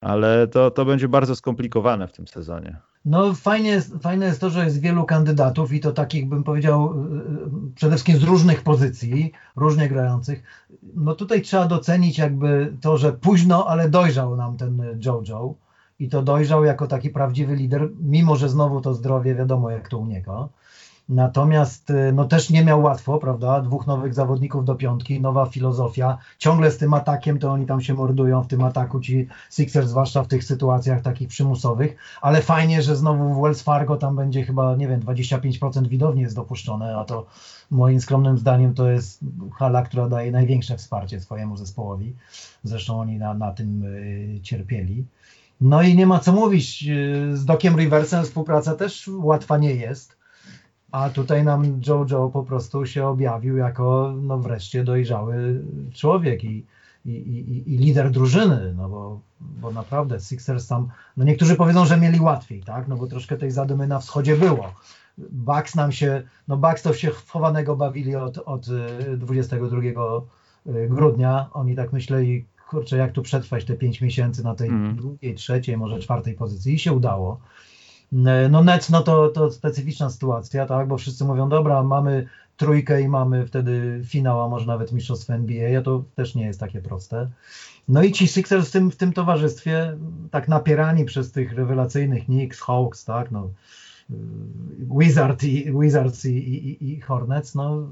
ale 0.01 0.49
to, 0.49 0.71
to 0.71 0.85
będzie 0.85 1.09
bardzo 1.09 1.37
skomplikowane 1.37 2.09
w 2.09 2.13
tym 2.13 2.29
sezonie. 2.29 2.77
No 3.05 3.35
fajnie, 3.35 3.81
fajne 3.81 4.27
jest 4.27 4.41
to, 4.41 4.51
że 4.51 4.65
jest 4.65 4.81
wielu 4.81 5.05
kandydatów 5.05 5.73
i 5.73 5.81
to 5.81 5.93
takich 5.93 6.29
bym 6.29 6.45
powiedział 6.45 6.93
y, 6.93 7.69
y, 7.69 7.75
przede 7.75 7.93
wszystkim 7.97 8.17
z 8.17 8.23
różnych 8.23 8.63
pozycji, 8.63 9.33
różnie 9.57 9.89
grających. 9.89 10.43
No 10.95 11.15
tutaj 11.15 11.43
trzeba 11.43 11.67
docenić 11.67 12.19
jakby 12.19 12.77
to, 12.81 12.97
że 12.97 13.13
późno, 13.13 13.67
ale 13.69 13.89
dojrzał 13.89 14.37
nam 14.37 14.57
ten 14.57 14.83
JoJo 15.05 15.55
i 15.99 16.09
to 16.09 16.23
dojrzał 16.23 16.65
jako 16.65 16.87
taki 16.87 17.11
prawdziwy 17.11 17.57
lider, 17.57 17.89
mimo 18.01 18.37
że 18.37 18.49
znowu 18.49 18.81
to 18.81 18.95
zdrowie 18.95 19.35
wiadomo 19.35 19.71
jak 19.71 19.89
to 19.89 19.99
u 19.99 20.07
niego. 20.07 20.49
Natomiast 21.09 21.91
y, 21.91 22.13
no 22.13 22.25
też 22.25 22.51
nie 22.51 22.65
miał 22.65 22.83
łatwo, 22.83 23.19
prawda? 23.19 23.61
Dwóch 23.61 23.87
nowych 23.87 24.15
zawodników 24.15 24.65
do 24.65 24.75
piątki, 24.75 25.21
nowa 25.21 25.47
filozofia. 25.47 26.19
Ciągle 26.39 26.71
z 26.71 26.79
tym 26.79 26.95
atakiem 26.95 27.39
to 27.39 27.53
oni 27.53 27.67
tam 27.67 27.81
się 27.81 27.95
mordują 27.95 28.43
w 28.43 28.47
tym 28.47 28.65
ataku, 28.65 29.01
ci 29.01 29.27
Sixers, 29.51 29.89
zwłaszcza 29.89 30.23
w 30.23 30.29
tych 30.29 30.45
sytuacjach 30.45 31.03
takich 31.03 31.29
przymusowych. 31.29 31.97
Ale 32.21 32.43
fajnie, 32.43 32.83
że 32.83 32.97
znowu 32.97 33.35
w 33.35 33.43
Wells 33.43 33.63
Fargo 33.63 33.97
tam 33.97 34.17
będzie 34.17 34.45
chyba, 34.45 34.77
nie 34.77 34.89
wiem, 34.89 35.01
25% 35.01 35.89
widowni 35.89 36.23
jest 36.23 36.37
dopuszczone, 36.37 36.97
a 36.97 37.05
to 37.05 37.27
moim 37.71 38.01
skromnym 38.01 38.39
zdaniem 38.39 38.75
to 38.75 38.91
jest 38.91 39.21
hala, 39.59 39.83
która 39.83 40.09
daje 40.09 40.33
największe 40.33 40.77
wsparcie 40.77 41.21
swojemu 41.21 41.57
zespołowi. 41.57 42.15
Zresztą 42.63 43.01
oni 43.01 43.19
na, 43.19 43.35
na 43.35 43.53
tym 43.53 43.83
y, 43.83 44.41
cierpieli. 44.43 45.05
No 45.61 45.83
i 45.83 45.95
nie 45.97 46.07
ma 46.07 46.19
co 46.19 46.33
mówić, 46.33 46.85
y, 46.89 47.37
z 47.37 47.45
Dokiem 47.45 47.77
Riversem 47.77 48.25
współpraca 48.25 48.75
też 48.75 49.11
łatwa 49.13 49.59
nie 49.59 49.75
jest 49.75 50.14
a 50.95 51.11
tutaj 51.11 51.45
nam 51.45 51.81
Jojo 51.87 52.31
po 52.33 52.43
prostu 52.43 52.87
się 52.87 53.07
objawił 53.07 53.57
jako 53.57 54.15
no 54.23 54.39
wreszcie 54.39 54.85
dojrzały 54.85 55.65
człowiek 55.95 56.45
i, 56.45 56.65
i, 57.05 57.11
i, 57.11 57.75
i 57.75 57.77
lider 57.79 58.11
drużyny, 58.11 58.75
no 58.77 58.89
bo, 58.89 59.21
bo 59.41 59.71
naprawdę 59.71 60.21
Sixers 60.21 60.67
tam, 60.67 60.89
no 61.17 61.25
niektórzy 61.25 61.57
powiedzą, 61.57 61.87
że 61.87 61.97
mieli 61.97 62.21
łatwiej, 62.21 62.63
tak, 62.63 62.89
no 62.89 62.97
bo 62.97 63.07
troszkę 63.07 63.37
tej 63.37 63.51
zadymy 63.51 63.87
na 63.87 63.99
wschodzie 64.01 64.37
było. 64.37 64.75
Bucks 65.19 65.75
nam 65.75 65.93
się, 65.93 66.23
no 66.49 66.57
Bucks 66.57 66.83
to 66.83 66.95
się 66.95 67.11
chowanego 67.27 67.77
bawili 67.77 68.17
od, 68.17 68.39
od 68.39 68.67
22 69.17 69.79
y, 69.79 69.95
y, 70.67 70.89
grudnia, 70.89 71.49
oni 71.53 71.77
tak 71.77 71.93
myśleli, 71.93 72.45
kurczę, 72.69 72.97
jak 72.97 73.13
tu 73.13 73.23
przetrwać 73.23 73.65
te 73.65 73.75
5 73.75 74.01
miesięcy 74.01 74.45
na 74.45 74.55
tej 74.55 74.69
mm. 74.69 74.97
drugiej, 74.97 75.35
trzeciej, 75.35 75.77
może 75.77 75.99
czwartej 75.99 76.35
pozycji 76.35 76.75
i 76.75 76.79
się 76.79 76.93
udało. 76.93 77.41
No 78.51 78.65
Nets, 78.65 78.91
no 78.91 79.03
to, 79.03 79.29
to 79.29 79.51
specyficzna 79.51 80.11
sytuacja, 80.11 80.67
tak, 80.67 80.89
bo 80.89 80.99
wszyscy 80.99 81.25
mówią, 81.25 81.49
dobra, 81.49 81.83
mamy 81.83 82.27
trójkę 82.57 83.03
i 83.03 83.09
mamy 83.09 83.47
wtedy 83.47 84.03
finał, 84.05 84.43
a 84.43 84.49
może 84.49 84.67
nawet 84.67 84.93
mistrzostwo 84.93 85.35
NBA, 85.35 85.79
a 85.79 85.83
to 85.83 86.05
też 86.15 86.35
nie 86.35 86.47
jest 86.47 86.61
takie 86.61 86.81
proste. 86.81 87.31
No 87.89 88.03
i 88.03 88.13
ci 88.13 88.29
Sixers 88.29 88.69
w 88.69 88.73
tym, 88.73 88.91
w 88.91 88.97
tym 88.97 89.13
towarzystwie, 89.13 89.97
tak 90.31 90.49
napierani 90.49 91.05
przez 91.05 91.33
tych 91.33 91.53
rewelacyjnych 91.53 92.25
Knicks, 92.25 92.61
Hawks, 92.61 93.05
tak, 93.05 93.31
no, 93.31 93.51
Wizard 95.01 95.45
i, 95.45 95.73
Wizards 95.81 96.25
i, 96.25 96.37
i, 96.37 96.93
i 96.93 97.01
Hornets, 97.01 97.55
no, 97.55 97.87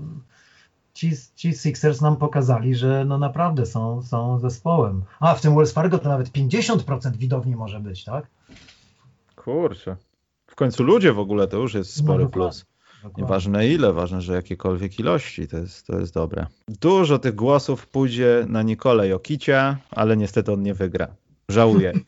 ci, 0.94 1.12
ci 1.36 1.54
Sixers 1.54 2.00
nam 2.00 2.16
pokazali, 2.16 2.74
że 2.74 3.04
no 3.04 3.18
naprawdę 3.18 3.66
są, 3.66 4.02
są 4.02 4.38
zespołem. 4.38 5.02
A 5.20 5.34
w 5.34 5.40
tym 5.40 5.54
Wells 5.54 5.72
Fargo 5.72 5.98
to 5.98 6.08
nawet 6.08 6.28
50% 6.28 7.16
widowni 7.16 7.56
może 7.56 7.80
być, 7.80 8.04
tak? 8.04 8.26
Kurczę. 9.44 9.96
W 10.46 10.54
końcu 10.54 10.84
ludzie 10.84 11.12
w 11.12 11.18
ogóle 11.18 11.48
to 11.48 11.56
już 11.56 11.74
jest 11.74 11.96
spory 11.96 12.24
no, 12.24 12.30
plus. 12.30 12.64
Dokładnie. 13.02 13.22
Nieważne 13.22 13.68
ile, 13.68 13.92
ważne, 13.92 14.20
że 14.20 14.34
jakiekolwiek 14.34 14.98
ilości, 14.98 15.48
to 15.48 15.56
jest, 15.58 15.86
to 15.86 15.98
jest 15.98 16.14
dobre. 16.14 16.46
Dużo 16.68 17.18
tych 17.18 17.34
głosów 17.34 17.86
pójdzie 17.86 18.46
na 18.48 18.62
Nikolę 18.62 19.08
Jokicia, 19.08 19.76
ale 19.90 20.16
niestety 20.16 20.52
on 20.52 20.62
nie 20.62 20.74
wygra. 20.74 21.08
Żałuję. 21.48 21.92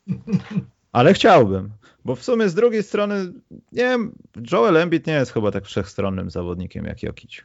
Ale 0.93 1.15
chciałbym, 1.15 1.71
bo 2.05 2.17
w 2.17 2.23
sumie 2.23 2.49
z 2.49 2.55
drugiej 2.55 2.83
strony, 2.83 3.33
nie 3.51 3.85
wiem, 3.85 4.13
Joel 4.53 4.77
Embiid 4.77 5.07
nie 5.07 5.13
jest 5.13 5.33
chyba 5.33 5.51
tak 5.51 5.65
wszechstronnym 5.65 6.31
zawodnikiem 6.31 6.85
jak 6.85 7.03
Jokic. 7.03 7.45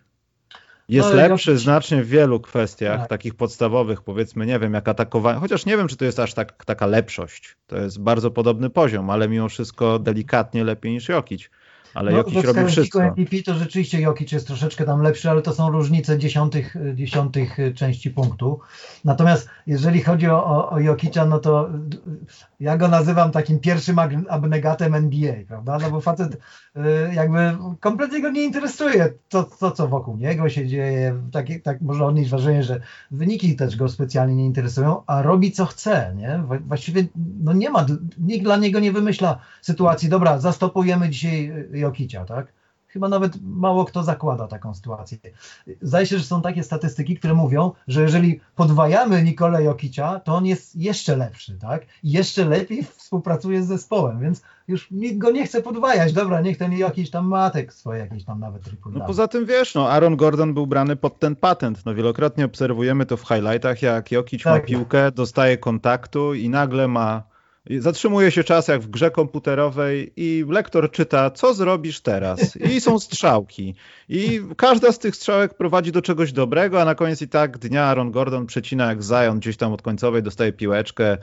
Jest 0.89 1.13
lepszy 1.13 1.57
znacznie 1.57 2.03
w 2.03 2.07
wielu 2.07 2.39
kwestiach, 2.39 2.99
tak. 2.99 3.09
takich 3.09 3.35
podstawowych, 3.35 4.01
powiedzmy, 4.01 4.45
nie 4.45 4.59
wiem, 4.59 4.73
jak 4.73 4.87
atakowanie, 4.87 5.39
chociaż 5.39 5.65
nie 5.65 5.77
wiem, 5.77 5.87
czy 5.87 5.97
to 5.97 6.05
jest 6.05 6.19
aż 6.19 6.33
tak, 6.33 6.65
taka 6.65 6.85
lepszość. 6.85 7.57
To 7.67 7.77
jest 7.77 8.01
bardzo 8.01 8.31
podobny 8.31 8.69
poziom, 8.69 9.09
ale 9.09 9.29
mimo 9.29 9.49
wszystko 9.49 9.99
delikatnie 9.99 10.63
lepiej 10.63 10.91
niż 10.91 11.09
Jokic. 11.09 11.49
Ale 11.93 12.11
no, 12.11 12.17
Jokic 12.17 12.43
robi 12.43 12.65
wszystko. 12.65 12.99
MVP 12.99 13.43
to 13.45 13.55
rzeczywiście 13.55 14.01
Jokic 14.01 14.31
jest 14.31 14.47
troszeczkę 14.47 14.85
tam 14.85 15.01
lepszy, 15.01 15.29
ale 15.29 15.41
to 15.41 15.53
są 15.53 15.71
różnice 15.71 16.17
dziesiątych, 16.17 16.75
dziesiątych 16.93 17.57
części 17.75 18.09
punktu. 18.09 18.59
Natomiast 19.05 19.49
jeżeli 19.67 20.01
chodzi 20.01 20.29
o, 20.29 20.45
o, 20.45 20.69
o 20.69 20.79
Jokicza, 20.79 21.25
no 21.25 21.39
to 21.39 21.69
ja 22.59 22.77
go 22.77 22.87
nazywam 22.87 23.31
takim 23.31 23.59
pierwszym 23.59 23.99
abnegatem 24.29 24.95
NBA, 24.95 25.33
prawda? 25.47 25.77
No 25.77 25.91
bo 25.91 26.01
facet 26.01 26.33
y, 26.33 26.79
jakby 27.13 27.57
kompletnie 27.79 28.21
go 28.21 28.29
nie 28.29 28.43
interesuje 28.43 29.13
to, 29.29 29.43
to 29.43 29.71
co 29.71 29.87
wokół 29.87 30.17
niego 30.17 30.49
się 30.49 30.67
dzieje. 30.67 31.21
Tak, 31.31 31.45
tak 31.63 31.81
można 31.81 32.05
odnieść 32.05 32.29
wrażenie, 32.29 32.63
że 32.63 32.81
wyniki 33.11 33.55
też 33.55 33.75
go 33.75 33.89
specjalnie 33.89 34.35
nie 34.35 34.45
interesują, 34.45 35.01
a 35.07 35.21
robi 35.21 35.51
co 35.51 35.65
chce, 35.65 36.13
nie? 36.17 36.43
Właściwie 36.67 37.03
no 37.43 37.53
nie 37.53 37.69
ma, 37.69 37.85
nikt 38.19 38.43
dla 38.43 38.57
niego 38.57 38.79
nie 38.79 38.91
wymyśla 38.91 39.39
sytuacji, 39.61 40.09
dobra, 40.09 40.39
zastopujemy 40.39 41.09
dzisiaj 41.09 41.53
Jokicia, 41.80 42.25
tak? 42.25 42.53
Chyba 42.89 43.09
nawet 43.09 43.34
mało 43.41 43.86
kto 43.86 44.03
zakłada 44.03 44.47
taką 44.47 44.73
sytuację. 44.73 45.17
Zdaje 45.82 46.05
się, 46.05 46.17
że 46.17 46.23
są 46.23 46.41
takie 46.41 46.63
statystyki, 46.63 47.15
które 47.15 47.34
mówią, 47.34 47.71
że 47.88 48.01
jeżeli 48.01 48.39
podwajamy 48.55 49.23
Nikolę 49.23 49.63
Jokicia, 49.63 50.19
to 50.19 50.36
on 50.36 50.45
jest 50.45 50.75
jeszcze 50.75 51.15
lepszy, 51.15 51.57
tak? 51.57 51.86
I 52.03 52.11
jeszcze 52.11 52.45
lepiej 52.45 52.84
współpracuje 52.84 53.63
z 53.63 53.67
zespołem, 53.67 54.19
więc 54.19 54.41
już 54.67 54.91
nikt 54.91 55.17
go 55.17 55.32
nie 55.32 55.45
chce 55.45 55.61
podwajać. 55.61 56.13
Dobra, 56.13 56.41
niech 56.41 56.57
ten 56.57 56.73
Jokic 56.73 57.11
tam 57.11 57.27
matek 57.27 57.73
swoje 57.73 57.99
jakieś 57.99 58.23
tam 58.23 58.39
nawet 58.39 58.63
triple 58.63 58.91
No 58.95 59.05
poza 59.05 59.27
tym 59.27 59.45
wiesz, 59.45 59.75
no 59.75 59.89
Aaron 59.89 60.15
Gordon 60.15 60.53
był 60.53 60.67
brany 60.67 60.95
pod 60.95 61.19
ten 61.19 61.36
patent. 61.36 61.86
No 61.86 61.95
wielokrotnie 61.95 62.45
obserwujemy 62.45 63.05
to 63.05 63.17
w 63.17 63.27
highlightach, 63.27 63.82
jak 63.82 64.11
Jokic 64.11 64.43
tak. 64.43 64.53
ma 64.53 64.67
piłkę, 64.67 65.11
dostaje 65.11 65.57
kontaktu 65.57 66.34
i 66.34 66.49
nagle 66.49 66.88
ma 66.88 67.28
Zatrzymuje 67.80 68.32
się 68.32 68.43
czas 68.43 68.68
jak 68.68 68.82
w 68.82 68.88
grze 68.88 69.12
komputerowej 69.12 70.14
i 70.16 70.45
lektor 70.49 70.91
czyta, 70.91 71.32
co 71.32 71.53
zrobisz 71.53 72.01
teraz. 72.01 72.55
I 72.55 72.82
są 72.82 72.99
strzałki. 72.99 73.76
I 74.10 74.41
każda 74.57 74.91
z 74.91 74.99
tych 74.99 75.16
strzałek 75.16 75.53
prowadzi 75.53 75.91
do 75.91 76.01
czegoś 76.01 76.32
dobrego, 76.32 76.82
a 76.82 76.86
na 76.86 76.95
koniec 76.95 77.22
i 77.22 77.28
tak 77.28 77.57
dnia 77.57 77.84
Aaron 77.84 78.12
Gordon 78.12 78.45
przecina 78.45 78.86
jak 78.86 79.03
Zion 79.03 79.39
gdzieś 79.39 79.57
tam 79.57 79.74
od 79.74 79.82
końcowej, 79.82 80.24
dostaje 80.24 80.53
piłeczkę. 80.53 81.18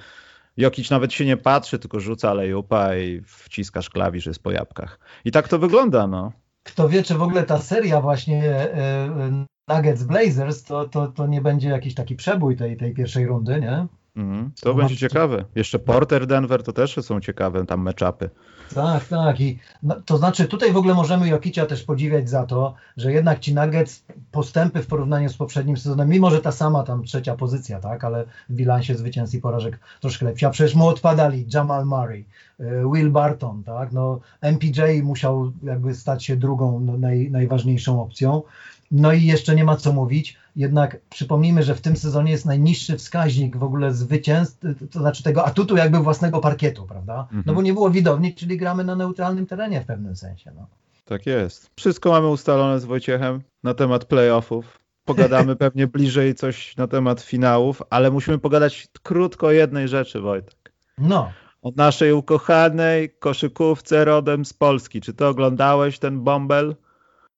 Jokic 0.57 0.91
nawet 0.91 1.13
się 1.13 1.25
nie 1.25 1.37
patrzy, 1.37 1.79
tylko 1.79 2.01
rzuca 2.01 2.35
lejupa 2.35 2.97
i 2.97 3.23
wciskasz 3.27 3.91
klawisz, 3.91 4.27
jest 4.27 4.43
po 4.43 4.51
jabłkach. 4.51 4.99
I 5.25 5.31
tak 5.31 5.49
to 5.49 5.59
wygląda, 5.59 6.07
no. 6.07 6.33
Kto 6.63 6.89
wie, 6.89 7.03
czy 7.03 7.15
w 7.15 7.23
ogóle 7.23 7.43
ta 7.43 7.59
seria 7.59 8.01
właśnie 8.01 8.45
e, 8.45 8.75
e, 8.75 9.45
Nuggets 9.69 10.03
Blazers 10.03 10.63
to, 10.63 10.89
to, 10.89 11.07
to 11.07 11.27
nie 11.27 11.41
będzie 11.41 11.69
jakiś 11.69 11.95
taki 11.95 12.17
przebój 12.17 12.57
tej, 12.57 12.77
tej 12.77 12.95
pierwszej 12.95 13.27
rundy, 13.27 13.61
nie? 13.61 13.87
Mm, 14.17 14.51
to 14.61 14.69
no, 14.69 14.75
będzie 14.75 14.97
ciekawe. 14.97 15.45
Jeszcze 15.55 15.79
Porter, 15.79 16.27
Denver 16.27 16.63
to 16.63 16.73
też 16.73 16.97
są 17.03 17.21
ciekawe 17.21 17.67
tam 17.67 17.83
meczapy. 17.83 18.31
Tak, 18.75 19.05
tak. 19.05 19.41
I 19.41 19.59
no, 19.83 19.97
to 20.05 20.19
znaczy 20.19 20.45
tutaj 20.45 20.73
w 20.73 20.77
ogóle 20.77 20.95
możemy 20.95 21.29
Jokicia 21.29 21.67
też 21.67 21.83
podziwiać 21.83 22.31
za 22.31 22.47
to, 22.47 22.75
że 22.97 23.13
jednak 23.13 23.39
ci 23.39 23.55
Nuggets 23.55 24.05
postępy 24.31 24.83
w 24.83 24.87
porównaniu 24.87 25.29
z 25.29 25.37
poprzednim 25.37 25.77
sezonem, 25.77 26.09
mimo 26.09 26.31
że 26.31 26.41
ta 26.41 26.53
sama 26.53 26.83
tam 26.83 27.05
trzecia 27.05 27.35
pozycja, 27.35 27.81
tak, 27.81 28.05
ale 28.05 28.25
w 28.49 28.55
bilansie 28.55 28.95
zwycięstw 28.95 29.35
i 29.35 29.41
porażek 29.41 29.79
troszkę 30.01 30.27
lepsza. 30.27 30.51
Przecież 30.51 30.75
mu 30.75 30.89
odpadali 30.89 31.47
Jamal 31.55 31.87
Murray, 31.87 32.25
y, 32.61 32.65
Will 32.95 33.11
Barton, 33.11 33.65
tak, 33.65 33.93
no 33.93 34.21
MPJ 34.41 35.03
musiał 35.03 35.53
jakby 35.63 35.95
stać 35.95 36.25
się 36.25 36.37
drugą 36.37 36.81
no, 36.81 36.97
naj, 36.97 37.31
najważniejszą 37.31 38.03
opcją. 38.03 38.43
No 38.91 39.13
i 39.13 39.25
jeszcze 39.25 39.55
nie 39.55 39.65
ma 39.65 39.77
co 39.77 39.93
mówić, 39.93 40.37
jednak 40.57 41.01
przypomnijmy, 41.11 41.63
że 41.63 41.75
w 41.75 41.81
tym 41.81 41.97
sezonie 41.97 42.33
jest 42.33 42.47
najniższy 42.47 42.97
wskaźnik 42.97 43.57
w 43.57 43.63
ogóle 43.63 43.93
zwycięstw, 43.93 44.65
to 44.91 44.99
znaczy 44.99 45.23
tego 45.23 45.45
atutu 45.45 45.77
jakby 45.77 45.99
własnego 45.99 46.41
parkietu, 46.41 46.87
prawda? 46.87 47.21
Mhm. 47.21 47.43
No 47.47 47.55
bo 47.55 47.63
nie 47.63 47.73
było 47.73 47.91
widowni, 47.91 48.35
czyli 48.35 48.57
gramy 48.57 48.85
na 48.85 48.97
neutralnym 48.97 49.47
terenie 49.47 49.81
w 49.81 49.87
pewnym 49.87 50.17
sensie. 50.17 50.53
No. 50.57 50.67
Tak 51.05 51.27
jest. 51.27 51.71
Wszystko 51.77 52.11
mamy 52.11 52.29
ustalone 52.29 52.81
z 52.81 52.85
Wojciechem 52.85 53.41
na 53.63 53.75
temat 53.75 54.05
playoffów. 54.05 54.79
Pogadamy 55.05 55.57
pewnie 55.67 55.87
bliżej 55.87 56.35
coś 56.35 56.77
na 56.77 56.87
temat 56.87 57.21
finałów, 57.21 57.83
ale 57.91 58.11
musimy 58.11 58.39
pogadać 58.39 58.89
krótko 59.03 59.47
o 59.47 59.53
jednej 59.53 59.89
rzeczy, 59.89 60.21
Wojtek. 60.21 60.73
No. 60.99 61.33
O 61.63 61.73
naszej 61.77 62.13
ukochanej 62.13 63.11
koszykówce 63.11 64.05
rodem 64.05 64.45
z 64.45 64.53
Polski. 64.53 65.01
Czy 65.01 65.15
ty 65.15 65.27
oglądałeś 65.27 65.99
ten 65.99 66.21
bąbel? 66.21 66.77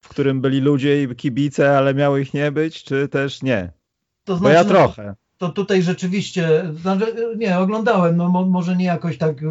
W 0.01 0.09
którym 0.09 0.41
byli 0.41 0.61
ludzie 0.61 1.03
i 1.03 1.17
kibice, 1.17 1.79
ale 1.79 1.95
miało 1.95 2.19
ich 2.19 2.35
nie 2.35 2.53
być, 2.53 2.85
czy 2.85 3.09
też 3.09 3.43
nie? 3.43 3.73
To 4.25 4.37
znaczy, 4.37 4.43
Bo 4.43 4.49
ja 4.49 4.63
znaczy, 4.63 4.95
trochę 4.95 5.15
to 5.39 5.49
tutaj 5.49 5.83
rzeczywiście, 5.83 6.73
znaczy, 6.83 7.35
nie, 7.37 7.59
oglądałem, 7.59 8.17
no 8.17 8.29
może 8.29 8.77
nie 8.77 8.85
jakoś 8.85 9.19
tak 9.19 9.43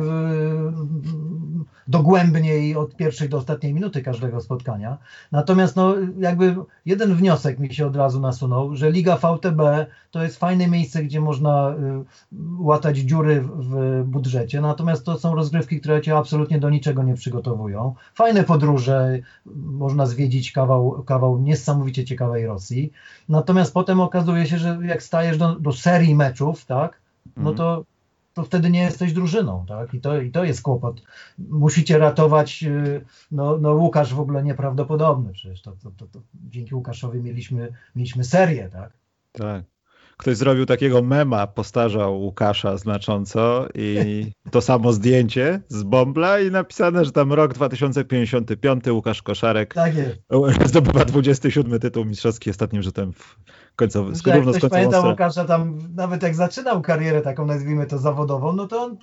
dogłębniej 1.88 2.76
od 2.76 2.96
pierwszej 2.96 3.30
do 3.30 3.38
ostatniej 3.38 3.74
minuty 3.74 4.02
każdego 4.02 4.42
spotkania. 4.42 4.98
Natomiast 5.32 5.76
no 5.76 5.96
jakby 6.20 6.56
jeden 6.86 7.16
wniosek 7.16 7.60
mi 7.60 7.74
się 7.74 7.88
od 7.88 7.96
razu 7.96 8.20
nasunął, 8.20 8.76
że 8.76 8.92
Liga 8.92 9.16
VTB 9.18 9.62
to 10.12 10.24
jest 10.24 10.40
fajne 10.40 10.68
miejsce, 10.68 11.04
gdzie 11.04 11.22
można 11.22 11.76
yy, 12.32 12.38
łatać 12.60 12.98
dziury 12.98 13.42
w 13.42 14.04
budżecie, 14.06 14.62
natomiast 14.62 15.06
to 15.06 15.18
są 15.18 15.36
rozgrywki, 15.36 15.80
które 15.80 16.02
cię 16.02 16.18
absolutnie 16.18 16.60
do 16.60 16.70
niczego 16.70 17.04
nie 17.04 17.14
przygotowują. 17.14 17.94
Fajne 18.14 18.44
podróże, 18.44 19.20
można 19.56 20.06
zwiedzić 20.06 20.52
kawał, 20.52 21.04
kawał 21.06 21.40
niesamowicie 21.40 22.06
ciekawej 22.06 22.46
Rosji, 22.46 22.92
natomiast 23.30 23.74
potem 23.74 24.00
okazuje 24.00 24.46
się, 24.46 24.58
że 24.58 24.80
jak 24.84 25.04
stajesz 25.04 25.38
do, 25.38 25.56
do 25.56 25.72
serii 25.80 26.16
meczów, 26.16 26.66
tak, 26.66 27.02
no 27.38 27.54
to, 27.54 27.86
to 28.34 28.44
wtedy 28.44 28.70
nie 28.70 28.80
jesteś 28.80 29.14
drużyną, 29.14 29.66
tak, 29.68 29.94
i 29.94 30.02
to, 30.02 30.22
i 30.22 30.32
to 30.32 30.44
jest 30.44 30.62
kłopot. 30.62 31.02
Musicie 31.38 31.98
ratować, 31.98 32.64
y, 32.64 33.06
no, 33.32 33.58
no 33.58 33.74
Łukasz 33.74 34.14
w 34.14 34.20
ogóle 34.20 34.44
nieprawdopodobny, 34.44 35.34
przecież 35.34 35.62
to, 35.62 35.72
to, 35.84 35.92
to, 35.98 36.08
to 36.08 36.20
dzięki 36.50 36.76
Łukaszowi 36.76 37.22
mieliśmy, 37.22 37.74
mieliśmy 37.96 38.24
serię, 38.24 38.70
tak. 38.70 38.94
Tak 39.32 39.64
ktoś 40.18 40.38
zrobił 40.38 40.66
takiego 40.66 41.02
mema, 41.02 41.48
postarzał 41.48 42.22
Łukasza 42.22 42.78
znacząco 42.78 43.68
i 43.76 44.26
to 44.52 44.62
samo 44.62 44.94
zdjęcie 44.94 45.62
z 45.68 45.84
Bombla 45.84 46.40
i 46.40 46.52
napisane, 46.52 47.06
że 47.06 47.12
tam 47.12 47.34
rok 47.34 47.54
2055 47.54 48.88
Łukasz 48.88 49.22
Koszarek 49.22 49.74
tak 49.74 49.96
jest. 49.96 50.20
zdobywa 50.70 51.06
27 51.06 51.80
tytuł 51.80 52.06
mistrzowski 52.06 52.50
ostatnim 52.50 52.82
rzutem 52.82 53.14
w 53.14 53.38
końcowy, 53.78 54.14
tak, 54.24 54.36
równo 54.36 54.52
ktoś 54.52 54.70
pamięta 54.70 55.02
Łukasza 55.02 55.46
tam, 55.46 55.80
nawet 55.96 56.24
jak 56.24 56.36
zaczynał 56.36 56.82
karierę 56.82 57.22
taką, 57.22 57.46
nazwijmy 57.46 57.86
to 57.86 57.98
zawodową, 57.98 58.54
no 58.54 58.68
to 58.68 58.84
on, 58.84 58.98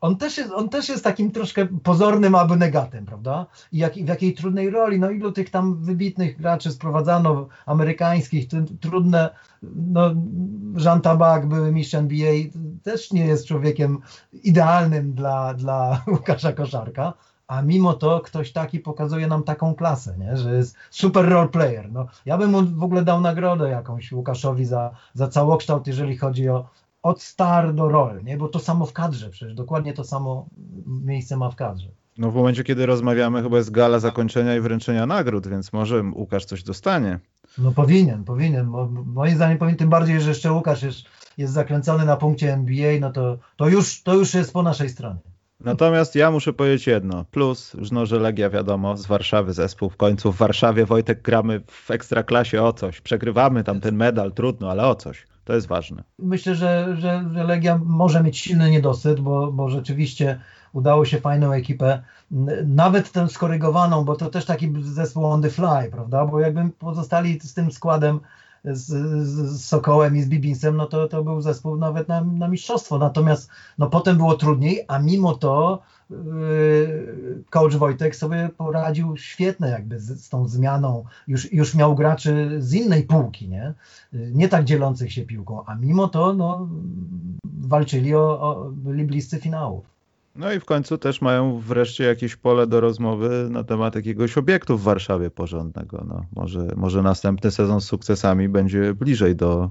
on, 0.00 0.16
też, 0.16 0.38
jest, 0.38 0.52
on 0.52 0.68
też 0.68 0.88
jest 0.88 1.04
takim 1.04 1.30
troszkę 1.30 1.66
pozornym 1.66 2.34
abnegatem, 2.34 3.06
prawda? 3.06 3.46
I 3.72 3.78
jak, 3.78 3.94
w 3.94 4.08
jakiej 4.08 4.34
trudnej 4.34 4.70
roli, 4.70 5.00
no 5.00 5.10
ilu 5.10 5.32
tych 5.32 5.50
tam 5.50 5.76
wybitnych 5.76 6.36
graczy 6.38 6.72
sprowadzano, 6.72 7.48
amerykańskich, 7.66 8.48
trudne, 8.80 9.30
no 9.62 10.14
Jean 10.84 11.00
Tabak, 11.00 11.48
były 11.48 11.72
mistrz 11.72 11.94
NBA, 11.94 12.32
też 12.82 13.12
nie 13.12 13.26
jest 13.26 13.46
człowiekiem 13.46 13.98
idealnym 14.32 15.12
dla, 15.12 15.54
dla 15.54 16.02
Łukasza 16.12 16.52
Koszarka, 16.52 17.12
a 17.48 17.62
mimo 17.62 17.94
to 17.94 18.20
ktoś 18.20 18.52
taki 18.52 18.80
pokazuje 18.80 19.26
nam 19.26 19.42
taką 19.42 19.74
klasę, 19.74 20.16
nie? 20.18 20.36
że 20.36 20.56
jest 20.56 20.76
super 20.90 21.28
role 21.28 21.48
player. 21.48 21.92
No, 21.92 22.06
ja 22.26 22.38
bym 22.38 22.50
mu 22.50 22.62
w 22.62 22.82
ogóle 22.82 23.04
dał 23.04 23.20
nagrodę 23.20 23.70
jakąś 23.70 24.12
Łukaszowi 24.12 24.64
za, 24.64 24.90
za 25.14 25.28
całokształt, 25.28 25.86
jeżeli 25.86 26.16
chodzi 26.16 26.48
o 26.48 26.68
od 27.02 27.22
star 27.22 27.74
do 27.74 27.88
rol, 27.88 28.24
nie? 28.24 28.36
bo 28.36 28.48
to 28.48 28.58
samo 28.58 28.86
w 28.86 28.92
kadrze, 28.92 29.30
przecież 29.30 29.54
dokładnie 29.54 29.92
to 29.92 30.04
samo 30.04 30.46
miejsce 30.86 31.36
ma 31.36 31.50
w 31.50 31.56
kadrze. 31.56 31.88
No 32.18 32.30
w 32.30 32.34
momencie, 32.34 32.64
kiedy 32.64 32.86
rozmawiamy, 32.86 33.42
chyba 33.42 33.56
jest 33.56 33.70
gala 33.70 33.98
zakończenia 33.98 34.56
i 34.56 34.60
wręczenia 34.60 35.06
nagród, 35.06 35.46
więc 35.46 35.72
może 35.72 36.02
Łukasz 36.14 36.44
coś 36.44 36.62
dostanie. 36.62 37.18
No 37.58 37.72
powinien, 37.72 38.24
powinien. 38.24 38.72
Moim 39.06 39.36
zdaniem 39.36 39.58
powinien, 39.58 39.78
tym 39.78 39.90
bardziej, 39.90 40.20
że 40.20 40.28
jeszcze 40.28 40.52
Łukasz 40.52 40.82
jest, 40.82 40.98
jest 41.38 41.52
zakręcony 41.52 42.04
na 42.04 42.16
punkcie 42.16 42.52
NBA, 42.52 43.00
no 43.00 43.12
to, 43.12 43.38
to, 43.56 43.68
już, 43.68 44.02
to 44.02 44.14
już 44.14 44.34
jest 44.34 44.52
po 44.52 44.62
naszej 44.62 44.88
stronie. 44.88 45.20
Natomiast 45.60 46.14
ja 46.14 46.30
muszę 46.30 46.52
powiedzieć 46.52 46.86
jedno. 46.86 47.24
Plus, 47.24 47.76
no, 47.92 48.06
że 48.06 48.18
Legia 48.18 48.50
wiadomo, 48.50 48.96
z 48.96 49.06
Warszawy 49.06 49.52
zespół 49.52 49.90
w 49.90 49.96
końcu. 49.96 50.32
W 50.32 50.36
Warszawie 50.36 50.86
Wojtek 50.86 51.22
gramy 51.22 51.60
w 51.66 51.90
ekstraklasie 51.90 52.62
o 52.62 52.72
coś. 52.72 53.00
Przegrywamy 53.00 53.64
tam 53.64 53.80
ten 53.80 53.96
medal, 53.96 54.32
trudno, 54.32 54.70
ale 54.70 54.86
o 54.86 54.94
coś. 54.94 55.26
To 55.44 55.54
jest 55.54 55.66
ważne. 55.66 56.04
Myślę, 56.18 56.54
że, 56.54 56.96
że, 56.98 57.24
że 57.32 57.44
Legia 57.44 57.80
może 57.84 58.22
mieć 58.22 58.38
silny 58.38 58.70
niedosyt, 58.70 59.20
bo, 59.20 59.52
bo 59.52 59.68
rzeczywiście 59.68 60.40
udało 60.72 61.04
się 61.04 61.20
fajną 61.20 61.52
ekipę, 61.52 62.02
nawet 62.66 63.12
tę 63.12 63.28
skorygowaną, 63.28 64.04
bo 64.04 64.16
to 64.16 64.30
też 64.30 64.44
taki 64.44 64.72
zespół 64.80 65.24
on 65.24 65.42
the 65.42 65.50
fly, 65.50 65.90
prawda? 65.92 66.26
Bo 66.26 66.40
jakbym 66.40 66.72
pozostali 66.72 67.40
z 67.40 67.54
tym 67.54 67.72
składem 67.72 68.20
z, 68.64 68.86
z 69.26 69.64
Sokołem 69.64 70.16
i 70.16 70.22
z 70.22 70.28
Bibinsem, 70.28 70.76
no 70.76 70.86
to, 70.86 71.08
to 71.08 71.24
był 71.24 71.40
zespół 71.40 71.76
nawet 71.76 72.08
na, 72.08 72.20
na 72.20 72.48
mistrzostwo. 72.48 72.98
Natomiast 72.98 73.50
no 73.78 73.86
potem 73.86 74.16
było 74.16 74.34
trudniej, 74.34 74.84
a 74.88 74.98
mimo 74.98 75.34
to 75.34 75.82
yy, 76.10 76.16
coach 77.50 77.76
Wojtek 77.76 78.16
sobie 78.16 78.50
poradził 78.56 79.16
świetnie 79.16 79.68
jakby 79.68 80.00
z, 80.00 80.24
z, 80.24 80.28
tą 80.28 80.48
zmianą. 80.48 81.04
Już, 81.28 81.52
już 81.52 81.74
miał 81.74 81.94
graczy 81.94 82.56
z 82.58 82.74
innej 82.74 83.02
półki, 83.02 83.48
nie? 83.48 83.74
Nie 84.12 84.48
tak 84.48 84.64
dzielących 84.64 85.12
się 85.12 85.22
piłką, 85.22 85.64
a 85.66 85.74
mimo 85.74 86.08
to 86.08 86.32
no, 86.32 86.68
walczyli 87.44 88.14
o, 88.14 88.40
o 88.40 88.70
byli 88.70 89.04
bliscy 89.04 89.40
finałów. 89.40 89.95
No 90.38 90.52
i 90.52 90.60
w 90.60 90.64
końcu 90.64 90.98
też 90.98 91.20
mają 91.20 91.58
wreszcie 91.58 92.04
jakieś 92.04 92.36
pole 92.36 92.66
do 92.66 92.80
rozmowy 92.80 93.48
na 93.50 93.64
temat 93.64 93.94
jakiegoś 93.94 94.38
obiektu 94.38 94.78
w 94.78 94.82
Warszawie 94.82 95.30
porządnego. 95.30 96.04
No, 96.08 96.24
może, 96.36 96.68
może 96.76 97.02
następny 97.02 97.50
sezon 97.50 97.80
z 97.80 97.84
sukcesami 97.84 98.48
będzie 98.48 98.94
bliżej 98.94 99.36
do 99.36 99.70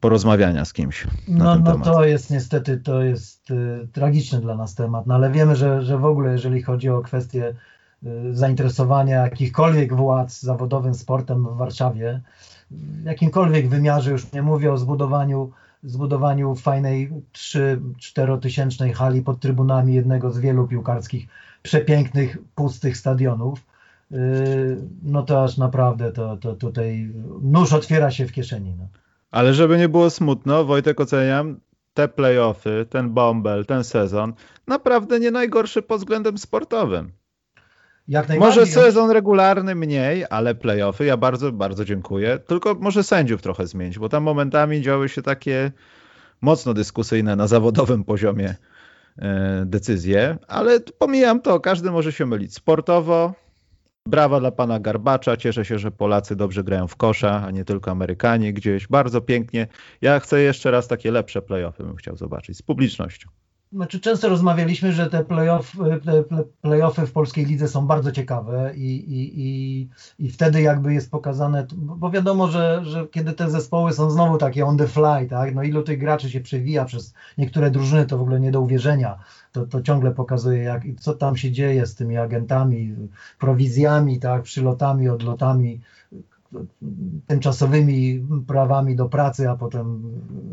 porozmawiania 0.00 0.64
z 0.64 0.72
kimś. 0.72 1.06
No, 1.28 1.58
no 1.58 1.78
to 1.78 2.04
jest 2.04 2.30
niestety 2.30 2.78
to 2.78 3.02
jest 3.02 3.50
y, 3.50 3.88
tragiczny 3.92 4.40
dla 4.40 4.56
nas 4.56 4.74
temat, 4.74 5.06
no 5.06 5.14
ale 5.14 5.30
wiemy, 5.30 5.56
że, 5.56 5.82
że 5.82 5.98
w 5.98 6.04
ogóle 6.04 6.32
jeżeli 6.32 6.62
chodzi 6.62 6.88
o 6.88 7.02
kwestię 7.02 7.54
y, 8.04 8.36
zainteresowania 8.36 9.22
jakichkolwiek 9.22 9.94
władz 9.94 10.40
zawodowym 10.40 10.94
sportem 10.94 11.44
w 11.44 11.56
Warszawie, 11.56 12.20
w 12.70 13.04
jakimkolwiek 13.04 13.68
wymiarze, 13.68 14.10
już 14.10 14.32
nie 14.32 14.42
mówię 14.42 14.72
o 14.72 14.78
zbudowaniu 14.78 15.52
zbudowaniu 15.82 16.54
fajnej 16.54 17.10
3-4 17.32 18.38
tysięcznej 18.40 18.92
hali 18.92 19.22
pod 19.22 19.40
trybunami 19.40 19.94
jednego 19.94 20.30
z 20.30 20.38
wielu 20.38 20.68
piłkarskich 20.68 21.26
przepięknych, 21.62 22.38
pustych 22.54 22.96
stadionów, 22.96 23.66
yy, 24.10 24.18
no 25.02 25.22
to 25.22 25.44
aż 25.44 25.56
naprawdę 25.56 26.12
to, 26.12 26.36
to 26.36 26.54
tutaj 26.54 27.12
nóż 27.42 27.72
otwiera 27.72 28.10
się 28.10 28.26
w 28.26 28.32
kieszeni. 28.32 28.74
No. 28.78 28.88
Ale 29.30 29.54
żeby 29.54 29.78
nie 29.78 29.88
było 29.88 30.10
smutno, 30.10 30.64
Wojtek 30.64 31.00
oceniam 31.00 31.60
te 31.94 32.08
playoffy, 32.08 32.86
ten 32.90 33.10
bąbel, 33.10 33.66
ten 33.66 33.84
sezon 33.84 34.32
naprawdę 34.66 35.20
nie 35.20 35.30
najgorszy 35.30 35.82
pod 35.82 35.98
względem 35.98 36.38
sportowym. 36.38 37.12
Może 38.38 38.66
sezon 38.66 39.10
regularny 39.10 39.74
mniej, 39.74 40.24
ale 40.30 40.54
playoffy 40.54 41.04
ja 41.04 41.16
bardzo, 41.16 41.52
bardzo 41.52 41.84
dziękuję. 41.84 42.38
Tylko 42.46 42.74
może 42.74 43.02
sędziów 43.02 43.42
trochę 43.42 43.66
zmienić, 43.66 43.98
bo 43.98 44.08
tam 44.08 44.22
momentami 44.22 44.82
działy 44.82 45.08
się 45.08 45.22
takie 45.22 45.72
mocno 46.40 46.74
dyskusyjne 46.74 47.36
na 47.36 47.46
zawodowym 47.46 48.04
poziomie 48.04 48.54
e, 49.18 49.62
decyzje, 49.66 50.38
ale 50.48 50.80
pomijam 50.80 51.40
to, 51.40 51.60
każdy 51.60 51.90
może 51.90 52.12
się 52.12 52.26
mylić. 52.26 52.54
Sportowo 52.54 53.34
Brawa 54.06 54.40
dla 54.40 54.50
pana 54.50 54.80
Garbacza. 54.80 55.36
Cieszę 55.36 55.64
się, 55.64 55.78
że 55.78 55.90
Polacy 55.90 56.36
dobrze 56.36 56.64
grają 56.64 56.88
w 56.88 56.96
kosza, 56.96 57.42
a 57.46 57.50
nie 57.50 57.64
tylko 57.64 57.90
Amerykanie 57.90 58.52
gdzieś. 58.52 58.88
Bardzo 58.88 59.20
pięknie. 59.20 59.66
Ja 60.00 60.20
chcę 60.20 60.40
jeszcze 60.40 60.70
raz 60.70 60.88
takie 60.88 61.10
lepsze 61.10 61.42
playoffy 61.42 61.84
bym 61.84 61.96
chciał 61.96 62.16
zobaczyć 62.16 62.56
z 62.56 62.62
publicznością. 62.62 63.28
Znaczy, 63.72 64.00
często 64.00 64.28
rozmawialiśmy, 64.28 64.92
że 64.92 65.10
te, 65.10 65.24
playoff, 65.24 65.76
te 66.04 66.24
playoffy 66.60 67.06
w 67.06 67.12
polskiej 67.12 67.44
lidze 67.44 67.68
są 67.68 67.86
bardzo 67.86 68.12
ciekawe 68.12 68.72
i, 68.74 68.96
i, 68.96 69.40
i, 69.40 69.88
i 70.18 70.30
wtedy 70.30 70.62
jakby 70.62 70.92
jest 70.92 71.10
pokazane, 71.10 71.66
bo 71.72 72.10
wiadomo, 72.10 72.48
że, 72.48 72.80
że 72.84 73.06
kiedy 73.08 73.32
te 73.32 73.50
zespoły 73.50 73.92
są 73.92 74.10
znowu 74.10 74.38
takie 74.38 74.66
on 74.66 74.76
the 74.76 74.86
fly, 74.86 75.26
tak, 75.30 75.54
no 75.54 75.62
ilu 75.62 75.82
tych 75.82 75.98
graczy 75.98 76.30
się 76.30 76.40
przewija 76.40 76.84
przez 76.84 77.14
niektóre 77.38 77.70
drużyny, 77.70 78.06
to 78.06 78.18
w 78.18 78.20
ogóle 78.20 78.40
nie 78.40 78.50
do 78.50 78.60
uwierzenia. 78.60 79.18
To, 79.52 79.66
to 79.66 79.82
ciągle 79.82 80.10
pokazuje, 80.10 80.62
jak, 80.62 80.82
co 81.00 81.14
tam 81.14 81.36
się 81.36 81.50
dzieje 81.50 81.86
z 81.86 81.94
tymi 81.94 82.16
agentami, 82.16 82.96
prowizjami, 83.38 84.20
tak, 84.20 84.42
przylotami, 84.42 85.08
odlotami 85.08 85.80
tymczasowymi 87.26 88.26
prawami 88.46 88.96
do 88.96 89.08
pracy, 89.08 89.50
a 89.50 89.56
potem 89.56 90.02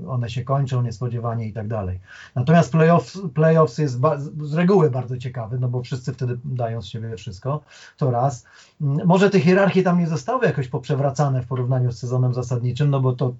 one 0.07 0.29
się 0.29 0.43
kończą 0.43 0.81
niespodziewanie 0.81 1.47
i 1.47 1.53
tak 1.53 1.67
dalej. 1.67 1.99
Natomiast 2.35 2.71
playoffs, 2.71 3.19
playoffs 3.33 3.77
jest 3.77 3.99
z 4.41 4.53
reguły 4.53 4.91
bardzo 4.91 5.17
ciekawy, 5.17 5.59
no 5.59 5.69
bo 5.69 5.81
wszyscy 5.81 6.13
wtedy 6.13 6.39
dają 6.45 6.81
z 6.81 6.85
siebie 6.85 7.17
wszystko, 7.17 7.61
to 7.97 8.11
raz. 8.11 8.45
Może 8.79 9.29
te 9.29 9.39
hierarchie 9.39 9.83
tam 9.83 9.99
nie 9.99 10.07
zostały 10.07 10.45
jakoś 10.45 10.67
poprzewracane 10.67 11.41
w 11.41 11.47
porównaniu 11.47 11.91
z 11.91 11.97
sezonem 11.97 12.33
zasadniczym, 12.33 12.89
no 12.89 12.99
bo 12.99 13.13
to 13.13 13.33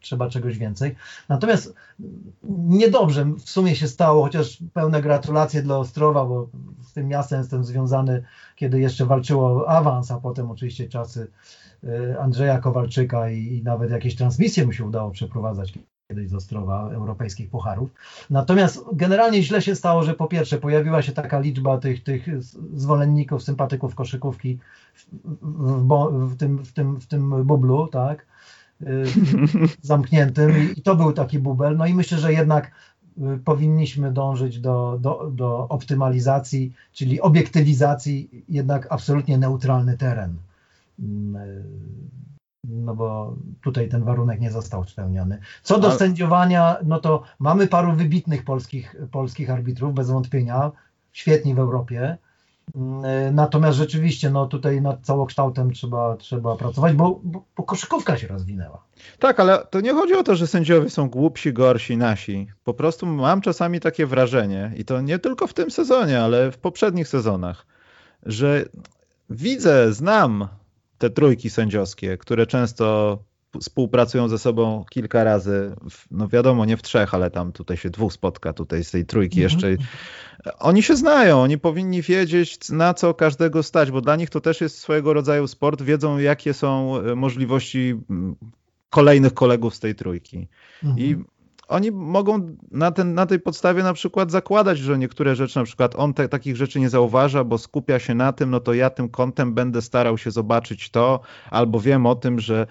trzeba 0.00 0.28
czegoś 0.28 0.58
więcej. 0.58 0.94
Natomiast 1.28 1.74
niedobrze 2.68 3.24
w 3.24 3.50
sumie 3.50 3.76
się 3.76 3.88
stało, 3.88 4.22
chociaż 4.22 4.58
pełne 4.72 5.02
gratulacje 5.02 5.62
dla 5.62 5.78
Ostrowa, 5.78 6.24
bo 6.24 6.48
z 6.82 6.92
tym 6.92 7.08
miastem 7.08 7.38
jestem 7.38 7.64
związany, 7.64 8.22
kiedy 8.56 8.80
jeszcze 8.80 9.06
walczyło 9.06 9.48
o 9.48 9.68
awans, 9.68 10.10
a 10.10 10.20
potem 10.20 10.50
oczywiście 10.50 10.88
czasy 10.88 11.30
Andrzeja 12.20 12.58
Kowalczyka 12.58 13.30
i, 13.30 13.38
i 13.38 13.62
nawet 13.62 13.90
jakieś 13.90 14.16
transmisje 14.16 14.66
mu 14.66 14.72
się 14.72 14.84
udało 14.84 15.10
przeprowadzać 15.10 15.72
kiedyś 16.08 16.28
z 16.28 16.34
Ostrowa 16.34 16.90
europejskich 16.90 17.50
pucharów. 17.50 17.90
Natomiast 18.30 18.84
generalnie 18.92 19.42
źle 19.42 19.62
się 19.62 19.74
stało, 19.74 20.02
że 20.02 20.14
po 20.14 20.26
pierwsze 20.26 20.58
pojawiła 20.58 21.02
się 21.02 21.12
taka 21.12 21.40
liczba 21.40 21.78
tych, 21.78 22.02
tych 22.02 22.42
zwolenników, 22.74 23.42
sympatyków 23.42 23.94
koszykówki 23.94 24.58
w, 24.94 25.06
w, 25.42 25.88
w, 26.32 26.36
tym, 26.36 26.64
w, 26.64 26.72
tym, 26.72 27.00
w 27.00 27.06
tym 27.06 27.44
bublu, 27.44 27.88
tak, 27.88 28.26
y, 28.82 28.86
zamkniętym 29.82 30.74
i 30.76 30.82
to 30.82 30.96
był 30.96 31.12
taki 31.12 31.38
bubel. 31.38 31.76
No 31.76 31.86
i 31.86 31.94
myślę, 31.94 32.18
że 32.18 32.32
jednak 32.32 32.70
y, 33.18 33.38
powinniśmy 33.44 34.12
dążyć 34.12 34.60
do, 34.60 34.98
do, 35.00 35.30
do 35.34 35.68
optymalizacji, 35.68 36.72
czyli 36.92 37.20
obiektywizacji, 37.20 38.44
jednak 38.48 38.86
absolutnie 38.90 39.38
neutralny 39.38 39.98
teren. 39.98 40.36
Mm, 40.98 41.36
e, 41.36 41.46
no 42.64 42.94
bo 42.94 43.36
tutaj 43.62 43.88
ten 43.88 44.04
warunek 44.04 44.40
nie 44.40 44.50
został 44.50 44.84
spełniony. 44.84 45.38
Co 45.62 45.78
do 45.78 45.92
sędziowania, 45.92 46.76
no 46.84 47.00
to 47.00 47.22
mamy 47.38 47.66
paru 47.66 47.92
wybitnych 47.92 48.44
polskich, 48.44 48.96
polskich 49.10 49.50
arbitrów, 49.50 49.94
bez 49.94 50.10
wątpienia, 50.10 50.72
świetni 51.12 51.54
w 51.54 51.58
Europie. 51.58 52.18
Mm, 52.74 53.04
e, 53.04 53.32
natomiast 53.32 53.78
rzeczywiście 53.78 54.30
no 54.30 54.46
tutaj 54.46 54.82
nad 54.82 55.00
całokształtem 55.02 55.72
trzeba, 55.72 56.16
trzeba 56.16 56.56
pracować, 56.56 56.94
bo, 56.94 57.20
bo, 57.24 57.44
bo 57.56 57.62
koszykówka 57.62 58.18
się 58.18 58.26
rozwinęła. 58.26 58.84
Tak, 59.18 59.40
ale 59.40 59.66
to 59.70 59.80
nie 59.80 59.92
chodzi 59.92 60.14
o 60.14 60.22
to, 60.22 60.36
że 60.36 60.46
sędziowie 60.46 60.90
są 60.90 61.08
głupsi, 61.08 61.52
gorsi, 61.52 61.96
nasi. 61.96 62.46
Po 62.64 62.74
prostu 62.74 63.06
mam 63.06 63.40
czasami 63.40 63.80
takie 63.80 64.06
wrażenie, 64.06 64.72
i 64.76 64.84
to 64.84 65.00
nie 65.00 65.18
tylko 65.18 65.46
w 65.46 65.54
tym 65.54 65.70
sezonie, 65.70 66.20
ale 66.20 66.52
w 66.52 66.58
poprzednich 66.58 67.08
sezonach, 67.08 67.66
że 68.22 68.64
widzę, 69.30 69.92
znam 69.92 70.48
te 70.98 71.10
trójki 71.10 71.50
sędziowskie, 71.50 72.18
które 72.18 72.46
często 72.46 73.18
współpracują 73.60 74.28
ze 74.28 74.38
sobą 74.38 74.84
kilka 74.90 75.24
razy, 75.24 75.76
no 76.10 76.28
wiadomo, 76.28 76.64
nie 76.64 76.76
w 76.76 76.82
trzech, 76.82 77.14
ale 77.14 77.30
tam 77.30 77.52
tutaj 77.52 77.76
się 77.76 77.90
dwóch 77.90 78.12
spotka, 78.12 78.52
tutaj 78.52 78.84
z 78.84 78.90
tej 78.90 79.06
trójki 79.06 79.42
mhm. 79.42 79.72
jeszcze. 79.72 79.84
Oni 80.58 80.82
się 80.82 80.96
znają, 80.96 81.42
oni 81.42 81.58
powinni 81.58 82.02
wiedzieć, 82.02 82.68
na 82.68 82.94
co 82.94 83.14
każdego 83.14 83.62
stać, 83.62 83.90
bo 83.90 84.00
dla 84.00 84.16
nich 84.16 84.30
to 84.30 84.40
też 84.40 84.60
jest 84.60 84.78
swojego 84.78 85.12
rodzaju 85.12 85.46
sport, 85.46 85.82
wiedzą, 85.82 86.18
jakie 86.18 86.54
są 86.54 87.00
e, 87.00 87.14
możliwości 87.14 87.94
kolejnych 88.90 89.34
kolegów 89.34 89.74
z 89.74 89.80
tej 89.80 89.94
trójki. 89.94 90.48
Mhm. 90.84 90.98
I 90.98 91.16
oni 91.68 91.90
mogą 91.92 92.56
na, 92.70 92.90
ten, 92.90 93.14
na 93.14 93.26
tej 93.26 93.40
podstawie 93.40 93.82
na 93.82 93.92
przykład 93.92 94.30
zakładać, 94.30 94.78
że 94.78 94.98
niektóre 94.98 95.34
rzeczy, 95.34 95.58
na 95.58 95.64
przykład 95.64 95.94
on 95.96 96.14
te, 96.14 96.28
takich 96.28 96.56
rzeczy 96.56 96.80
nie 96.80 96.88
zauważa, 96.88 97.44
bo 97.44 97.58
skupia 97.58 97.98
się 97.98 98.14
na 98.14 98.32
tym, 98.32 98.50
no 98.50 98.60
to 98.60 98.74
ja 98.74 98.90
tym 98.90 99.08
kątem 99.08 99.54
będę 99.54 99.82
starał 99.82 100.18
się 100.18 100.30
zobaczyć 100.30 100.90
to, 100.90 101.20
albo 101.50 101.80
wiem 101.80 102.06
o 102.06 102.14
tym, 102.14 102.40
że 102.40 102.66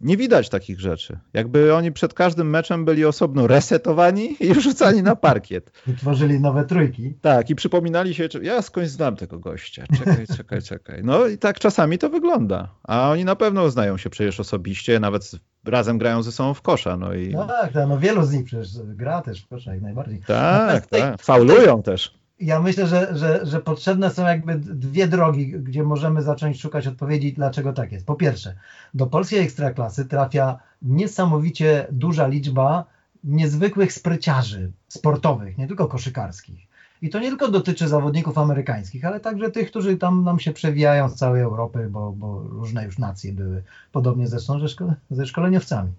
nie 0.00 0.16
widać 0.16 0.48
takich 0.48 0.80
rzeczy. 0.80 1.18
Jakby 1.32 1.74
oni 1.74 1.92
przed 1.92 2.14
każdym 2.14 2.50
meczem 2.50 2.84
byli 2.84 3.04
osobno 3.04 3.46
resetowani 3.46 4.36
i 4.40 4.52
wrzucani 4.54 5.02
na 5.02 5.16
parkiet. 5.16 5.72
Tworzyli 5.98 6.40
nowe 6.40 6.64
trójki. 6.64 7.14
Tak, 7.20 7.50
i 7.50 7.54
przypominali 7.54 8.14
się, 8.14 8.28
ja 8.42 8.62
skądś 8.62 8.88
znam 8.88 9.16
tego 9.16 9.38
gościa. 9.38 9.84
Czekaj, 9.98 10.26
czekaj, 10.36 10.62
czekaj. 10.62 11.00
No 11.04 11.26
i 11.26 11.38
tak 11.38 11.58
czasami 11.58 11.98
to 11.98 12.10
wygląda. 12.10 12.74
A 12.82 13.10
oni 13.10 13.24
na 13.24 13.36
pewno 13.36 13.70
znają 13.70 13.96
się 13.96 14.10
przecież 14.10 14.40
osobiście, 14.40 15.00
nawet 15.00 15.30
razem 15.66 15.98
grają 15.98 16.22
ze 16.22 16.32
sobą 16.32 16.54
w 16.54 16.62
kosza. 16.62 16.96
No, 16.96 17.14
i... 17.14 17.30
no 17.30 17.46
tak, 17.46 17.74
no 17.88 17.98
wielu 17.98 18.22
z 18.22 18.32
nich 18.32 18.44
przecież 18.44 18.68
gra 18.84 19.22
też 19.22 19.42
w 19.42 19.48
kosza 19.48 19.72
jak 19.74 19.82
najbardziej. 19.82 20.22
Tak, 20.26 20.86
tak. 20.86 21.22
Faulują 21.22 21.82
też 21.82 22.16
ja 22.40 22.60
myślę, 22.60 22.86
że, 22.86 23.16
że, 23.16 23.46
że 23.46 23.60
potrzebne 23.60 24.10
są 24.10 24.26
jakby 24.26 24.54
dwie 24.58 25.08
drogi, 25.08 25.52
gdzie 25.52 25.82
możemy 25.82 26.22
zacząć 26.22 26.60
szukać 26.60 26.86
odpowiedzi, 26.86 27.32
dlaczego 27.32 27.72
tak 27.72 27.92
jest. 27.92 28.06
Po 28.06 28.14
pierwsze, 28.14 28.54
do 28.94 29.06
polskiej 29.06 29.40
ekstraklasy 29.40 30.04
trafia 30.04 30.58
niesamowicie 30.82 31.86
duża 31.90 32.26
liczba 32.26 32.84
niezwykłych 33.24 33.92
spryciarzy 33.92 34.72
sportowych, 34.88 35.58
nie 35.58 35.66
tylko 35.66 35.86
koszykarskich. 35.86 36.66
I 37.06 37.10
to 37.10 37.18
nie 37.18 37.28
tylko 37.28 37.48
dotyczy 37.48 37.88
zawodników 37.88 38.38
amerykańskich, 38.38 39.04
ale 39.04 39.20
także 39.20 39.50
tych, 39.50 39.70
którzy 39.70 39.96
tam 39.96 40.24
nam 40.24 40.40
się 40.40 40.52
przewijają 40.52 41.08
z 41.08 41.14
całej 41.14 41.42
Europy, 41.42 41.88
bo, 41.90 42.12
bo 42.12 42.40
różne 42.40 42.84
już 42.84 42.98
nacje 42.98 43.32
były, 43.32 43.62
podobnie 43.92 44.28
zresztą 44.28 44.60
ze, 44.60 44.68
szko 44.68 44.92
ze 45.10 45.26
szkoleniowcami. 45.26 45.92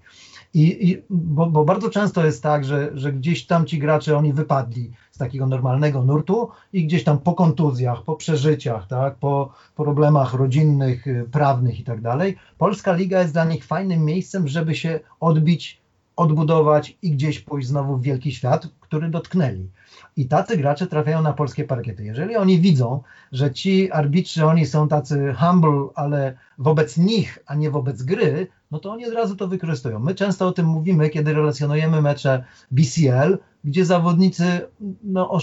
I, 0.54 0.90
i 0.90 1.04
bo, 1.10 1.46
bo, 1.46 1.66
bardzo 1.66 1.90
często 1.90 2.26
jest 2.26 2.44
tak, 2.44 2.66
że, 2.66 2.92
że 2.94 3.14
gdzieś 3.14 3.46
tam 3.46 3.66
ci 3.66 3.80
gracze, 3.80 4.18
oni 4.18 4.34
wypadli 4.34 4.92
z 5.12 5.18
takiego 5.18 5.48
normalnego 5.48 6.04
nurtu 6.04 6.50
i 6.74 6.86
gdzieś 6.86 7.04
tam 7.04 7.20
po 7.20 7.34
kontuzjach, 7.34 8.04
po 8.04 8.16
przeżyciach, 8.16 8.88
tak, 8.88 9.16
po 9.16 9.54
problemach 9.76 10.34
rodzinnych, 10.34 11.08
y, 11.08 11.30
prawnych 11.32 11.80
i 11.80 11.84
tak 11.84 12.02
dalej, 12.02 12.38
Polska 12.58 12.94
Liga 12.94 13.22
jest 13.22 13.34
dla 13.34 13.46
nich 13.46 13.66
fajnym 13.66 14.06
miejscem, 14.06 14.48
żeby 14.48 14.76
się 14.76 15.00
odbić, 15.20 15.82
odbudować 16.16 16.98
i 17.02 17.12
gdzieś 17.12 17.40
pójść 17.40 17.68
znowu 17.68 17.98
w 17.98 18.02
wielki 18.02 18.32
świat, 18.32 18.68
który 18.80 19.10
dotknęli. 19.10 19.70
I 20.18 20.26
tacy 20.26 20.58
gracze 20.58 20.88
trafiają 20.88 21.22
na 21.22 21.34
polskie 21.34 21.64
parkiety. 21.64 22.04
Jeżeli 22.04 22.36
oni 22.36 22.60
widzą, 22.60 23.02
że 23.32 23.52
ci 23.52 23.92
arbitrzy, 23.92 24.46
oni 24.46 24.66
są 24.66 24.88
tacy 24.88 25.36
humble, 25.40 25.88
ale 25.96 26.38
wobec 26.58 26.98
nich, 26.98 27.40
a 27.46 27.56
nie 27.56 27.72
wobec 27.72 28.04
gry, 28.04 28.48
no 28.72 28.80
to 28.80 28.92
oni 28.92 29.06
od 29.06 29.14
razu 29.14 29.36
to 29.36 29.48
wykorzystują. 29.48 30.00
My 30.00 30.16
często 30.16 30.48
o 30.48 30.52
tym 30.52 30.66
mówimy, 30.66 31.10
kiedy 31.10 31.34
relacjonujemy 31.34 32.02
mecze 32.02 32.44
BCL, 32.72 33.38
gdzie 33.64 33.86
zawodnicy 33.86 34.62
no, 35.04 35.40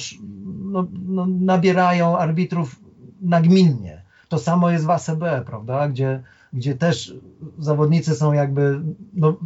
no, 0.64 0.86
no, 1.06 1.26
nabierają 1.26 2.18
arbitrów 2.18 2.76
nagminnie. 3.22 4.02
To 4.28 4.38
samo 4.38 4.70
jest 4.70 4.86
w 4.86 4.90
ACB, 4.90 5.24
prawda, 5.46 5.88
gdzie, 5.88 6.22
gdzie 6.52 6.74
też 6.74 7.14
zawodnicy 7.58 8.14
są 8.14 8.32
jakby 8.32 8.80
no, 9.12 9.36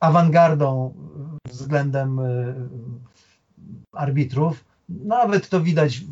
awangardą 0.00 0.94
względem 1.50 2.18
y, 2.18 2.54
arbitrów. 3.92 4.69
Nawet 5.04 5.48
to 5.48 5.60
widać 5.60 6.04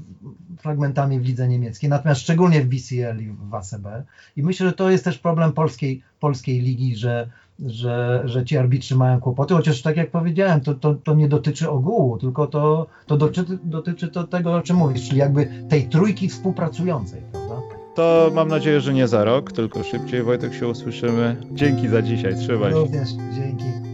fragmentami 0.59 1.21
w 1.21 1.25
lidze 1.25 1.49
niemieckiej, 1.49 1.91
natomiast 1.91 2.21
szczególnie 2.21 2.61
w 2.61 2.67
BCL 2.67 3.23
i 3.23 3.31
w 3.51 3.55
ACB. 3.55 3.87
I 4.37 4.43
myślę, 4.43 4.67
że 4.67 4.73
to 4.73 4.91
jest 4.91 5.05
też 5.05 5.19
problem 5.19 5.53
polskiej, 5.53 6.03
polskiej 6.21 6.61
ligi, 6.61 6.97
że, 6.97 7.31
że, 7.67 8.23
że 8.25 8.45
ci 8.45 8.57
arbitrzy 8.57 8.97
mają 8.97 9.21
kłopoty, 9.21 9.55
chociaż 9.55 9.83
tak 9.83 9.97
jak 9.97 10.11
powiedziałem, 10.11 10.61
to, 10.61 10.75
to, 10.75 10.95
to 10.95 11.15
nie 11.15 11.29
dotyczy 11.29 11.71
ogółu, 11.71 12.19
tylko 12.19 12.47
to, 12.47 12.87
to 13.07 13.17
dotyczy, 13.17 13.59
dotyczy 13.65 14.09
to 14.09 14.25
tego, 14.25 14.55
o 14.55 14.63
czym 14.63 14.77
mówisz, 14.77 15.09
czyli 15.09 15.19
jakby 15.19 15.49
tej 15.69 15.89
trójki 15.89 16.29
współpracującej, 16.29 17.21
prawda? 17.33 17.55
To 17.95 18.31
mam 18.35 18.49
nadzieję, 18.49 18.81
że 18.81 18.95
nie 18.95 19.09
za 19.09 19.25
rok, 19.25 19.53
tylko 19.53 19.83
szybciej. 19.83 20.23
Wojtek 20.23 20.55
się 20.55 20.69
usłyszymy. 20.69 21.37
Dzięki 21.53 21.89
za 21.89 22.03
dzisiaj, 22.03 22.37
trzymaj 22.37 22.73
się. 22.73 22.79
Również, 22.79 23.09
dzięki. 23.35 23.88